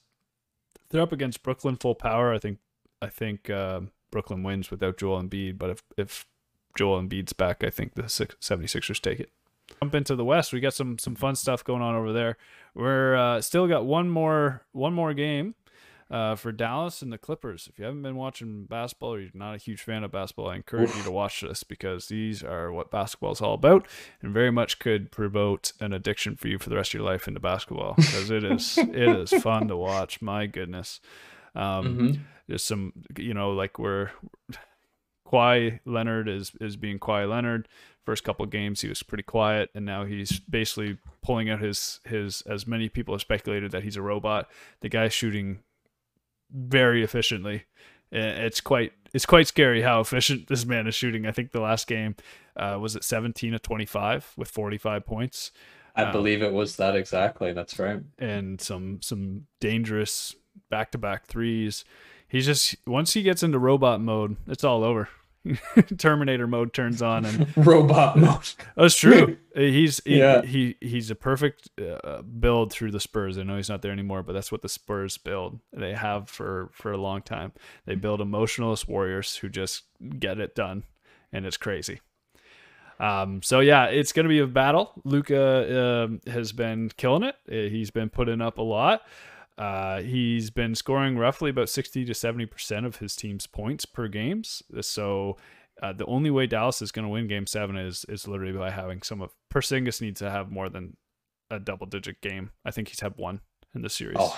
if 0.82 0.88
they're 0.88 1.02
up 1.02 1.12
against 1.12 1.42
Brooklyn 1.42 1.76
full 1.76 1.94
power. 1.94 2.32
I 2.32 2.38
think 2.38 2.58
I 3.00 3.08
think 3.08 3.48
um 3.50 3.90
Brooklyn 4.12 4.44
wins 4.44 4.70
without 4.70 4.96
Joel 4.98 5.20
Embiid, 5.20 5.58
but 5.58 5.70
if 5.70 5.82
if 5.96 6.26
Joel 6.78 7.02
Embiid's 7.02 7.32
back, 7.32 7.64
I 7.64 7.70
think 7.70 7.94
the 7.94 8.08
six, 8.08 8.36
76ers 8.40 9.00
take 9.00 9.18
it. 9.18 9.30
Jump 9.80 9.94
into 9.94 10.14
the 10.14 10.24
West. 10.24 10.52
We 10.52 10.60
got 10.60 10.74
some 10.74 10.98
some 10.98 11.16
fun 11.16 11.34
stuff 11.34 11.64
going 11.64 11.82
on 11.82 11.96
over 11.96 12.12
there. 12.12 12.36
We're 12.74 13.16
uh, 13.16 13.40
still 13.40 13.66
got 13.66 13.84
one 13.84 14.08
more 14.08 14.62
one 14.72 14.92
more 14.94 15.14
game 15.14 15.54
uh, 16.10 16.34
for 16.36 16.52
Dallas 16.52 17.00
and 17.00 17.10
the 17.12 17.16
Clippers. 17.18 17.68
If 17.70 17.78
you 17.78 17.86
haven't 17.86 18.02
been 18.02 18.16
watching 18.16 18.64
basketball 18.66 19.14
or 19.14 19.20
you're 19.20 19.30
not 19.34 19.54
a 19.54 19.58
huge 19.58 19.80
fan 19.82 20.04
of 20.04 20.12
basketball, 20.12 20.48
I 20.48 20.56
encourage 20.56 20.94
you 20.94 21.02
to 21.04 21.10
watch 21.10 21.40
this 21.40 21.62
because 21.64 22.08
these 22.08 22.42
are 22.42 22.70
what 22.70 22.90
basketball 22.90 23.32
is 23.32 23.40
all 23.40 23.54
about, 23.54 23.86
and 24.20 24.32
very 24.34 24.50
much 24.50 24.78
could 24.78 25.10
promote 25.10 25.72
an 25.80 25.92
addiction 25.94 26.36
for 26.36 26.48
you 26.48 26.58
for 26.58 26.68
the 26.68 26.76
rest 26.76 26.90
of 26.90 26.94
your 27.00 27.04
life 27.04 27.26
into 27.26 27.40
basketball 27.40 27.94
because 27.96 28.30
it 28.30 28.44
is 28.44 28.76
it 28.78 28.94
is 29.08 29.32
fun 29.42 29.68
to 29.68 29.76
watch. 29.76 30.20
My 30.20 30.46
goodness. 30.46 31.00
Um, 31.54 31.86
Mhm. 31.98 32.20
There's 32.52 32.62
some 32.62 32.92
you 33.16 33.32
know 33.32 33.52
like 33.52 33.78
we're 33.78 34.10
Kawhi 35.26 35.80
Leonard 35.86 36.28
is 36.28 36.52
is 36.60 36.76
being 36.76 36.98
Kawhi 36.98 37.26
Leonard. 37.26 37.66
First 38.04 38.24
couple 38.24 38.44
games 38.44 38.82
he 38.82 38.90
was 38.90 39.02
pretty 39.02 39.22
quiet, 39.22 39.70
and 39.74 39.86
now 39.86 40.04
he's 40.04 40.38
basically 40.38 40.98
pulling 41.22 41.48
out 41.48 41.62
his 41.62 42.00
his 42.04 42.42
as 42.42 42.66
many 42.66 42.90
people 42.90 43.14
have 43.14 43.22
speculated 43.22 43.70
that 43.70 43.84
he's 43.84 43.96
a 43.96 44.02
robot. 44.02 44.50
The 44.82 44.90
guy's 44.90 45.14
shooting 45.14 45.60
very 46.50 47.02
efficiently. 47.02 47.64
It's 48.10 48.60
quite 48.60 48.92
it's 49.14 49.24
quite 49.24 49.46
scary 49.46 49.80
how 49.80 50.00
efficient 50.00 50.48
this 50.48 50.66
man 50.66 50.86
is 50.86 50.94
shooting. 50.94 51.24
I 51.24 51.32
think 51.32 51.52
the 51.52 51.60
last 51.60 51.86
game 51.86 52.16
uh, 52.54 52.76
was 52.78 52.94
at 52.96 53.02
17 53.04 53.54
of 53.54 53.62
25 53.62 54.34
with 54.36 54.50
45 54.50 55.06
points 55.06 55.52
I 55.96 56.02
Um, 56.04 56.12
believe 56.12 56.42
it 56.42 56.52
was 56.52 56.76
that 56.76 56.96
exactly. 56.96 57.54
That's 57.54 57.78
right. 57.78 58.02
and 58.18 58.60
some 58.60 59.00
some 59.00 59.46
dangerous 59.58 60.34
back 60.70 60.90
to 60.92 60.98
back 60.98 61.26
threes. 61.26 61.84
He's 62.28 62.46
just 62.46 62.76
once 62.86 63.12
he 63.14 63.22
gets 63.22 63.42
into 63.42 63.58
robot 63.58 64.00
mode, 64.00 64.36
it's 64.46 64.64
all 64.64 64.84
over. 64.84 65.08
Terminator 65.98 66.46
mode 66.46 66.72
turns 66.72 67.02
on, 67.02 67.24
and 67.24 67.52
Robot 67.66 68.16
mode. 68.16 68.48
that's 68.76 68.96
true. 68.96 69.36
He's 69.56 70.00
he, 70.04 70.18
Yeah. 70.20 70.42
he 70.42 70.76
he's 70.80 71.10
a 71.10 71.16
perfect 71.16 71.68
uh, 71.80 72.22
build 72.22 72.72
through 72.72 72.92
the 72.92 73.00
Spurs. 73.00 73.38
I 73.38 73.42
know 73.42 73.56
he's 73.56 73.68
not 73.68 73.82
there 73.82 73.90
anymore, 73.90 74.22
but 74.22 74.34
that's 74.34 74.52
what 74.52 74.62
the 74.62 74.68
Spurs 74.68 75.18
build. 75.18 75.58
They 75.72 75.94
have 75.94 76.28
for 76.30 76.70
for 76.72 76.92
a 76.92 76.96
long 76.96 77.22
time. 77.22 77.52
They 77.86 77.96
build 77.96 78.20
emotionalist 78.20 78.86
warriors 78.88 79.36
who 79.36 79.48
just 79.48 79.82
get 80.20 80.38
it 80.38 80.54
done, 80.54 80.84
and 81.32 81.44
it's 81.44 81.56
crazy. 81.56 82.00
Um, 83.00 83.42
so 83.42 83.58
yeah, 83.60 83.86
it's 83.86 84.12
gonna 84.12 84.28
be 84.28 84.38
a 84.38 84.46
battle. 84.46 84.92
Luka 85.04 86.04
um, 86.04 86.20
has 86.28 86.52
been 86.52 86.88
killing 86.96 87.24
it. 87.24 87.34
Uh, 87.50 87.68
He's 87.68 87.90
been 87.90 88.10
putting 88.10 88.40
up 88.40 88.58
a 88.58 88.62
lot. 88.62 89.02
Uh, 89.62 90.02
he's 90.02 90.50
been 90.50 90.74
scoring 90.74 91.16
roughly 91.16 91.48
about 91.48 91.68
60 91.68 92.04
to 92.06 92.12
70% 92.12 92.84
of 92.84 92.96
his 92.96 93.14
team's 93.14 93.46
points 93.46 93.84
per 93.86 94.08
games. 94.08 94.60
So 94.80 95.36
uh, 95.80 95.92
the 95.92 96.04
only 96.06 96.30
way 96.30 96.48
Dallas 96.48 96.82
is 96.82 96.90
going 96.90 97.04
to 97.04 97.08
win 97.08 97.28
game 97.28 97.46
seven 97.46 97.76
is, 97.76 98.04
is 98.08 98.26
literally 98.26 98.58
by 98.58 98.70
having 98.70 99.02
some 99.02 99.22
of 99.22 99.30
Porzingis 99.54 100.00
needs 100.00 100.18
to 100.18 100.30
have 100.30 100.50
more 100.50 100.68
than 100.68 100.96
a 101.48 101.60
double 101.60 101.86
digit 101.86 102.20
game. 102.20 102.50
I 102.64 102.72
think 102.72 102.88
he's 102.88 102.98
had 102.98 103.16
one 103.16 103.40
in 103.72 103.82
the 103.82 103.88
series. 103.88 104.16
Oh, 104.18 104.36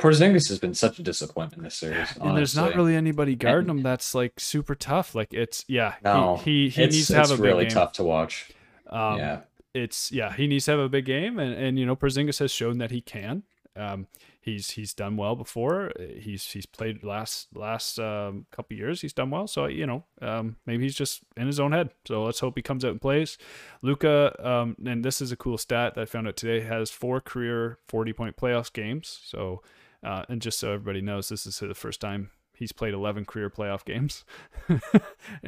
Porzingis 0.00 0.48
has 0.48 0.58
been 0.58 0.74
such 0.74 0.98
a 0.98 1.04
disappointment 1.04 1.62
this 1.62 1.76
series. 1.76 2.08
and 2.20 2.36
there's 2.36 2.56
not 2.56 2.74
really 2.74 2.96
anybody 2.96 3.36
guarding 3.36 3.70
him 3.70 3.84
that's 3.84 4.16
like 4.16 4.40
super 4.40 4.74
tough. 4.74 5.14
Like 5.14 5.32
it's 5.32 5.64
yeah, 5.68 5.94
No, 6.02 6.38
he 6.38 6.68
he, 6.70 6.70
he 6.70 6.86
needs 6.86 7.06
to 7.06 7.14
have 7.14 7.30
a 7.30 7.36
big 7.36 7.44
really 7.44 7.64
game. 7.66 7.74
tough 7.74 7.92
to 7.94 8.02
watch. 8.02 8.50
Um, 8.88 9.18
yeah. 9.18 9.40
it's 9.74 10.10
yeah, 10.10 10.32
he 10.32 10.48
needs 10.48 10.64
to 10.64 10.72
have 10.72 10.80
a 10.80 10.88
big 10.88 11.04
game, 11.04 11.38
and 11.38 11.54
and 11.54 11.78
you 11.78 11.86
know 11.86 11.94
Porzingis 11.94 12.40
has 12.40 12.50
shown 12.50 12.78
that 12.78 12.90
he 12.90 13.00
can. 13.00 13.44
Um, 13.76 14.06
he's 14.40 14.70
he's 14.70 14.94
done 14.94 15.16
well 15.16 15.36
before. 15.36 15.92
He's 16.18 16.44
he's 16.52 16.66
played 16.66 17.04
last 17.04 17.48
last 17.54 17.98
um, 17.98 18.46
couple 18.50 18.76
years. 18.76 19.00
He's 19.02 19.12
done 19.12 19.30
well. 19.30 19.46
So 19.46 19.66
you 19.66 19.86
know, 19.86 20.04
um, 20.22 20.56
maybe 20.66 20.84
he's 20.84 20.94
just 20.94 21.22
in 21.36 21.46
his 21.46 21.60
own 21.60 21.72
head. 21.72 21.90
So 22.06 22.24
let's 22.24 22.40
hope 22.40 22.54
he 22.56 22.62
comes 22.62 22.84
out 22.84 22.92
and 22.92 23.00
plays. 23.00 23.38
Luka, 23.82 24.34
um, 24.46 24.76
and 24.84 25.04
this 25.04 25.20
is 25.20 25.30
a 25.32 25.36
cool 25.36 25.58
stat 25.58 25.94
that 25.94 26.02
I 26.02 26.04
found 26.06 26.26
out 26.28 26.36
today. 26.36 26.60
Has 26.60 26.90
four 26.90 27.20
career 27.20 27.78
forty 27.86 28.12
point 28.12 28.36
playoffs 28.36 28.72
games. 28.72 29.20
So, 29.24 29.62
uh, 30.02 30.24
and 30.28 30.40
just 30.42 30.58
so 30.58 30.72
everybody 30.72 31.00
knows, 31.00 31.28
this 31.28 31.46
is 31.46 31.58
the 31.58 31.74
first 31.74 32.00
time 32.00 32.30
he's 32.54 32.72
played 32.72 32.94
eleven 32.94 33.24
career 33.24 33.50
playoff 33.50 33.84
games, 33.84 34.24
and 34.68 34.80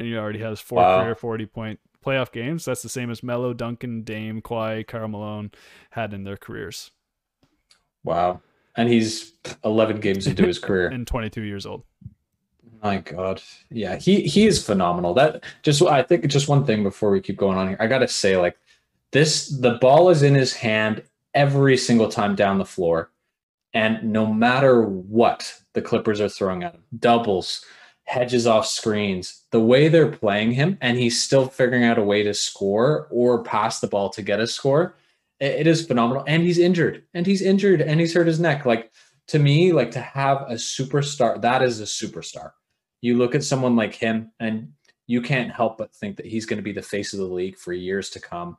he 0.07 0.17
already 0.17 0.41
has 0.41 0.61
four 0.61 0.79
Wow. 0.83 1.03
career 1.03 1.15
forty 1.15 1.47
point 1.47 1.81
playoff 2.05 2.33
games. 2.33 2.65
That's 2.65 2.83
the 2.83 2.89
same 2.89 3.11
as 3.11 3.23
Melo, 3.23 3.53
Duncan, 3.55 4.03
Dame, 4.03 4.43
Kawhi, 4.43 4.85
Karl 4.87 5.09
Malone 5.09 5.51
had 5.93 6.13
in 6.13 6.25
their 6.25 6.37
careers. 6.37 6.91
Wow. 8.05 8.43
And 8.77 8.89
he's 8.89 9.33
11 9.65 10.01
games 10.01 10.27
into 10.27 10.47
his 10.47 10.59
career. 10.59 10.89
and 10.93 11.07
22 11.07 11.43
years 11.43 11.67
old. 11.67 11.85
My 12.83 12.99
God. 12.99 13.41
Yeah, 13.71 13.97
he 13.97 14.23
he 14.23 14.47
is 14.47 14.65
phenomenal. 14.65 15.15
That 15.15 15.45
just 15.63 15.81
I 15.83 16.03
think 16.03 16.27
just 16.27 16.49
one 16.49 16.67
thing 16.67 16.83
before 16.83 17.13
we 17.13 17.21
keep 17.21 17.37
going 17.37 17.57
on 17.57 17.69
here. 17.69 17.77
I 17.79 17.87
gotta 17.87 18.09
say, 18.09 18.37
like 18.37 18.59
this, 19.13 19.49
the 19.49 19.75
ball 19.75 20.11
is 20.11 20.23
in 20.23 20.35
his 20.35 20.53
hand 20.55 21.03
every 21.33 21.77
single 21.77 22.09
time 22.09 22.35
down 22.35 22.59
the 22.59 22.65
floor. 22.65 23.11
And 23.75 24.03
no 24.13 24.27
matter 24.27 24.83
what 24.83 25.63
the 25.75 25.83
Clippers 25.83 26.21
are 26.21 26.29
throwing 26.29 26.63
at 26.63 26.75
him, 26.75 26.83
doubles, 26.99 27.65
hedges 28.05 28.47
off 28.47 28.67
screens, 28.67 29.43
the 29.51 29.61
way 29.61 29.89
they're 29.89 30.11
playing 30.11 30.53
him, 30.53 30.77
and 30.81 30.99
he's 30.99 31.23
still 31.23 31.47
figuring 31.47 31.85
out 31.85 31.99
a 31.99 32.03
way 32.03 32.23
to 32.23 32.35
score 32.35 33.07
or 33.11 33.43
pass 33.43 33.81
the 33.81 33.87
ball 33.87 34.11
to 34.11 34.23
get 34.23 34.41
a 34.41 34.47
score. 34.47 34.95
It 35.43 35.67
is 35.67 35.87
phenomenal. 35.87 36.25
And 36.27 36.43
he's 36.43 36.59
injured, 36.59 37.05
and 37.15 37.27
he's 37.27 37.43
injured, 37.43 37.81
and 37.81 38.01
he's 38.01 38.15
hurt 38.15 38.27
his 38.27 38.41
neck. 38.41 38.65
Like 38.65 38.93
to 39.29 39.39
me, 39.39 39.73
like 39.73 39.91
to 39.93 40.01
have 40.01 40.43
a 40.43 40.55
superstar, 40.55 41.41
that 41.43 41.63
is 41.63 41.81
a 41.81 41.85
superstar 41.85 42.53
you 43.03 43.19
look 43.19 43.35
at 43.35 43.45
someone 43.45 43.77
like 43.77 43.95
him 43.95 44.31
and 44.41 44.73
you 45.07 45.21
can't 45.21 45.53
help 45.53 45.77
but 45.77 45.95
think 45.95 46.17
that 46.17 46.25
he's 46.25 46.47
going 46.47 46.57
to 46.57 46.63
be 46.63 46.73
the 46.73 46.81
face 46.81 47.13
of 47.13 47.19
the 47.19 47.27
league 47.27 47.59
for 47.59 47.75
years 47.75 48.09
to 48.11 48.21
come 48.21 48.57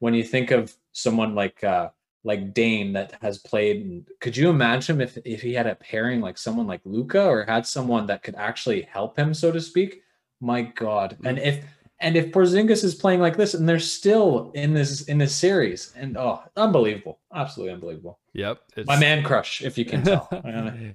when 0.00 0.14
you 0.14 0.24
think 0.24 0.50
of 0.50 0.74
someone 0.90 1.36
like 1.36 1.62
uh 1.62 1.88
like 2.24 2.54
Dame 2.54 2.92
that 2.94 3.14
has 3.20 3.38
played 3.38 4.06
could 4.20 4.36
you 4.36 4.48
imagine 4.48 5.00
if 5.00 5.18
if 5.24 5.42
he 5.42 5.54
had 5.54 5.66
a 5.66 5.76
pairing 5.76 6.20
like 6.20 6.38
someone 6.38 6.66
like 6.66 6.80
Luka 6.84 7.24
or 7.24 7.44
had 7.44 7.66
someone 7.66 8.06
that 8.06 8.22
could 8.22 8.34
actually 8.34 8.82
help 8.82 9.16
him 9.16 9.32
so 9.34 9.52
to 9.52 9.60
speak 9.60 10.02
my 10.40 10.62
god 10.62 11.16
and 11.24 11.38
if 11.38 11.64
and 12.02 12.16
if 12.16 12.32
Porzingis 12.32 12.84
is 12.84 12.94
playing 12.94 13.20
like 13.20 13.36
this 13.36 13.54
and 13.54 13.68
they're 13.68 13.78
still 13.78 14.50
in 14.54 14.74
this 14.74 15.02
in 15.02 15.18
this 15.18 15.34
series 15.34 15.92
and 15.96 16.16
oh 16.16 16.42
unbelievable 16.56 17.20
absolutely 17.34 17.72
unbelievable 17.72 18.18
Yep. 18.34 18.60
It's, 18.76 18.86
my 18.86 18.98
man 18.98 19.22
crush 19.22 19.62
if 19.62 19.76
you 19.76 19.84
can 19.84 20.02
tell 20.04 20.28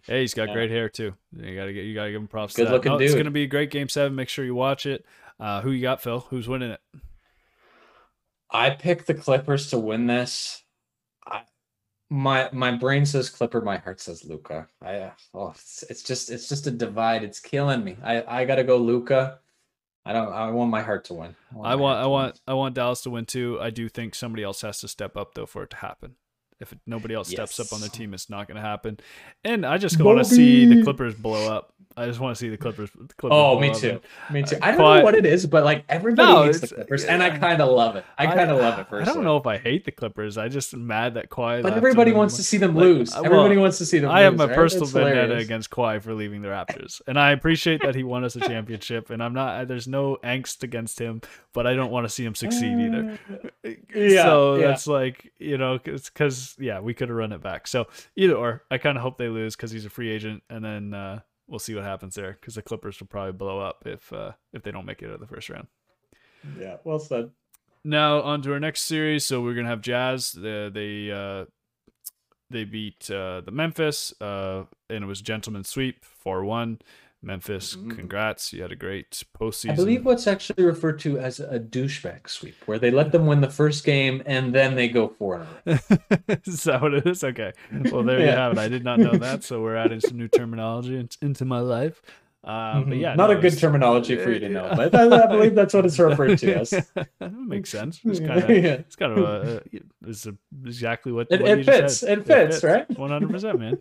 hey, 0.07 0.21
he's 0.21 0.33
got 0.33 0.47
Yeah. 0.49 0.53
great 0.53 0.71
hair 0.71 0.89
too. 0.89 1.13
You 1.35 1.55
gotta 1.55 1.73
get 1.73 1.85
you 1.85 1.93
gotta 1.93 2.11
give 2.11 2.21
him 2.21 2.27
props. 2.27 2.55
Good 2.55 2.69
looking 2.69 2.91
No, 2.91 2.97
It's 2.97 3.15
gonna 3.15 3.31
be 3.31 3.43
a 3.43 3.47
great 3.47 3.69
game 3.69 3.89
seven. 3.89 4.15
Make 4.15 4.29
sure 4.29 4.43
you 4.43 4.55
watch 4.55 4.85
it. 4.85 5.05
Uh, 5.39 5.61
who 5.61 5.69
you 5.71 5.81
got, 5.81 6.01
Phil? 6.01 6.21
Who's 6.29 6.47
winning 6.47 6.71
it? 6.71 6.81
I 8.49 8.71
picked 8.71 9.07
the 9.07 9.13
Clippers 9.13 9.69
to 9.69 9.77
win 9.77 10.07
this. 10.07 10.63
I, 11.25 11.41
my 12.09 12.49
my 12.53 12.71
brain 12.71 13.05
says 13.05 13.29
Clipper, 13.29 13.61
my 13.61 13.77
heart 13.77 13.99
says 13.99 14.25
Luka. 14.25 14.67
I 14.81 15.11
oh, 15.33 15.51
it's, 15.51 15.83
it's 15.89 16.03
just 16.03 16.31
it's 16.31 16.49
just 16.49 16.65
a 16.65 16.71
divide. 16.71 17.23
It's 17.23 17.39
killing 17.39 17.83
me. 17.83 17.97
I 18.03 18.23
I 18.27 18.45
gotta 18.45 18.63
go 18.63 18.77
Luka. 18.77 19.39
I 20.07 20.13
don't. 20.13 20.31
I 20.31 20.49
want 20.51 20.71
my 20.71 20.81
heart 20.81 21.03
to 21.05 21.13
win. 21.13 21.35
I 21.51 21.55
my 21.57 21.75
want 21.75 21.99
I 21.99 22.05
want 22.05 22.39
I 22.47 22.53
want 22.53 22.75
Dallas 22.75 23.01
to 23.01 23.09
win 23.09 23.25
too. 23.25 23.57
I 23.59 23.71
do 23.71 23.89
think 23.89 24.15
somebody 24.15 24.41
else 24.41 24.61
has 24.61 24.79
to 24.79 24.87
step 24.87 25.17
up 25.17 25.33
though 25.33 25.45
for 25.45 25.63
it 25.63 25.71
to 25.71 25.77
happen. 25.77 26.15
If 26.59 26.73
nobody 26.87 27.13
else 27.13 27.29
steps 27.29 27.59
up 27.59 27.71
on 27.71 27.81
the 27.81 27.89
team, 27.89 28.13
it's 28.15 28.29
not 28.31 28.47
going 28.47 28.55
to 28.55 28.61
happen. 28.61 28.99
And 29.43 29.63
I 29.65 29.77
just 29.77 30.01
want 30.01 30.17
to 30.19 30.25
see 30.25 30.65
the 30.65 30.83
Clippers 30.83 31.13
blow 31.13 31.53
up. 31.53 31.71
I 31.95 32.05
just 32.05 32.19
want 32.19 32.35
to 32.35 32.39
see 32.39 32.49
the 32.49 32.57
Clippers. 32.57 32.89
The 32.91 33.13
Clippers 33.15 33.35
Oh, 33.35 33.53
blow 33.53 33.59
me 33.59 33.69
up. 33.71 33.77
too. 33.77 34.01
Me 34.31 34.43
too. 34.43 34.55
Uh, 34.55 34.59
I 34.61 34.71
don't 34.71 34.79
Kawhi- 34.81 34.97
know 34.99 35.03
what 35.03 35.15
it 35.15 35.25
is, 35.25 35.45
but 35.47 35.63
like 35.63 35.83
everybody 35.89 36.31
No, 36.31 36.43
hates 36.43 36.59
the 36.59 36.65
it's- 36.65 36.75
Clippers, 36.75 37.05
and 37.05 37.21
I 37.23 37.35
kind 37.37 37.59
of 37.61 37.69
love 37.69 37.95
it. 37.95 38.05
I 38.17 38.25
kind 38.27 38.51
of 38.51 38.57
love 38.59 38.77
it. 38.79 38.87
I 38.91 39.03
don't 39.03 39.23
know 39.23 39.37
if 39.37 39.45
I 39.47 39.57
hate 39.57 39.85
the 39.85 39.91
Clippers. 39.91 40.37
I 40.37 40.47
just 40.47 40.73
am 40.73 40.85
mad 40.85 41.13
that 41.15 41.29
Kawhi. 41.29 41.61
but 41.63 41.73
everybody 41.73 42.11
wants 42.11 42.35
to 42.37 42.43
see 42.43 42.57
them 42.57 42.75
like, 42.75 42.83
lose. 42.83 43.13
uh, 43.13 43.19
well, 43.21 43.25
everybody 43.25 43.57
wants 43.57 43.77
to 43.79 43.85
see 43.85 43.99
them. 43.99 44.09
Lose. 44.09 44.15
I 44.17 44.21
have 44.21 44.35
my 44.37 44.45
right? 44.45 44.55
personal 44.55 44.83
It's 44.83 44.91
vendetta 44.93 45.21
hilarious. 45.21 45.43
against 45.45 45.69
Kawhi 45.71 46.01
for 46.01 46.13
leaving 46.13 46.41
the 46.43 46.49
Raptors, 46.49 47.01
and 47.07 47.19
I 47.19 47.31
appreciate 47.31 47.81
that 47.81 47.93
he 47.95 48.03
won 48.03 48.23
us 48.23 48.35
a 48.35 48.41
championship. 48.41 49.09
And 49.11 49.21
I'm 49.23 49.33
not. 49.33 49.67
There's 49.67 49.87
no 49.87 50.17
angst 50.23 50.62
against 50.63 50.99
him, 50.99 51.21
but 51.53 51.65
I 51.65 51.73
don't 51.73 51.89
want 51.91 52.05
to 52.05 52.10
see 52.10 52.23
him 52.25 52.35
succeed 52.35 52.77
either. 52.79 53.19
Yeah, 53.95 54.23
so 54.23 54.55
yeah. 54.55 54.67
that's 54.67 54.87
like 54.87 55.31
you 55.39 55.58
know, 55.58 55.79
it's 55.83 56.10
because 56.10 56.46
yeah, 56.60 56.79
we 56.79 56.93
could 56.93 57.10
have 57.10 57.17
run 57.17 57.31
it 57.31 57.41
back. 57.41 57.67
So 57.67 57.87
either 58.15 58.35
or, 58.35 58.63
I 58.71 58.77
kind 58.77 58.98
of 58.98 59.04
hope 59.04 59.17
they 59.17 59.29
lose 59.29 59.56
because 59.56 59.71
he's 59.71 59.85
a 59.85 59.89
free 59.89 60.10
agent, 60.10 60.43
and 60.50 60.63
then 60.63 60.93
uh, 60.93 61.19
we'll 61.48 61.60
see 61.60 61.75
what 61.75 61.83
happens 61.83 62.15
there. 62.15 62.33
Because 62.33 62.56
the 62.56 62.62
Clippers 62.62 63.00
will 63.00 63.08
probably 63.08 63.33
blow 63.33 63.60
up 63.60 63.83
if 63.85 64.12
uh, 64.13 64.31
if 64.54 64.63
they 64.63 64.71
don't 64.71 64.85
make 64.85 65.02
it 65.02 65.08
out 65.08 65.15
of 65.15 65.19
the 65.19 65.27
first 65.27 65.50
round. 65.50 65.67
Yeah, 66.60 66.77
well 66.83 67.00
said. 67.00 67.31
Now 67.83 68.21
on 68.21 68.41
to 68.43 68.54
our 68.54 68.60
next 68.60 68.81
series. 68.81 69.25
So 69.25 69.41
we're 69.41 69.56
gonna 69.56 69.69
have 69.69 69.81
Jazz. 69.81 70.31
The 70.31 70.71
they 70.73 71.12
uh, 71.12 71.45
they 72.50 72.63
beat 72.63 73.10
uh, 73.12 73.41
the 73.41 73.52
Memphis, 73.52 74.13
uh, 74.21 74.63
and 74.89 75.04
it 75.04 75.08
was 75.08 75.21
gentleman 75.21 75.63
sweep 75.63 76.04
four 76.04 76.43
one. 76.43 76.79
Memphis, 77.28 77.75
Mhm. 77.75 77.96
congrats! 77.96 78.54
You 78.54 78.62
had 78.63 78.71
a 78.71 78.75
great 78.75 79.23
postseason. 79.40 79.71
I 79.71 79.75
believe 79.75 80.06
what's 80.06 80.25
actually 80.28 80.63
referred 80.63 80.98
to 81.00 81.19
as 81.19 81.40
a 81.40 81.60
douchebag 81.60 82.30
sweep, 82.30 82.56
where 82.65 82.80
they 82.80 82.90
let 82.90 83.12
them 83.12 83.25
win 83.28 83.42
the 83.42 83.50
first 83.50 83.84
game 83.86 84.23
and 84.25 84.56
then 84.56 84.75
they 84.75 84.88
go 84.88 85.10
four 85.10 85.36
in 85.36 85.42
a 85.42 85.48
row. 85.65 86.36
is 86.46 86.63
that 86.63 86.82
what 86.82 86.94
it 86.94 87.06
is? 87.06 87.23
Okay. 87.23 87.52
Well, 87.92 88.04
there 88.04 88.19
you 88.21 88.28
have 88.28 88.54
it. 88.54 88.58
I 88.58 88.69
did 88.69 88.84
not 88.86 89.00
know 89.00 89.17
that, 89.17 89.44
so 89.44 89.62
we're 89.62 89.75
adding 89.75 90.00
some 90.00 90.17
new 90.17 90.28
terminology 90.40 91.06
into 91.21 91.46
my 91.46 91.60
life. 91.60 92.02
Uh, 92.48 92.79
but 92.79 92.93
Mhm. 92.93 93.02
yeah, 93.02 93.13
not 93.13 93.29
no, 93.29 93.37
a 93.37 93.41
good 93.41 93.60
terminology 93.60 94.15
for 94.15 94.31
you 94.31 94.39
to 94.39 94.48
know, 94.48 94.71
but 94.73 94.95
I, 94.95 95.23
I 95.23 95.27
believe 95.27 95.54
that's 95.54 95.73
what 95.73 95.85
it's 95.85 96.00
referred 96.00 96.37
to 96.39 96.54
as. 96.60 96.69
That 97.19 97.33
makes 97.33 97.69
sense. 97.69 98.00
It's 98.06 98.19
kind 98.29 98.41
of, 98.41 98.50
Yeah. 98.50 98.79
it's 98.85 98.95
kind 98.95 99.12
of 99.19 99.23
a, 99.25 99.62
it's 100.06 100.25
a, 100.27 100.33
exactly 100.65 101.12
what, 101.12 101.27
It- 101.29 101.41
what 101.41 101.52
it 101.52 101.58
you 101.58 101.63
just 101.65 102.00
fits. 102.00 102.04
It 102.04 102.25
fits, 102.25 102.63
right? 102.63 102.89
One 102.98 103.10
hundred 103.10 103.31
percent, 103.31 103.60
man. 103.60 103.79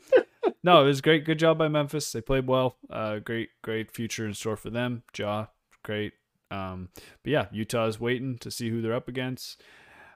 No, 0.64 0.83
it 0.83 0.87
was 0.87 1.01
great. 1.01 1.25
Good 1.25 1.39
job 1.39 1.59
by 1.59 1.69
Memphis. 1.69 2.11
They 2.11 2.21
played 2.21 2.49
well. 2.49 2.77
Uh, 2.91 3.21
great, 3.21 3.51
great 3.62 3.93
future 3.93 4.27
in 4.27 4.35
store 4.35 4.57
for 4.57 4.71
them. 4.71 5.05
Ja, 5.17 5.47
great. 5.85 6.14
Um, 6.51 6.89
but 7.23 7.31
yeah, 7.31 7.47
Utah's 7.53 8.01
waiting 8.01 8.37
to 8.39 8.51
see 8.51 8.69
who 8.71 8.83
they're 8.83 8.95
up 8.95 9.07
against. 9.07 9.62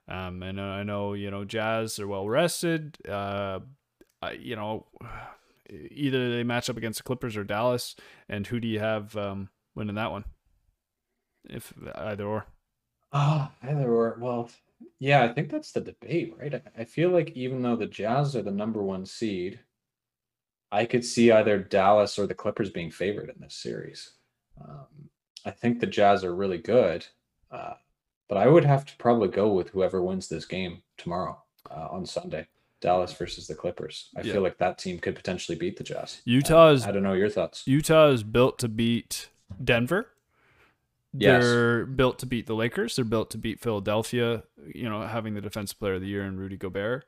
Um, 0.08 0.42
and 0.42 0.58
uh, 0.58 0.62
I 0.64 0.82
know 0.82 1.12
you 1.12 1.30
know 1.30 1.44
Jazz 1.44 2.00
are 2.00 2.08
well 2.08 2.28
rested. 2.28 2.98
Uh, 3.08 3.60
I, 4.22 4.32
you 4.32 4.56
know, 4.56 4.86
either 5.70 6.34
they 6.34 6.44
match 6.44 6.68
up 6.68 6.76
against 6.76 6.98
the 6.98 7.04
Clippers 7.04 7.36
or 7.36 7.44
Dallas. 7.44 7.96
And 8.28 8.46
who 8.46 8.60
do 8.60 8.68
you 8.68 8.80
have 8.80 9.16
um, 9.16 9.48
winning 9.74 9.96
that 9.96 10.10
one? 10.10 10.24
If 11.48 11.72
either 11.94 12.26
or. 12.26 12.46
Ah, 13.12 13.52
either 13.62 13.90
or. 13.90 14.16
Well, 14.20 14.50
yeah, 14.98 15.22
I 15.24 15.28
think 15.28 15.50
that's 15.50 15.72
the 15.72 15.80
debate, 15.80 16.34
right? 16.38 16.54
I, 16.54 16.82
I 16.82 16.84
feel 16.84 17.10
like 17.10 17.30
even 17.30 17.62
though 17.62 17.76
the 17.76 17.86
Jazz 17.86 18.36
are 18.36 18.42
the 18.42 18.50
number 18.50 18.82
one 18.82 19.06
seed, 19.06 19.60
I 20.72 20.84
could 20.84 21.04
see 21.04 21.32
either 21.32 21.58
Dallas 21.58 22.18
or 22.18 22.26
the 22.26 22.34
Clippers 22.34 22.70
being 22.70 22.90
favored 22.90 23.30
in 23.30 23.40
this 23.40 23.54
series. 23.54 24.12
Um, 24.62 24.86
I 25.44 25.50
think 25.50 25.80
the 25.80 25.86
Jazz 25.86 26.22
are 26.22 26.34
really 26.34 26.58
good, 26.58 27.06
uh, 27.50 27.74
but 28.28 28.38
I 28.38 28.46
would 28.46 28.64
have 28.64 28.84
to 28.86 28.96
probably 28.96 29.28
go 29.28 29.52
with 29.52 29.70
whoever 29.70 30.02
wins 30.02 30.28
this 30.28 30.44
game 30.44 30.82
tomorrow 30.96 31.42
uh, 31.70 31.88
on 31.90 32.06
Sunday. 32.06 32.46
Dallas 32.80 33.12
versus 33.12 33.46
the 33.46 33.54
Clippers. 33.54 34.08
I 34.16 34.22
Yeah. 34.22 34.34
feel 34.34 34.42
like 34.42 34.58
that 34.58 34.78
team 34.78 34.98
could 34.98 35.14
potentially 35.14 35.56
beat 35.56 35.76
the 35.76 35.84
Jazz. 35.84 36.22
Utah 36.24 36.70
is 36.70 36.86
I 36.86 36.92
don't 36.92 37.02
know 37.02 37.12
your 37.12 37.28
thoughts. 37.28 37.66
Utah 37.66 38.08
is 38.08 38.22
built 38.22 38.58
to 38.60 38.68
beat 38.68 39.28
Denver. 39.62 40.08
Yes. 41.12 41.42
They're 41.42 41.86
built 41.86 42.18
to 42.20 42.26
beat 42.26 42.46
the 42.46 42.54
Lakers. 42.54 42.96
They're 42.96 43.04
built 43.04 43.30
to 43.30 43.38
beat 43.38 43.60
Philadelphia. 43.60 44.44
You 44.74 44.88
know, 44.88 45.02
having 45.02 45.34
the 45.34 45.40
defensive 45.40 45.78
player 45.78 45.94
of 45.94 46.00
the 46.00 46.06
year 46.06 46.24
in 46.24 46.38
Rudy 46.38 46.56
Gobert. 46.56 47.04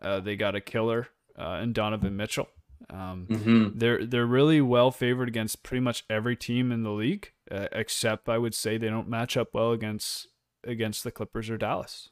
Uh, 0.00 0.20
they 0.20 0.36
got 0.36 0.54
a 0.54 0.60
killer 0.60 1.08
uh, 1.36 1.60
in 1.62 1.72
Donovan 1.72 2.16
Mitchell. 2.16 2.48
Um, 2.90 3.26
hmm 3.26 3.68
they're 3.78 4.06
they're 4.06 4.26
really 4.26 4.60
well 4.60 4.90
favored 4.92 5.28
against 5.28 5.62
pretty 5.64 5.80
much 5.80 6.04
every 6.08 6.36
team 6.36 6.70
in 6.70 6.84
the 6.84 6.92
league, 6.92 7.32
uh, 7.50 7.66
except 7.72 8.28
I 8.28 8.38
would 8.38 8.54
say 8.54 8.78
they 8.78 8.88
don't 8.88 9.08
match 9.08 9.36
up 9.36 9.52
well 9.52 9.72
against 9.72 10.28
against 10.62 11.02
the 11.02 11.10
Clippers 11.10 11.50
or 11.50 11.56
Dallas. 11.58 12.10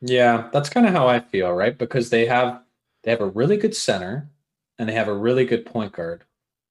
Yeah, 0.00 0.48
that's 0.52 0.70
kind 0.70 0.86
of 0.86 0.92
how 0.92 1.08
I 1.08 1.20
feel, 1.20 1.52
right? 1.52 1.76
Because 1.76 2.10
they 2.10 2.26
have 2.26 2.62
they 3.02 3.10
have 3.10 3.20
a 3.20 3.26
really 3.26 3.56
good 3.56 3.74
center 3.74 4.30
and 4.78 4.88
they 4.88 4.94
have 4.94 5.08
a 5.08 5.14
really 5.14 5.44
good 5.44 5.66
point 5.66 5.92
guard. 5.92 6.24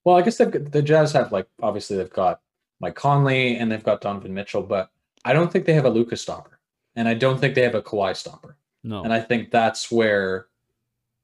Well, 0.04 0.16
I 0.16 0.22
guess 0.22 0.38
they've 0.38 0.50
got, 0.50 0.72
the 0.72 0.82
Jazz 0.82 1.12
have 1.12 1.32
like 1.32 1.48
obviously 1.62 1.96
they've 1.96 2.10
got 2.10 2.40
Mike 2.80 2.94
Conley 2.94 3.56
and 3.56 3.70
they've 3.70 3.84
got 3.84 4.00
Donovan 4.00 4.34
Mitchell, 4.34 4.62
but 4.62 4.90
I 5.24 5.32
don't 5.32 5.52
think 5.52 5.64
they 5.66 5.74
have 5.74 5.84
a 5.84 5.90
Luka's 5.90 6.20
stopper, 6.22 6.58
and 6.96 7.06
I 7.08 7.14
don't 7.14 7.38
think 7.38 7.54
they 7.54 7.62
have 7.62 7.74
a 7.74 7.82
Kawhi 7.82 8.16
stopper, 8.16 8.56
No, 8.82 9.02
and 9.04 9.12
I 9.12 9.20
think 9.20 9.50
that's 9.50 9.90
where 9.90 10.46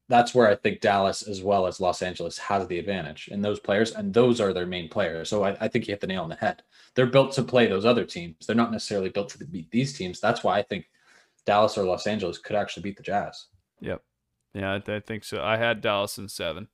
that's 0.09 0.35
where 0.35 0.49
I 0.49 0.55
think 0.55 0.81
Dallas 0.81 1.23
as 1.23 1.43
well 1.43 1.67
as 1.67 1.81
Los 1.81 2.03
Angeles 2.03 2.39
has 2.39 2.69
the 2.69 2.79
advantage 2.79 3.29
in 3.29 3.43
those 3.43 3.59
players, 3.59 3.93
and 3.93 4.15
those 4.15 4.41
are 4.41 4.53
their 4.53 4.67
main 4.67 4.89
players. 4.89 5.29
So 5.29 5.45
I, 5.45 5.57
I 5.61 5.69
think 5.69 5.89
you 5.89 5.93
hit 5.93 6.01
the 6.01 6.07
nail 6.07 6.23
on 6.23 6.29
the 6.29 6.37
head. 6.37 6.63
They're 6.95 7.07
built 7.07 7.33
to 7.33 7.43
play 7.43 7.67
those 7.67 7.85
other 7.85 8.05
teams. 8.05 8.47
They're 8.47 8.55
not 8.55 8.71
necessarily 8.71 9.09
built 9.09 9.31
to 9.31 9.45
beat 9.45 9.71
these 9.71 9.97
teams. 9.97 10.21
That's 10.21 10.45
why 10.45 10.59
I 10.59 10.63
think 10.63 10.89
Dallas 11.47 11.79
or 11.79 11.85
Los 11.85 12.07
Angeles 12.07 12.39
could 12.39 12.57
actually 12.57 12.83
beat 12.83 12.97
the 12.97 13.03
Jazz. 13.03 13.47
Yep. 13.81 14.03
Yeah, 14.55 14.73
I, 14.73 14.93
I 14.93 15.01
think 15.01 15.25
so. 15.25 15.43
I 15.43 15.57
had 15.57 15.81
Dallas 15.81 16.19
in 16.19 16.29
seven. 16.29 16.69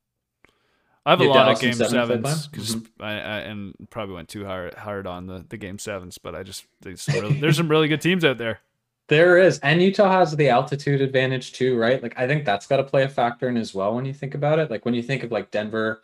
I 1.05 1.11
have 1.11 1.21
a 1.21 1.25
You 1.25 1.33
had 1.33 1.37
lot 1.37 1.45
Dallas 1.45 1.59
of 1.59 1.63
game 1.63 1.75
seven 1.75 1.91
sevens 1.91 2.47
because 2.49 2.77
mm-hmm. 2.77 3.03
I, 3.03 3.13
I 3.13 3.39
and 3.41 3.75
probably 3.91 4.15
went 4.15 4.29
too 4.29 4.45
hard 4.45 4.75
hard 4.75 5.07
on 5.07 5.27
the, 5.27 5.45
the 5.49 5.57
game 5.57 5.79
sevens, 5.79 6.19
but 6.19 6.35
I 6.35 6.43
just 6.43 6.65
there's 6.81 7.03
some 7.03 7.21
really, 7.21 7.41
there's 7.41 7.57
some 7.57 7.69
really 7.69 7.89
good 7.89 8.01
teams 8.03 8.25
out 8.25 8.39
there. 8.39 8.61
There 9.09 9.37
is, 9.37 9.59
and 9.59 9.83
Utah 9.83 10.11
has 10.11 10.35
the 10.37 10.49
altitude 10.49 11.01
advantage 11.01 11.53
too, 11.53 11.77
right? 11.77 12.03
Like 12.03 12.17
I 12.17 12.27
think 12.27 12.45
that's 12.45 12.67
got 12.67 12.77
to 12.77 12.85
play 12.85 13.03
a 13.03 13.09
factor 13.09 13.49
in 13.49 13.57
as 13.57 13.75
well 13.75 13.95
when 13.95 14.05
you 14.05 14.15
think 14.15 14.35
about 14.35 14.61
it. 14.61 14.71
Like 14.71 14.85
when 14.85 14.95
you 14.95 15.03
think 15.03 15.25
of 15.25 15.33
like 15.33 15.51
Denver 15.51 16.03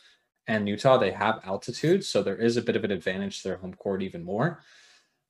and 0.48 0.68
Utah, 0.68 0.98
they 0.98 1.12
have 1.12 1.40
altitude, 1.44 2.04
so 2.04 2.22
there 2.22 2.36
is 2.36 2.56
a 2.56 2.62
bit 2.62 2.74
of 2.74 2.82
an 2.82 2.90
advantage 2.90 3.42
to 3.42 3.48
their 3.48 3.56
home 3.58 3.74
court 3.74 4.02
even 4.02 4.24
more. 4.24 4.60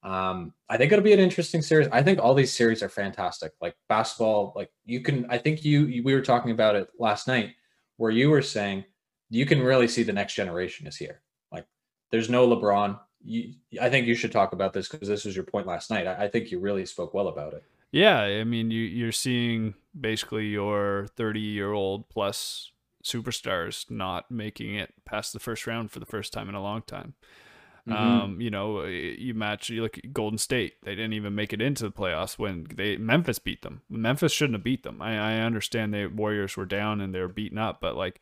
Um, 0.02 0.54
I 0.68 0.76
think 0.76 0.92
it'll 0.92 1.04
be 1.04 1.12
an 1.12 1.18
interesting 1.18 1.62
series. 1.62 1.88
I 1.90 2.02
think 2.02 2.20
all 2.20 2.34
these 2.34 2.52
series 2.52 2.82
are 2.82 2.88
fantastic. 2.88 3.52
Like 3.60 3.74
basketball, 3.88 4.52
like 4.54 4.70
you 4.84 5.00
can. 5.00 5.26
I 5.28 5.38
think 5.38 5.64
you, 5.64 5.86
you 5.86 6.02
we 6.02 6.14
were 6.14 6.22
talking 6.22 6.50
about 6.50 6.76
it 6.76 6.88
last 6.98 7.26
night, 7.26 7.54
where 7.96 8.10
you 8.10 8.30
were 8.30 8.42
saying 8.42 8.84
you 9.30 9.44
can 9.44 9.60
really 9.60 9.88
see 9.88 10.02
the 10.02 10.12
next 10.12 10.34
generation 10.34 10.86
is 10.86 10.96
here. 10.96 11.22
Like 11.50 11.66
there's 12.10 12.30
no 12.30 12.48
LeBron. 12.48 12.98
You, 13.22 13.54
I 13.80 13.90
think 13.90 14.06
you 14.06 14.14
should 14.14 14.32
talk 14.32 14.52
about 14.52 14.72
this 14.72 14.88
because 14.88 15.08
this 15.08 15.24
was 15.24 15.34
your 15.34 15.44
point 15.44 15.66
last 15.66 15.90
night. 15.90 16.06
I, 16.06 16.24
I 16.24 16.28
think 16.28 16.50
you 16.50 16.60
really 16.60 16.86
spoke 16.86 17.12
well 17.12 17.28
about 17.28 17.54
it. 17.54 17.64
Yeah, 17.90 18.20
I 18.20 18.44
mean 18.44 18.70
you 18.70 18.82
you're 18.82 19.12
seeing 19.12 19.74
basically 19.98 20.46
your 20.46 21.08
30 21.16 21.40
year 21.40 21.72
old 21.72 22.08
plus 22.08 22.70
superstars 23.04 23.90
not 23.90 24.30
making 24.30 24.74
it 24.74 24.92
past 25.04 25.32
the 25.32 25.38
first 25.38 25.66
round 25.66 25.90
for 25.90 25.98
the 25.98 26.06
first 26.06 26.32
time 26.32 26.48
in 26.48 26.54
a 26.54 26.62
long 26.62 26.82
time. 26.82 27.14
Mhm. 27.88 27.94
Um, 27.94 28.40
you 28.40 28.50
know, 28.50 28.84
you 28.84 29.34
match 29.34 29.68
you 29.70 29.82
look 29.82 29.98
at 29.98 30.12
Golden 30.12 30.38
State. 30.38 30.74
They 30.82 30.94
didn't 30.94 31.14
even 31.14 31.34
make 31.34 31.52
it 31.52 31.60
into 31.62 31.84
the 31.84 31.90
playoffs 31.92 32.38
when 32.38 32.66
they 32.74 32.96
Memphis 32.96 33.38
beat 33.38 33.62
them. 33.62 33.82
Memphis 33.88 34.32
shouldn't 34.32 34.54
have 34.56 34.64
beat 34.64 34.82
them. 34.82 35.00
I, 35.00 35.16
I 35.18 35.40
understand 35.40 35.94
the 35.94 36.06
Warriors 36.06 36.56
were 36.56 36.66
down 36.66 37.00
and 37.00 37.14
they 37.14 37.20
were 37.20 37.28
beaten 37.28 37.58
up, 37.58 37.80
but 37.80 37.96
like 37.96 38.20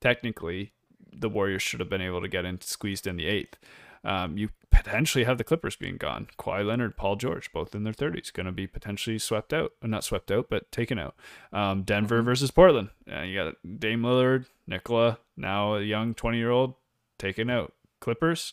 technically 0.00 0.72
the 1.12 1.28
Warriors 1.28 1.62
should 1.62 1.80
have 1.80 1.90
been 1.90 2.00
able 2.00 2.20
to 2.22 2.28
get 2.28 2.44
in 2.44 2.60
squeezed 2.60 3.06
in 3.06 3.16
the 3.16 3.26
eighth. 3.26 3.58
Um, 4.04 4.36
you 4.36 4.48
potentially 4.70 5.24
have 5.24 5.38
the 5.38 5.44
Clippers 5.44 5.76
being 5.76 5.96
gone. 5.96 6.26
Kawhi 6.38 6.66
Leonard, 6.66 6.96
Paul 6.96 7.16
George, 7.16 7.52
both 7.52 7.74
in 7.74 7.84
their 7.84 7.92
30s, 7.92 8.32
going 8.32 8.46
to 8.46 8.52
be 8.52 8.66
potentially 8.66 9.18
swept 9.18 9.52
out. 9.52 9.72
Not 9.82 10.02
swept 10.02 10.30
out, 10.32 10.46
but 10.48 10.72
taken 10.72 10.98
out. 10.98 11.14
Um, 11.52 11.82
Denver 11.82 12.20
Mhm. 12.20 12.24
versus 12.24 12.50
Portland. 12.50 12.88
Uh, 13.08 13.20
you 13.20 13.36
got 13.36 13.54
Dame 13.78 14.02
Lillard, 14.02 14.46
Nikola, 14.66 15.18
now 15.36 15.74
a 15.76 15.82
young 15.82 16.14
20 16.14 16.38
year 16.38 16.50
old, 16.50 16.74
taken 17.18 17.48
out. 17.50 17.74
Clippers, 18.00 18.52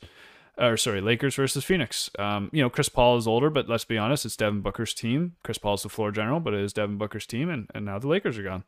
or 0.59 0.77
sorry, 0.77 1.01
Lakers 1.01 1.35
versus 1.35 1.63
Phoenix. 1.63 2.09
Um, 2.19 2.49
you 2.51 2.61
know, 2.61 2.69
Chris 2.69 2.89
Paul 2.89 3.17
is 3.17 3.27
older, 3.27 3.49
but 3.49 3.69
let's 3.69 3.85
be 3.85 3.97
honest, 3.97 4.25
it's 4.25 4.35
Devin 4.35 4.61
Booker's 4.61 4.93
team. 4.93 5.35
Chris 5.43 5.57
Paul's 5.57 5.83
the 5.83 5.89
floor 5.89 6.11
general, 6.11 6.39
but 6.39 6.53
it 6.53 6.59
is 6.61 6.73
Devin 6.73 6.97
Booker's 6.97 7.25
team, 7.25 7.49
and, 7.49 7.69
and 7.73 7.85
now 7.85 7.97
the 7.99 8.07
Lakers 8.07 8.37
are 8.37 8.43
gone. 8.43 8.63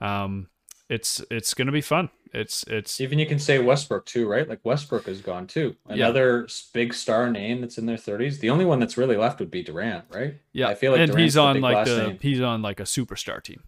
Um, 0.00 0.48
it's 0.88 1.22
it's 1.30 1.52
gonna 1.54 1.72
be 1.72 1.80
fun. 1.82 2.08
It's 2.32 2.62
it's 2.64 3.00
Even 3.00 3.18
you 3.18 3.26
can 3.26 3.38
say 3.38 3.58
Westbrook 3.58 4.06
too, 4.06 4.26
right? 4.28 4.48
Like 4.48 4.60
Westbrook 4.64 5.06
is 5.08 5.20
gone 5.20 5.46
too. 5.46 5.76
Another 5.86 6.44
s- 6.44 6.68
big 6.72 6.92
star 6.94 7.30
name 7.30 7.60
that's 7.60 7.78
in 7.78 7.86
their 7.86 7.96
30s. 7.96 8.40
The 8.40 8.50
only 8.50 8.64
one 8.64 8.80
that's 8.80 8.96
really 8.96 9.16
left 9.16 9.38
would 9.40 9.50
be 9.50 9.62
Durant, 9.62 10.04
right? 10.10 10.34
yeah. 10.52 10.68
I 10.68 10.74
feel 10.74 10.92
like 10.92 11.00
and 11.00 11.10
Durant's 11.10 11.24
he's 11.24 11.34
the 11.34 11.40
on 11.42 11.54
big 11.56 11.62
like 11.62 11.86
the 11.86 12.02
name. 12.08 12.18
he's 12.20 12.40
on 12.40 12.62
like 12.62 12.80
a 12.80 12.84
superstar 12.84 13.42
team, 13.42 13.62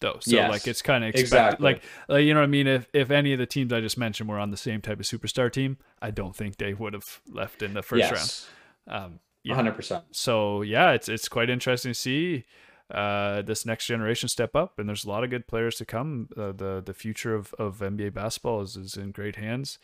though. 0.00 0.18
So 0.20 0.30
Yes, 0.32 0.50
like 0.50 0.66
it's 0.66 0.82
kind 0.82 1.04
of 1.04 1.10
expected. 1.10 1.24
exactly. 1.24 1.64
Like 1.64 1.82
like 2.08 2.24
you 2.24 2.34
know 2.34 2.40
what 2.40 2.44
I 2.44 2.48
mean. 2.48 2.66
If 2.66 2.88
if 2.92 3.10
any 3.10 3.32
of 3.32 3.38
the 3.38 3.46
teams 3.46 3.72
I 3.72 3.80
just 3.80 3.98
mentioned 3.98 4.28
were 4.28 4.38
on 4.38 4.50
the 4.50 4.56
same 4.56 4.80
type 4.80 5.00
of 5.00 5.06
superstar 5.06 5.50
team, 5.50 5.78
I 6.00 6.10
don't 6.10 6.34
think 6.34 6.56
they 6.56 6.74
would 6.74 6.92
have 6.94 7.20
left 7.28 7.62
in 7.62 7.74
the 7.74 7.82
first 7.82 8.00
yes, 8.00 8.48
round. 8.86 9.04
Um, 9.04 9.20
yeah. 9.42 9.56
100%. 9.56 10.02
so 10.10 10.62
yeah, 10.62 10.92
it's 10.92 11.08
it's 11.08 11.28
quite 11.28 11.50
interesting 11.50 11.90
to 11.90 11.98
see 11.98 12.44
uh, 12.90 13.42
this 13.42 13.64
next 13.64 13.86
generation 13.86 14.28
step 14.28 14.54
up, 14.54 14.78
and 14.78 14.88
there's 14.88 15.04
a 15.04 15.08
lot 15.08 15.24
of 15.24 15.30
good 15.30 15.46
players 15.46 15.76
to 15.76 15.84
come. 15.84 16.28
Uh, 16.36 16.52
the 16.52 16.82
the 16.84 16.94
future 16.94 17.34
of, 17.34 17.54
of 17.58 17.78
NBA 17.78 18.14
basketball 18.14 18.60
is, 18.60 18.76
is 18.76 18.96
in 18.96 19.10
great 19.10 19.36
hands. 19.36 19.78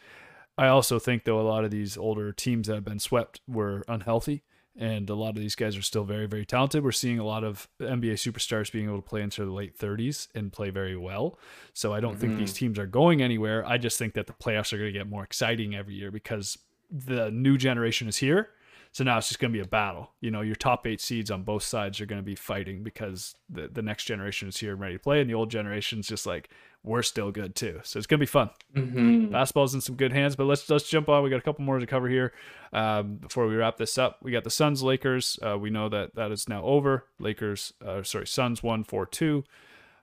I 0.58 0.68
also 0.68 0.98
think 0.98 1.24
though 1.24 1.40
a 1.40 1.48
lot 1.48 1.64
of 1.64 1.70
these 1.70 1.96
older 1.96 2.32
teams 2.32 2.66
that 2.68 2.74
have 2.74 2.84
been 2.84 2.98
swept 2.98 3.40
were 3.48 3.82
unhealthy, 3.88 4.42
and 4.76 5.10
a 5.10 5.14
lot 5.14 5.30
of 5.30 5.36
these 5.36 5.54
guys 5.54 5.76
are 5.76 5.82
still 5.82 6.04
very 6.04 6.26
very 6.26 6.46
talented. 6.46 6.84
We're 6.84 6.92
seeing 6.92 7.18
a 7.18 7.24
lot 7.24 7.44
of 7.44 7.68
NBA 7.80 8.14
superstars 8.14 8.72
being 8.72 8.86
able 8.86 9.02
to 9.02 9.08
play 9.08 9.22
into 9.22 9.44
the 9.44 9.52
late 9.52 9.76
30s 9.76 10.28
and 10.34 10.52
play 10.52 10.70
very 10.70 10.96
well. 10.96 11.38
So 11.74 11.92
I 11.92 12.00
don't 12.00 12.18
think 12.18 12.38
these 12.38 12.50
mm-hmm. 12.50 12.58
teams 12.58 12.78
are 12.78 12.86
going 12.86 13.22
anywhere. 13.22 13.66
I 13.66 13.78
just 13.78 13.98
think 13.98 14.14
that 14.14 14.26
the 14.26 14.32
playoffs 14.32 14.72
are 14.72 14.78
going 14.78 14.92
to 14.92 14.98
get 14.98 15.08
more 15.08 15.24
exciting 15.24 15.74
every 15.74 15.94
year 15.94 16.10
because 16.10 16.58
the 16.90 17.30
new 17.30 17.56
generation 17.56 18.08
is 18.08 18.16
here. 18.16 18.50
So 18.92 19.04
now 19.04 19.18
it's 19.18 19.28
just 19.28 19.38
going 19.38 19.52
to 19.52 19.56
be 19.56 19.62
a 19.62 19.68
battle. 19.68 20.10
You 20.20 20.32
know, 20.32 20.40
your 20.40 20.56
top 20.56 20.84
eight 20.86 21.00
seeds 21.00 21.30
on 21.30 21.44
both 21.44 21.62
sides 21.62 22.00
are 22.00 22.06
going 22.06 22.20
to 22.20 22.24
be 22.26 22.34
fighting 22.34 22.82
because 22.82 23.36
the, 23.48 23.68
the 23.68 23.82
next 23.82 24.04
generation 24.04 24.48
is 24.48 24.56
here 24.56 24.72
and 24.72 24.80
ready 24.80 24.94
to 24.94 24.98
play, 25.00 25.20
and 25.20 25.30
the 25.30 25.34
old 25.34 25.48
generation's 25.50 26.08
just 26.08 26.26
like 26.26 26.50
we're 26.82 27.02
still 27.02 27.30
good 27.30 27.54
too. 27.54 27.78
So 27.84 27.98
it's 27.98 28.06
going 28.08 28.18
to 28.18 28.22
be 28.22 28.26
fun. 28.26 28.50
Mhm. 28.74 29.30
Basketball's 29.30 29.74
in 29.74 29.80
some 29.80 29.94
good 29.96 30.12
hands, 30.12 30.34
but 30.34 30.44
let's 30.46 30.68
let's 30.68 30.88
jump 30.88 31.08
on. 31.08 31.22
We 31.22 31.30
got 31.30 31.38
a 31.38 31.42
couple 31.42 31.64
more 31.64 31.78
to 31.78 31.86
cover 31.86 32.08
here 32.08 32.32
um, 32.72 33.16
before 33.16 33.46
we 33.46 33.54
wrap 33.54 33.76
this 33.76 33.96
up. 33.96 34.18
We 34.22 34.32
got 34.32 34.42
the 34.44 34.50
Suns 34.50 34.82
Lakers. 34.82 35.38
Uh, 35.46 35.56
we 35.58 35.70
know 35.70 35.88
that 35.88 36.16
that 36.16 36.32
is 36.32 36.48
now 36.48 36.64
over. 36.64 37.04
Lakers, 37.20 37.72
uh, 37.86 38.02
sorry, 38.02 38.26
Suns 38.26 38.62
one 38.62 38.82
four 38.82 39.06
two. 39.06 39.44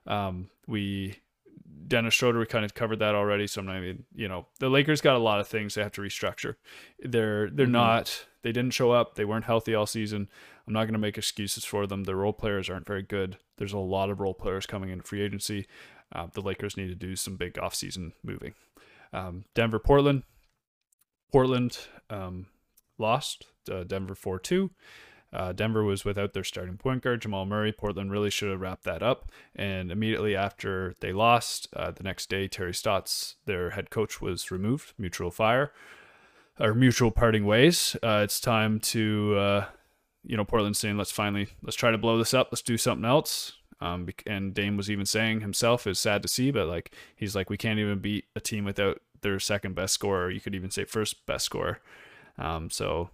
Um, 0.06 0.48
we 0.66 1.18
Dennis 1.86 2.14
Schroeder, 2.14 2.38
we 2.38 2.46
kind 2.46 2.64
of 2.64 2.74
covered 2.74 2.98
that 2.98 3.14
already. 3.14 3.46
So 3.46 3.60
I'm 3.60 3.66
not 3.66 3.76
even, 3.78 4.04
you 4.14 4.28
know, 4.28 4.46
the 4.58 4.68
Lakers 4.68 5.00
got 5.00 5.16
a 5.16 5.20
lot 5.20 5.40
of 5.40 5.48
things 5.48 5.74
they 5.74 5.82
have 5.82 5.92
to 5.92 6.00
restructure. 6.00 6.56
They're 6.98 7.50
they're 7.50 7.66
mm-hmm. 7.66 7.72
not 7.72 8.26
they 8.42 8.52
didn't 8.52 8.72
show 8.72 8.90
up. 8.90 9.14
They 9.14 9.24
weren't 9.24 9.44
healthy 9.44 9.74
all 9.74 9.86
season. 9.86 10.28
I'm 10.66 10.72
not 10.72 10.84
going 10.84 10.92
to 10.92 10.98
make 10.98 11.18
excuses 11.18 11.64
for 11.64 11.86
them. 11.86 12.04
The 12.04 12.16
role 12.16 12.32
players 12.32 12.68
aren't 12.68 12.86
very 12.86 13.02
good. 13.02 13.38
There's 13.56 13.72
a 13.72 13.78
lot 13.78 14.10
of 14.10 14.20
role 14.20 14.34
players 14.34 14.66
coming 14.66 14.90
in 14.90 15.00
free 15.00 15.22
agency. 15.22 15.66
Uh, 16.12 16.26
the 16.32 16.40
Lakers 16.40 16.76
need 16.76 16.88
to 16.88 16.94
do 16.94 17.16
some 17.16 17.36
big 17.36 17.54
offseason 17.54 18.12
moving. 18.22 18.54
Um, 19.12 19.44
Denver, 19.54 19.78
Portland. 19.78 20.22
Portland 21.32 21.78
um, 22.10 22.46
lost 22.98 23.46
uh, 23.70 23.84
Denver 23.84 24.14
4 24.14 24.38
2. 24.38 24.70
Uh, 25.32 25.52
Denver 25.52 25.84
was 25.84 26.04
without 26.04 26.32
their 26.32 26.44
starting 26.44 26.76
point 26.76 27.02
guard, 27.02 27.22
Jamal 27.22 27.44
Murray. 27.44 27.72
Portland 27.72 28.10
really 28.10 28.30
should 28.30 28.50
have 28.50 28.60
wrapped 28.60 28.84
that 28.84 29.02
up. 29.02 29.30
And 29.54 29.92
immediately 29.92 30.34
after 30.34 30.94
they 31.00 31.12
lost, 31.12 31.68
uh, 31.74 31.90
the 31.90 32.02
next 32.02 32.30
day, 32.30 32.48
Terry 32.48 32.72
Stotts, 32.72 33.36
their 33.44 33.70
head 33.70 33.90
coach, 33.90 34.20
was 34.20 34.50
removed, 34.50 34.94
mutual 34.98 35.30
fire 35.30 35.72
or 36.58 36.74
mutual 36.74 37.10
parting 37.10 37.44
ways. 37.44 37.96
Uh, 38.02 38.20
it's 38.24 38.40
time 38.40 38.80
to, 38.80 39.36
uh, 39.36 39.64
you 40.24 40.36
know, 40.36 40.44
Portland 40.44 40.76
saying, 40.76 40.96
let's 40.96 41.12
finally, 41.12 41.48
let's 41.62 41.76
try 41.76 41.90
to 41.90 41.98
blow 41.98 42.18
this 42.18 42.34
up. 42.34 42.48
Let's 42.50 42.62
do 42.62 42.76
something 42.76 43.04
else. 43.04 43.52
Um, 43.80 44.08
and 44.26 44.54
Dame 44.54 44.76
was 44.76 44.90
even 44.90 45.06
saying 45.06 45.40
himself 45.40 45.86
is 45.86 46.00
sad 46.00 46.22
to 46.22 46.28
see, 46.28 46.50
but 46.50 46.66
like 46.66 46.92
he's 47.14 47.36
like, 47.36 47.48
we 47.48 47.56
can't 47.56 47.78
even 47.78 48.00
beat 48.00 48.24
a 48.34 48.40
team 48.40 48.64
without 48.64 49.00
their 49.20 49.38
second 49.38 49.74
best 49.74 49.94
scorer. 49.94 50.30
You 50.30 50.40
could 50.40 50.54
even 50.54 50.70
say 50.70 50.84
first 50.84 51.26
best 51.26 51.44
scorer. 51.44 51.80
Um, 52.38 52.70
so 52.70 53.10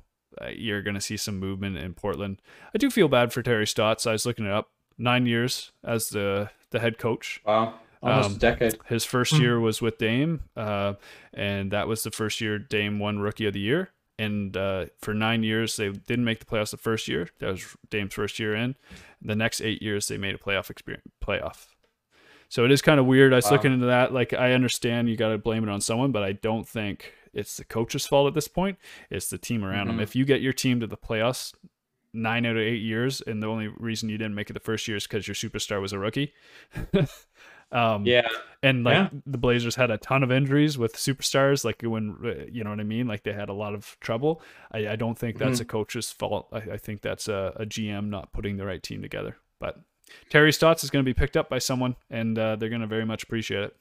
you're 0.55 0.83
going 0.83 0.95
to 0.95 1.01
see 1.01 1.17
some 1.17 1.39
movement 1.39 1.77
in 1.77 1.95
Portland. 1.95 2.41
I 2.75 2.79
do 2.79 2.91
feel 2.91 3.09
bad 3.09 3.33
for 3.33 3.43
Terry 3.43 3.67
Stotts. 3.67 4.07
I 4.07 4.13
was 4.13 4.27
looking 4.27 4.47
it 4.47 4.53
up. 4.53 4.71
Nine 4.97 5.27
years 5.27 5.73
as 5.83 6.11
the 6.11 6.51
the 6.71 6.81
head 6.81 6.99
coach. 6.99 7.41
Wow. 7.45 7.75
Almost 8.03 8.29
um, 8.29 8.37
a 8.37 8.39
decade. 8.39 8.77
His 8.87 9.05
first 9.05 9.35
hmm. 9.35 9.43
year 9.43 9.59
was 9.59 9.81
with 9.81 9.99
Dame, 9.99 10.41
uh, 10.57 10.95
and 11.33 11.71
that 11.71 11.89
was 11.89 12.03
the 12.03 12.11
first 12.11 12.41
year 12.41 12.59
Dame 12.59 12.99
won 12.99 13.19
Rookie 13.19 13.47
of 13.47 13.55
the 13.55 13.61
Year. 13.61 13.91
And 14.19 14.57
uh, 14.57 14.87
for 15.01 15.15
nine 15.15 15.43
years, 15.43 15.77
they 15.77 15.89
didn't 15.89 16.25
make 16.25 16.39
the 16.39 16.45
playoffs 16.45 16.71
the 16.71 16.77
first 16.77 17.09
year. 17.09 17.29
That 17.41 17.51
was 17.51 17.77
Dame's 17.91 18.15
first 18.15 18.39
year 18.39 18.55
in. 18.55 18.77
The 19.23 19.35
next 19.35 19.61
eight 19.61 19.83
years, 19.83 20.07
they 20.07 20.19
made 20.19 20.35
a 20.35 20.39
playoff 20.39 20.71
experience, 20.71 21.07
playoff. 21.25 21.67
So 22.49 22.65
it 22.65 22.71
is 22.71 22.83
kind 22.83 23.01
of 23.01 23.07
weird. 23.07 23.33
I 23.33 23.37
was 23.37 23.47
wow. 23.47 23.53
looking 23.53 23.73
into 23.73 23.87
that. 23.87 24.13
Like, 24.13 24.33
I 24.33 24.53
understand 24.53 25.09
you 25.09 25.17
got 25.17 25.31
to 25.31 25.39
blame 25.39 25.65
it 25.65 25.69
on 25.69 25.81
someone, 25.81 26.13
but 26.13 26.23
I 26.23 26.33
don't 26.33 26.69
think 26.69 27.13
it's 27.35 27.57
the 27.57 27.65
coach's 27.65 28.07
fault 28.07 28.29
at 28.29 28.35
this 28.35 28.49
point. 28.49 28.79
It's 29.11 29.29
the 29.29 29.39
team 29.39 29.65
around 29.65 29.89
mm-hmm. 29.89 29.97
them. 29.97 30.01
If 30.01 30.17
you 30.17 30.25
get 30.25 30.41
your 30.41 30.53
team 30.53 30.81
to 30.81 30.87
the 30.87 30.97
playoffs 30.97 31.53
nine 32.15 32.47
out 32.47 32.57
of 32.57 32.63
eight 32.63 32.83
years, 32.83 33.21
and 33.21 33.43
the 33.43 33.49
only 33.49 33.69
reason 33.69 34.09
you 34.09 34.17
didn't 34.17 34.35
make 34.35 34.49
it 34.49 34.55
the 34.55 34.61
first 34.61 34.87
year 34.89 34.97
is 34.97 35.07
because 35.07 35.27
your 35.27 35.35
superstar 35.35 35.81
was 35.81 35.93
a 35.93 35.99
rookie. 35.99 36.33
um, 37.73 38.07
yeah, 38.07 38.29
and 38.63 38.85
like 38.85 38.95
yeah. 38.95 39.09
the 39.27 39.39
Blazers 39.39 39.75
had 39.75 39.91
a 39.91 39.99
ton 39.99 40.23
of 40.23 40.31
injuries 40.31 40.79
with 40.79 40.95
superstars. 40.95 41.65
Like 41.65 41.83
when 41.83 42.17
uh, 42.25 42.45
you 42.51 42.65
know 42.65 42.71
what 42.71 42.81
I 42.81 42.85
mean, 42.85 43.07
like 43.07 43.25
they 43.25 43.33
had 43.33 43.49
a 43.49 43.55
lot 43.55 43.75
of 43.75 43.97
trouble. 44.01 44.41
I, 44.73 44.89
I 44.89 44.97
don't 44.97 45.19
think 45.19 45.39
that's 45.39 45.59
mm-hmm. 45.59 45.63
a 45.63 45.67
coach's 45.67 46.11
fault. 46.11 46.49
I, 46.53 46.59
I 46.73 46.77
think 46.79 47.03
that's 47.03 47.29
a, 47.29 47.53
a, 47.57 47.67
GM 47.67 48.09
not 48.09 48.33
putting 48.33 48.57
the 48.57 48.65
right 48.65 48.83
team 48.83 49.03
together. 49.03 49.37
But 49.59 49.81
Terry 50.31 50.53
Stotts 50.53 50.85
is 50.85 50.91
going 50.91 51.05
to 51.05 51.09
be 51.09 51.15
picked 51.15 51.37
up 51.37 51.49
by 51.49 51.59
someone, 51.59 51.97
and 52.09 52.39
uh, 52.39 52.57
they're 52.57 52.69
going 52.69 52.81
to 52.81 52.87
very 52.87 53.05
much 53.05 53.25
appreciate 53.25 53.65
it. 53.65 53.77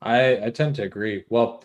I 0.00 0.46
I 0.46 0.50
tend 0.50 0.76
to 0.76 0.82
agree. 0.82 1.24
Well 1.28 1.64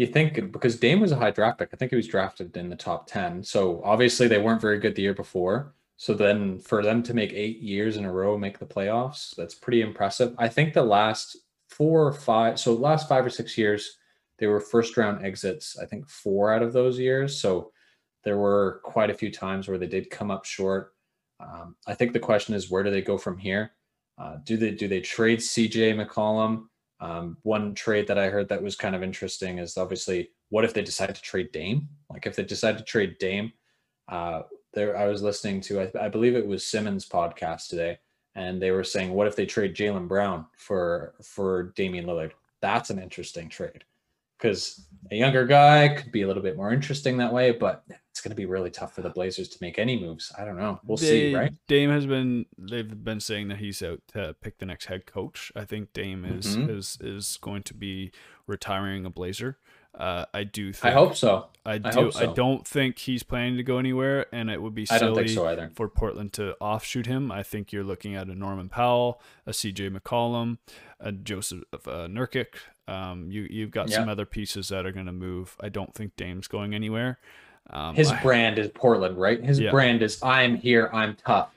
you 0.00 0.06
think 0.06 0.50
because 0.50 0.78
Dame 0.78 0.98
was 0.98 1.12
a 1.12 1.16
high 1.16 1.30
draft 1.30 1.58
pick, 1.58 1.68
I 1.74 1.76
think 1.76 1.90
he 1.90 1.96
was 1.96 2.08
drafted 2.08 2.56
in 2.56 2.70
the 2.70 2.74
top 2.76 3.06
10. 3.06 3.44
So 3.44 3.82
obviously 3.84 4.28
they 4.28 4.38
weren't 4.38 4.62
very 4.62 4.78
good 4.78 4.94
the 4.94 5.02
year 5.02 5.12
before. 5.12 5.74
So 5.98 6.14
then 6.14 6.58
for 6.58 6.82
them 6.82 7.02
to 7.02 7.12
make 7.12 7.34
eight 7.34 7.58
years 7.58 7.98
in 7.98 8.06
a 8.06 8.12
row 8.12 8.38
make 8.38 8.58
the 8.58 8.64
playoffs, 8.64 9.36
that's 9.36 9.54
pretty 9.54 9.82
impressive. 9.82 10.34
I 10.38 10.48
think 10.48 10.72
the 10.72 10.82
last 10.82 11.36
four 11.68 12.06
or 12.06 12.14
five, 12.14 12.58
so 12.58 12.72
last 12.72 13.10
five 13.10 13.26
or 13.26 13.28
six 13.28 13.58
years, 13.58 13.98
they 14.38 14.46
were 14.46 14.58
first 14.58 14.96
round 14.96 15.22
exits. 15.22 15.78
I 15.78 15.84
think 15.84 16.08
four 16.08 16.50
out 16.50 16.62
of 16.62 16.72
those 16.72 16.98
years. 16.98 17.38
So 17.38 17.70
there 18.24 18.38
were 18.38 18.80
quite 18.82 19.10
a 19.10 19.14
few 19.14 19.30
times 19.30 19.68
where 19.68 19.76
they 19.76 19.86
did 19.86 20.08
come 20.08 20.30
up 20.30 20.46
short. 20.46 20.94
Um, 21.40 21.76
I 21.86 21.92
think 21.92 22.14
the 22.14 22.20
question 22.20 22.54
is 22.54 22.70
where 22.70 22.82
do 22.82 22.90
they 22.90 23.02
go 23.02 23.18
from 23.18 23.36
here? 23.36 23.72
Uh, 24.16 24.36
do 24.44 24.56
they 24.56 24.70
do 24.70 24.88
they 24.88 25.02
trade 25.02 25.40
CJ 25.40 25.94
McCollum? 25.94 26.68
Um, 27.00 27.38
one 27.42 27.74
trade 27.74 28.06
that 28.08 28.18
I 28.18 28.28
heard 28.28 28.48
that 28.48 28.62
was 28.62 28.76
kind 28.76 28.94
of 28.94 29.02
interesting 29.02 29.58
is 29.58 29.78
obviously 29.78 30.30
what 30.50 30.64
if 30.64 30.74
they 30.74 30.82
decide 30.82 31.14
to 31.14 31.22
trade 31.22 31.50
Dame? 31.52 31.88
Like 32.10 32.26
if 32.26 32.36
they 32.36 32.44
decide 32.44 32.76
to 32.78 32.84
trade 32.84 33.16
Dame, 33.18 33.52
uh, 34.08 34.42
there 34.74 34.96
I 34.96 35.06
was 35.06 35.22
listening 35.22 35.60
to 35.62 35.80
I, 35.80 36.06
I 36.06 36.08
believe 36.08 36.36
it 36.36 36.46
was 36.46 36.66
Simmons 36.66 37.08
podcast 37.08 37.68
today, 37.68 37.98
and 38.34 38.60
they 38.60 38.70
were 38.70 38.84
saying 38.84 39.12
what 39.12 39.26
if 39.26 39.36
they 39.36 39.46
trade 39.46 39.74
Jaylen 39.74 40.08
Brown 40.08 40.46
for 40.56 41.14
for 41.22 41.72
Damian 41.76 42.06
Lillard? 42.06 42.32
That's 42.60 42.90
an 42.90 42.98
interesting 42.98 43.48
trade 43.48 43.84
because 44.38 44.86
a 45.10 45.16
younger 45.16 45.46
guy 45.46 45.88
could 45.88 46.12
be 46.12 46.22
a 46.22 46.26
little 46.26 46.42
bit 46.42 46.56
more 46.56 46.72
interesting 46.72 47.16
that 47.18 47.32
way, 47.32 47.52
but 47.52 47.84
it's 48.20 48.26
going 48.26 48.32
to 48.32 48.36
be 48.36 48.44
really 48.44 48.70
tough 48.70 48.94
for 48.94 49.00
the 49.00 49.08
Blazers 49.08 49.48
to 49.48 49.58
make 49.62 49.78
any 49.78 49.98
moves. 49.98 50.30
I 50.38 50.44
don't 50.44 50.58
know. 50.58 50.78
We'll 50.84 50.98
they, 50.98 51.06
see, 51.06 51.34
right? 51.34 51.54
Dame 51.68 51.88
has 51.88 52.04
been 52.04 52.44
they've 52.58 53.02
been 53.02 53.20
saying 53.20 53.48
that 53.48 53.56
he's 53.56 53.82
out 53.82 54.02
to 54.12 54.36
pick 54.42 54.58
the 54.58 54.66
next 54.66 54.86
head 54.86 55.06
coach. 55.06 55.50
I 55.56 55.64
think 55.64 55.94
Dame 55.94 56.26
is 56.26 56.54
mm-hmm. 56.54 56.68
is 56.68 56.98
is 57.00 57.38
going 57.40 57.62
to 57.62 57.74
be 57.74 58.12
retiring 58.46 59.06
a 59.06 59.10
Blazer. 59.10 59.56
Uh, 59.98 60.26
I 60.34 60.44
do. 60.44 60.74
Think, 60.74 60.84
I 60.84 60.94
hope 60.94 61.16
so. 61.16 61.46
I 61.64 61.78
do. 61.78 62.08
I, 62.08 62.10
so. 62.10 62.30
I, 62.30 62.34
don't 62.34 62.68
think 62.68 62.98
he's 62.98 63.22
planning 63.22 63.56
to 63.56 63.62
go 63.62 63.78
anywhere, 63.78 64.26
and 64.32 64.50
it 64.50 64.60
would 64.60 64.74
be 64.74 64.84
silly 64.84 65.28
so 65.28 65.68
for 65.74 65.88
Portland 65.88 66.34
to 66.34 66.56
offshoot 66.60 67.06
him. 67.06 67.32
I 67.32 67.42
think 67.42 67.72
you're 67.72 67.84
looking 67.84 68.14
at 68.14 68.28
a 68.28 68.34
Norman 68.34 68.68
Powell, 68.68 69.20
a 69.46 69.54
C.J. 69.54 69.88
McCollum, 69.88 70.58
a 71.00 71.10
Joseph 71.10 71.64
uh, 71.72 72.06
Nurkic. 72.06 72.54
Um, 72.86 73.30
you 73.30 73.46
you've 73.48 73.70
got 73.70 73.88
some 73.88 74.10
other 74.10 74.26
pieces 74.26 74.68
that 74.68 74.84
are 74.84 74.92
going 74.92 75.06
to 75.06 75.12
move. 75.12 75.56
I 75.58 75.70
don't 75.70 75.94
think 75.94 76.16
Dame's 76.16 76.48
going 76.48 76.74
anywhere. 76.74 77.18
Um, 77.72 77.94
His 77.94 78.10
I, 78.10 78.22
brand 78.22 78.58
is 78.58 78.68
Portland, 78.74 79.16
right? 79.16 79.42
His 79.42 79.60
yeah. 79.60 79.70
brand 79.70 80.02
is 80.02 80.22
I'm 80.22 80.56
here, 80.56 80.90
I'm 80.92 81.16
tough. 81.16 81.50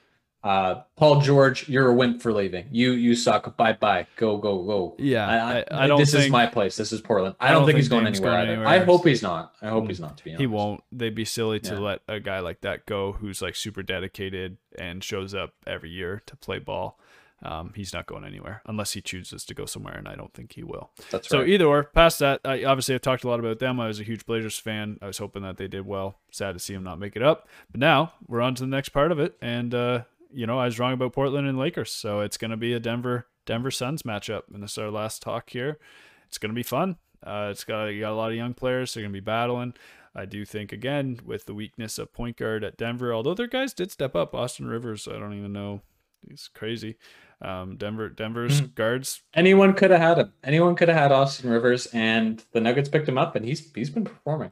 Uh, 0.43 0.82
Paul 0.97 1.22
George, 1.22 1.70
you're 1.70 1.89
a 1.89 1.93
wimp 1.93 2.22
for 2.22 2.34
leaving. 2.34 2.66
You 2.70 2.91
you 2.91 3.16
suck. 3.16 3.55
Bye 3.55 3.74
bye. 3.74 4.07
Go 4.18 4.38
go 4.38 4.61
go. 4.64 4.95
Yeah, 4.99 5.26
I, 5.26 5.59
I, 5.59 5.86
I 5.86 5.88
don't. 5.88 5.97
This 5.97 6.11
think, 6.11 6.26
is 6.26 6.32
my 6.32 6.47
place. 6.47 6.76
This 6.76 6.91
is 6.91 6.99
Portland. 6.99 7.36
I, 7.39 7.47
don't, 7.47 7.61
don't 7.61 7.61
think, 7.61 7.76
think, 7.76 7.78
he's 7.78 7.88
going 7.88 8.05
anywhere, 8.05 8.32
going 8.32 8.49
anywhere, 8.49 8.68
I 8.68 8.80
hope 8.80 9.05
he's 9.05 9.22
not. 9.22 9.53
I 9.61 9.70
hope 9.70 9.88
he's 9.88 10.01
not. 10.01 10.18
To 10.18 10.24
be 10.26 10.32
honest, 10.32 10.41
he 10.41 10.47
won't. 10.47 10.84
They'd 10.91 11.16
be 11.16 11.24
silly 11.24 11.61
to 11.61 11.76
yeah. 11.76 11.80
let 11.80 12.01
a 12.09 12.20
guy 12.20 12.39
like 12.39 12.59
that 12.61 12.86
go, 12.86 13.14
who's 13.14 13.41
like 13.41 13.55
super 13.55 13.84
dedicated 13.84 14.57
and 14.78 15.01
shows 15.01 15.34
up 15.34 15.53
every 15.66 15.91
year 15.91 16.22
to 16.26 16.36
play 16.36 16.59
ball. 16.59 16.99
Um, 17.44 17.74
he's 17.76 17.94
not 17.94 18.06
going 18.06 18.24
anywhere 18.24 18.62
unless 18.66 18.94
he 18.94 19.02
chooses 19.02 19.44
to 19.46 19.54
go 19.54 19.66
somewhere, 19.66 19.96
and 19.96 20.08
I 20.08 20.16
don't 20.16 20.34
think 20.34 20.54
he 20.54 20.64
will. 20.64 20.91
That's 21.12 21.28
so 21.28 21.39
right. 21.39 21.50
either 21.50 21.66
or, 21.66 21.84
past 21.84 22.20
that, 22.20 22.39
I, 22.46 22.64
obviously 22.64 22.96
I've 22.96 23.02
talked 23.02 23.26
a 23.26 23.28
lot 23.28 23.39
about 23.39 23.60
them. 23.60 23.80
I 23.80 23.88
was 23.88 24.00
a 24.00 24.04
huge 24.04 24.26
Blazers 24.26 24.58
fan. 24.58 24.98
I 25.02 25.08
was 25.08 25.18
hoping 25.18 25.44
that 25.44 25.58
they 25.58 25.68
did 25.68 25.86
well. 25.86 26.20
Sad 26.32 26.54
to 26.54 26.60
see 26.60 26.74
them 26.74 26.84
not 26.84 27.00
make 27.00 27.18
it 27.18 27.22
up. 27.22 27.48
But 27.70 27.82
now 27.82 28.14
we're 28.28 28.41
on 28.41 28.56
to 28.56 28.64
the 28.64 28.68
next 28.68 28.89
part 28.89 29.12
of 29.12 29.20
it, 29.20 29.36
and 29.41 29.76
uh, 29.76 30.04
you 30.32 30.48
know 30.48 30.58
I 30.58 30.66
was 30.66 30.80
wrong 30.80 30.94
about 30.94 31.14
Portland 31.14 31.48
and 31.48 31.58
Lakers, 31.58 31.91
so 31.91 32.22
it's 32.22 32.38
going 32.38 32.52
to 32.52 32.58
be 32.58 32.74
a 32.74 32.80
Denver 32.80 33.28
Denver 33.46 33.72
Suns 33.72 34.04
matchup, 34.04 34.44
and 34.54 34.64
this 34.64 34.72
is 34.72 34.78
our 34.78 34.89
last 34.89 35.22
talk 35.22 35.50
here. 35.50 35.80
It's 36.28 36.38
going 36.38 36.52
to 36.52 36.56
be 36.56 36.64
fun. 36.64 36.98
Uh, 37.22 37.50
it's 37.52 37.64
got 37.64 37.88
you 37.88 38.00
got 38.00 38.14
a 38.14 38.16
lot 38.16 38.32
of 38.32 38.38
young 38.38 38.54
players. 38.54 38.94
They're 38.94 39.04
going 39.04 39.14
to 39.14 39.22
be 39.22 39.24
battling. 39.24 39.74
I 40.16 40.26
do 40.26 40.46
think 40.46 40.72
again 40.72 41.20
with 41.26 41.46
the 41.46 41.54
weakness 41.54 41.98
of 41.98 42.14
point 42.14 42.38
guard 42.38 42.64
at 42.64 42.78
Denver, 42.78 43.14
although 43.14 43.34
their 43.34 43.48
guys 43.48 43.74
did 43.74 43.91
step 43.91 44.16
up. 44.16 44.36
Austin 44.36 44.68
Rivers, 44.68 45.08
I 45.08 45.18
don't 45.18 45.34
even 45.34 45.54
know, 45.54 45.82
he's 46.28 46.50
crazy. 46.54 46.98
Um, 47.44 47.76
Denver, 47.76 48.10
Denver's 48.10 48.62
mm-hmm. 48.62 48.74
guards. 48.74 49.22
Anyone 49.34 49.74
could 49.74 49.91
have 49.91 50.00
had 50.00 50.18
him. 50.18 50.34
Anyone 50.44 50.76
could 50.76 50.89
have 50.89 50.98
had 50.98 51.12
Austin 51.12 51.50
Rivers, 51.50 51.88
and 51.88 52.44
the 52.54 52.62
Nuggets 52.62 52.89
picked 52.89 53.08
him 53.08 53.18
up, 53.18 53.36
and 53.36 53.46
he's 53.46 53.72
he's 53.74 53.89
been 53.89 54.06
performing. 54.06 54.52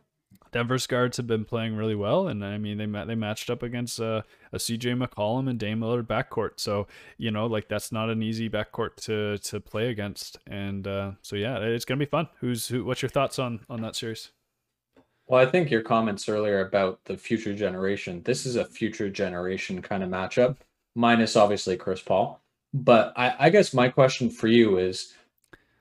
Denver's 0.51 0.85
guards 0.85 1.15
have 1.15 1.27
been 1.27 1.45
playing 1.45 1.77
really 1.77 1.95
well, 1.95 2.27
and 2.27 2.43
I 2.43 2.57
mean 2.57 2.77
they 2.77 2.85
they 3.05 3.15
matched 3.15 3.49
up 3.49 3.63
against 3.63 3.99
uh, 4.01 4.23
a 4.51 4.57
CJ 4.57 5.01
McCollum 5.01 5.49
and 5.49 5.57
Dame 5.57 5.79
Lillard 5.79 6.07
backcourt. 6.07 6.59
So 6.59 6.87
you 7.17 7.31
know, 7.31 7.45
like 7.45 7.69
that's 7.69 7.91
not 7.91 8.09
an 8.09 8.21
easy 8.21 8.49
backcourt 8.49 8.97
to 9.03 9.37
to 9.37 9.59
play 9.61 9.89
against, 9.89 10.39
and 10.45 10.85
uh, 10.87 11.11
so 11.21 11.37
yeah, 11.37 11.59
it's 11.59 11.85
gonna 11.85 11.99
be 11.99 12.05
fun. 12.05 12.27
Who's 12.39 12.67
who? 12.67 12.83
What's 12.83 13.01
your 13.01 13.09
thoughts 13.09 13.39
on 13.39 13.61
on 13.69 13.81
that 13.81 13.95
series? 13.95 14.31
Well, 15.27 15.39
I 15.39 15.49
think 15.49 15.71
your 15.71 15.81
comments 15.81 16.27
earlier 16.27 16.59
about 16.59 16.99
the 17.05 17.15
future 17.15 17.53
generation. 17.53 18.21
This 18.23 18.45
is 18.45 18.57
a 18.57 18.65
future 18.65 19.09
generation 19.09 19.81
kind 19.81 20.03
of 20.03 20.09
matchup, 20.09 20.57
minus 20.95 21.37
obviously 21.37 21.77
Chris 21.77 22.01
Paul. 22.01 22.41
But 22.73 23.13
I, 23.15 23.35
I 23.39 23.49
guess 23.49 23.73
my 23.73 23.89
question 23.89 24.29
for 24.29 24.47
you 24.47 24.77
is 24.77 25.13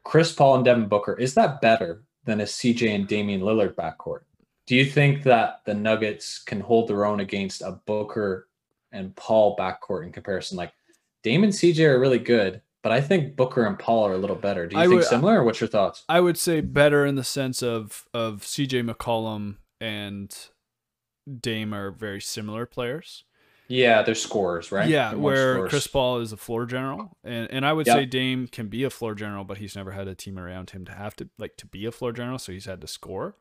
Chris 0.04 0.32
Paul 0.32 0.56
and 0.56 0.64
Devin 0.64 0.88
Booker, 0.88 1.14
is 1.14 1.34
that 1.34 1.60
better 1.60 2.02
than 2.24 2.40
a 2.40 2.44
CJ 2.44 2.94
and 2.94 3.06
Damian 3.06 3.42
Lillard 3.42 3.74
backcourt? 3.74 4.20
Do 4.66 4.76
you 4.76 4.84
think 4.84 5.22
that 5.24 5.62
the 5.64 5.74
Nuggets 5.74 6.42
can 6.42 6.60
hold 6.60 6.88
their 6.88 7.04
own 7.04 7.20
against 7.20 7.62
a 7.62 7.80
Booker 7.86 8.48
and 8.92 9.14
Paul 9.16 9.56
backcourt 9.56 10.04
in 10.04 10.12
comparison? 10.12 10.56
Like 10.56 10.72
Dame 11.22 11.44
and 11.44 11.52
CJ 11.52 11.86
are 11.86 12.00
really 12.00 12.18
good, 12.18 12.62
but 12.82 12.92
I 12.92 13.00
think 13.00 13.36
Booker 13.36 13.66
and 13.66 13.78
Paul 13.78 14.06
are 14.06 14.14
a 14.14 14.18
little 14.18 14.36
better. 14.36 14.66
Do 14.66 14.76
you 14.76 14.82
I 14.82 14.86
think 14.86 15.00
would, 15.00 15.04
similar, 15.04 15.40
or 15.40 15.44
what's 15.44 15.60
your 15.60 15.68
thoughts? 15.68 16.04
I 16.08 16.20
would 16.20 16.38
say 16.38 16.60
better 16.60 17.04
in 17.04 17.16
the 17.16 17.24
sense 17.24 17.62
of 17.62 18.06
of 18.14 18.42
CJ 18.42 18.88
McCollum 18.88 19.56
and 19.80 20.34
Dame 21.40 21.74
are 21.74 21.90
very 21.90 22.20
similar 22.20 22.66
players. 22.66 23.24
Yeah, 23.70 24.02
they're 24.02 24.14
scores, 24.16 24.72
right? 24.72 24.88
Yeah, 24.88 25.10
They're 25.10 25.18
where 25.18 25.54
scores. 25.54 25.70
Chris 25.70 25.86
Paul 25.86 26.18
is 26.20 26.32
a 26.32 26.36
floor 26.36 26.66
general, 26.66 27.16
and 27.24 27.48
and 27.50 27.64
I 27.64 27.72
would 27.72 27.86
Yep. 27.86 27.96
say 27.96 28.04
Dame 28.06 28.48
can 28.48 28.66
be 28.68 28.82
a 28.84 28.90
floor 28.90 29.14
general, 29.14 29.44
but 29.44 29.58
he's 29.58 29.76
never 29.76 29.92
had 29.92 30.08
a 30.08 30.14
team 30.14 30.38
around 30.38 30.70
him 30.70 30.84
to 30.86 30.92
have 30.92 31.14
to 31.16 31.28
like 31.38 31.56
to 31.58 31.66
be 31.66 31.86
a 31.86 31.92
floor 31.92 32.12
general, 32.12 32.38
so 32.38 32.50
he's 32.52 32.64
had 32.66 32.80
to 32.80 32.86
score. 32.88 33.36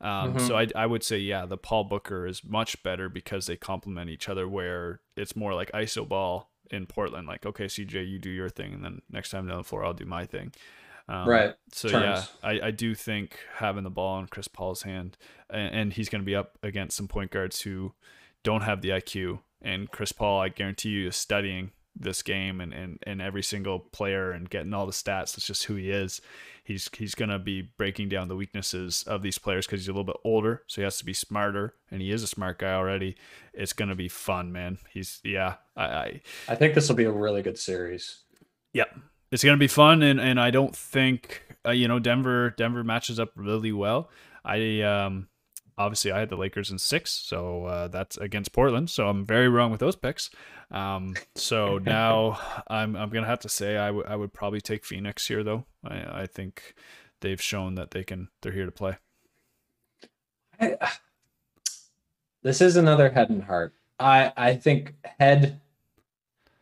Um, 0.00 0.34
Mhm. 0.34 0.40
So 0.40 0.56
I 0.56 0.66
I 0.74 0.86
would 0.86 1.02
say 1.04 1.18
yeah, 1.18 1.44
the 1.46 1.58
Paul 1.58 1.84
Booker 1.84 2.26
is 2.26 2.42
much 2.42 2.82
better 2.82 3.08
because 3.10 3.46
they 3.46 3.56
complement 3.56 4.08
each 4.10 4.28
other. 4.28 4.48
Where 4.48 5.00
it's 5.16 5.36
more 5.36 5.52
like 5.54 5.70
iso 5.72 6.08
ball 6.08 6.50
in 6.70 6.86
Portland, 6.86 7.28
like 7.28 7.44
okay, 7.44 7.66
CJ, 7.66 8.02
you 8.08 8.18
do 8.18 8.30
your 8.30 8.48
thing, 8.48 8.72
and 8.72 8.82
then 8.84 9.02
next 9.10 9.30
time 9.30 9.46
down 9.46 9.58
the 9.58 9.64
floor, 9.64 9.84
I'll 9.84 9.92
do 9.94 10.06
my 10.06 10.24
thing. 10.24 10.52
Um, 11.08 11.28
Right. 11.28 11.54
So 11.72 11.88
Turns. 11.90 12.02
yeah, 12.42 12.48
I, 12.48 12.66
I 12.68 12.70
do 12.72 12.94
think 12.94 13.38
having 13.56 13.84
the 13.84 13.90
ball 13.90 14.18
in 14.20 14.26
Chris 14.26 14.48
Paul's 14.48 14.82
hand, 14.82 15.16
and, 15.50 15.74
and 15.74 15.92
he's 15.92 16.08
going 16.08 16.22
to 16.22 16.26
be 16.26 16.34
up 16.34 16.58
against 16.62 16.96
some 16.96 17.06
point 17.08 17.30
guards 17.30 17.60
who 17.60 17.92
don't 18.42 18.62
have 18.62 18.80
the 18.82 18.88
IQ. 18.90 19.40
And 19.66 19.90
Chris 19.90 20.12
Paul, 20.12 20.40
I 20.40 20.48
guarantee 20.48 20.90
you, 20.90 21.08
is 21.08 21.16
studying 21.16 21.72
this 21.98 22.22
game 22.22 22.60
and, 22.60 22.72
and, 22.72 22.98
and 23.04 23.20
every 23.20 23.42
single 23.42 23.80
player 23.80 24.30
and 24.30 24.48
getting 24.48 24.72
all 24.72 24.86
the 24.86 24.92
stats. 24.92 25.34
That's 25.34 25.46
just 25.46 25.64
who 25.64 25.74
he 25.74 25.90
is. 25.90 26.20
He's 26.62 26.88
he's 26.96 27.14
going 27.14 27.30
to 27.30 27.38
be 27.38 27.62
breaking 27.62 28.08
down 28.08 28.28
the 28.28 28.36
weaknesses 28.36 29.02
of 29.06 29.22
these 29.22 29.38
players 29.38 29.66
because 29.66 29.80
he's 29.80 29.88
a 29.88 29.92
little 29.92 30.04
bit 30.04 30.16
older, 30.24 30.62
so 30.66 30.80
he 30.80 30.84
has 30.84 30.98
to 30.98 31.04
be 31.04 31.12
smarter. 31.12 31.74
And 31.90 32.00
he 32.00 32.12
is 32.12 32.22
a 32.22 32.28
smart 32.28 32.58
guy 32.58 32.74
already. 32.74 33.16
It's 33.52 33.72
going 33.72 33.88
to 33.88 33.94
be 33.94 34.08
fun, 34.08 34.52
man. 34.52 34.78
He's 34.90 35.20
yeah. 35.24 35.54
I, 35.76 35.84
I 35.84 36.20
I 36.48 36.54
think 36.54 36.74
this 36.74 36.88
will 36.88 36.96
be 36.96 37.04
a 37.04 37.12
really 37.12 37.42
good 37.42 37.58
series. 37.58 38.18
Yep. 38.72 38.98
It's 39.32 39.42
going 39.42 39.56
to 39.56 39.60
be 39.60 39.68
fun 39.68 40.02
and 40.02 40.20
and 40.20 40.40
I 40.40 40.50
don't 40.50 40.74
think 40.74 41.42
uh, 41.66 41.70
you 41.70 41.88
know 41.88 41.98
Denver 41.98 42.50
Denver 42.56 42.84
matches 42.84 43.18
up 43.18 43.30
really 43.34 43.72
well. 43.72 44.10
I 44.44 44.82
um 44.82 45.28
obviously 45.78 46.12
I 46.12 46.20
had 46.20 46.28
the 46.28 46.36
Lakers 46.36 46.70
in 46.70 46.78
6, 46.78 47.10
so 47.10 47.64
uh, 47.64 47.88
that's 47.88 48.16
against 48.16 48.52
Portland, 48.52 48.90
so 48.90 49.08
I'm 49.08 49.24
very 49.24 49.48
wrong 49.48 49.70
with 49.70 49.80
those 49.80 49.96
picks. 49.96 50.30
Um 50.70 51.14
so 51.34 51.78
now 51.84 52.40
I'm 52.68 52.96
I'm 52.96 53.10
going 53.10 53.22
to 53.22 53.28
have 53.30 53.40
to 53.40 53.48
say 53.48 53.76
I 53.76 53.90
would 53.90 54.06
I 54.06 54.16
would 54.16 54.32
probably 54.32 54.60
take 54.60 54.84
Phoenix 54.84 55.26
here 55.28 55.44
though. 55.44 55.64
I 55.84 56.22
I 56.22 56.26
think 56.26 56.74
they've 57.20 57.40
shown 57.40 57.76
that 57.76 57.92
they 57.92 58.04
can 58.04 58.28
they're 58.42 58.52
here 58.52 58.66
to 58.66 58.72
play. 58.72 58.96
I, 60.60 60.76
this 62.42 62.60
is 62.60 62.76
another 62.76 63.10
head 63.10 63.30
and 63.30 63.44
heart. 63.44 63.74
I 63.98 64.32
I 64.36 64.54
think 64.54 64.94
head 65.18 65.60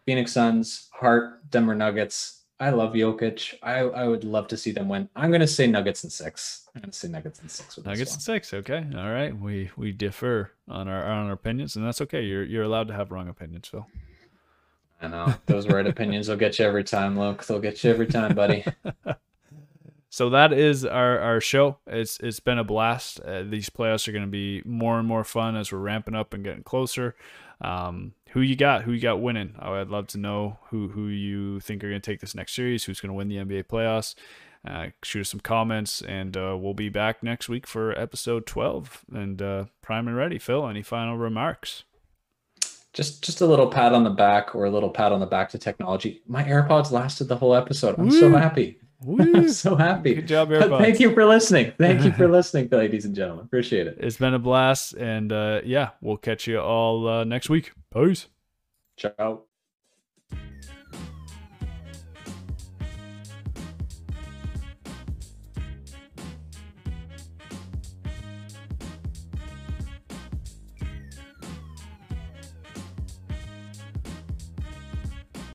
Phoenix 0.07 0.33
Suns, 0.33 0.89
heart 0.93 1.51
Denver 1.51 1.75
Nuggets. 1.75 2.44
I 2.65 2.71
love 2.71 2.95
Jokic. 2.95 3.59
I 3.63 3.81
I 3.81 4.09
would 4.09 4.25
love 4.25 4.49
to 4.49 4.57
see 4.57 4.73
them 4.73 4.89
win. 4.89 5.07
I'm 5.15 5.31
gonna 5.31 5.47
say 5.47 5.67
Nuggets 5.67 6.03
and 6.03 6.11
six. 6.11 6.67
I'm 6.75 6.81
gonna 6.81 6.95
say 6.95 7.09
Nuggets 7.09 7.39
and 7.41 7.51
six 7.51 7.77
with 7.77 7.85
Nuggets 7.85 8.17
this 8.17 8.25
6, 8.25 8.55
okay. 8.55 8.87
All 8.97 9.11
right. 9.11 9.39
We 9.39 9.71
we 9.77 9.93
differ 9.93 10.51
on 10.67 10.89
our 10.89 11.05
on 11.05 11.27
our 11.27 11.33
opinions 11.33 11.77
and 11.77 11.87
that's 11.87 12.01
okay. 12.01 12.23
You're 12.23 12.43
you're 12.45 12.63
allowed 12.63 12.89
to 12.89 12.95
have 12.95 13.11
wrong 13.11 13.29
opinions, 13.29 13.69
Phil. 13.69 13.87
I 15.03 15.09
know 15.09 15.35
those 15.45 15.69
right 15.69 15.87
opinions 15.87 16.31
will 16.31 16.37
get 16.37 16.59
you 16.59 16.65
every 16.65 16.85
time, 16.85 17.21
Luke. 17.21 17.45
They'll 17.45 17.61
get 17.61 17.85
you 17.85 17.91
every 17.91 18.07
time, 18.07 18.35
buddy. 18.35 18.65
So 20.15 20.31
that 20.31 20.53
is 20.53 20.85
our, 20.85 21.19
our 21.19 21.41
show. 21.41 21.79
It's 21.89 22.21
it's 22.21 22.39
been 22.39 22.59
a 22.59 22.63
blast. 22.63 23.19
Uh, 23.19 23.43
these 23.43 23.69
playoffs 23.69 24.07
are 24.07 24.13
going 24.13 24.23
to 24.23 24.31
be 24.31 24.63
more 24.65 25.01
and 25.01 25.09
more 25.09 25.25
fun 25.25 25.57
as 25.57 25.73
we're 25.73 25.81
ramping 25.81 26.15
up 26.15 26.33
and 26.33 26.45
getting 26.45 26.63
closer. 26.63 27.17
Um, 27.61 28.13
who 28.35 28.41
you 28.41 28.57
got? 28.57 28.83
Who 28.83 28.93
you 28.93 29.01
got 29.01 29.23
winning? 29.23 29.55
I 29.61 29.71
would 29.71 29.91
love 29.91 30.09
to 30.09 30.19
know 30.19 30.59
who 30.71 30.89
who 30.89 31.07
you 31.07 31.61
think 31.61 31.83
are 31.83 31.89
going 31.89 32.01
to 32.01 32.11
take 32.11 32.21
this 32.21 32.35
next 32.35 32.55
series. 32.55 32.85
Who's 32.85 33.01
going 33.01 33.11
to 33.11 33.15
win 33.15 33.29
the 33.29 33.37
NBA 33.37 33.65
playoffs? 33.65 34.15
Uh, 34.67 34.89
shoot 35.03 35.21
us 35.21 35.29
some 35.29 35.41
comments, 35.41 36.03
and 36.03 36.37
uh, 36.37 36.57
we'll 36.59 36.75
be 36.75 36.89
back 36.89 37.23
next 37.23 37.49
week 37.49 37.65
for 37.65 37.97
episode 37.99 38.45
twelve. 38.45 39.05
And 39.13 39.41
uh, 39.41 39.67
prime 39.83 40.09
and 40.09 40.17
ready. 40.17 40.41
Phil, 40.41 40.69
any 40.69 40.83
final 40.83 41.17
remarks? 41.17 41.85
just 42.93 43.25
just 43.25 43.41
a 43.41 43.47
little 43.47 43.69
pat 43.69 43.93
on 43.93 44.05
the 44.05 44.11
back 44.11 44.55
or 44.55 44.65
a 44.65 44.71
little 44.71 44.91
pat 44.91 45.13
on 45.13 45.21
the 45.21 45.27
back 45.27 45.51
to 45.51 45.59
technology. 45.59 46.23
My 46.27 46.43
AirPods 46.45 46.91
lasted 46.91 47.29
the 47.29 47.37
whole 47.37 47.55
episode. 47.55 47.99
I'm 47.99 48.11
so 48.11 48.31
happy. 48.31 48.79
Woo. 49.05 49.19
I'm 49.35 49.49
so 49.53 49.77
happy. 49.77 50.15
Good 50.15 50.29
job, 50.29 50.49
But 50.49 50.57
everybody. 50.57 50.85
Thank 50.85 51.01
you 51.01 51.13
for 51.13 51.25
listening. 51.25 51.73
Thank 51.79 52.05
you 52.05 52.13
for 52.13 52.27
listening, 52.39 52.69
ladies 52.71 53.05
and 53.05 53.15
gentlemen. 53.15 53.45
Appreciate 53.45 53.87
it. 53.87 53.99
It's 54.01 54.17
been 54.17 54.35
a 54.35 54.39
blast, 54.39 54.95
and 54.95 55.33
uh, 55.33 55.61
yeah, 55.65 55.91
we'll 56.01 56.17
catch 56.17 56.47
you 56.47 56.59
all 56.61 57.07
uh, 57.07 57.25
next 57.25 57.49
week. 57.51 57.73
Peace. 57.93 58.29
Ciao. 58.97 59.43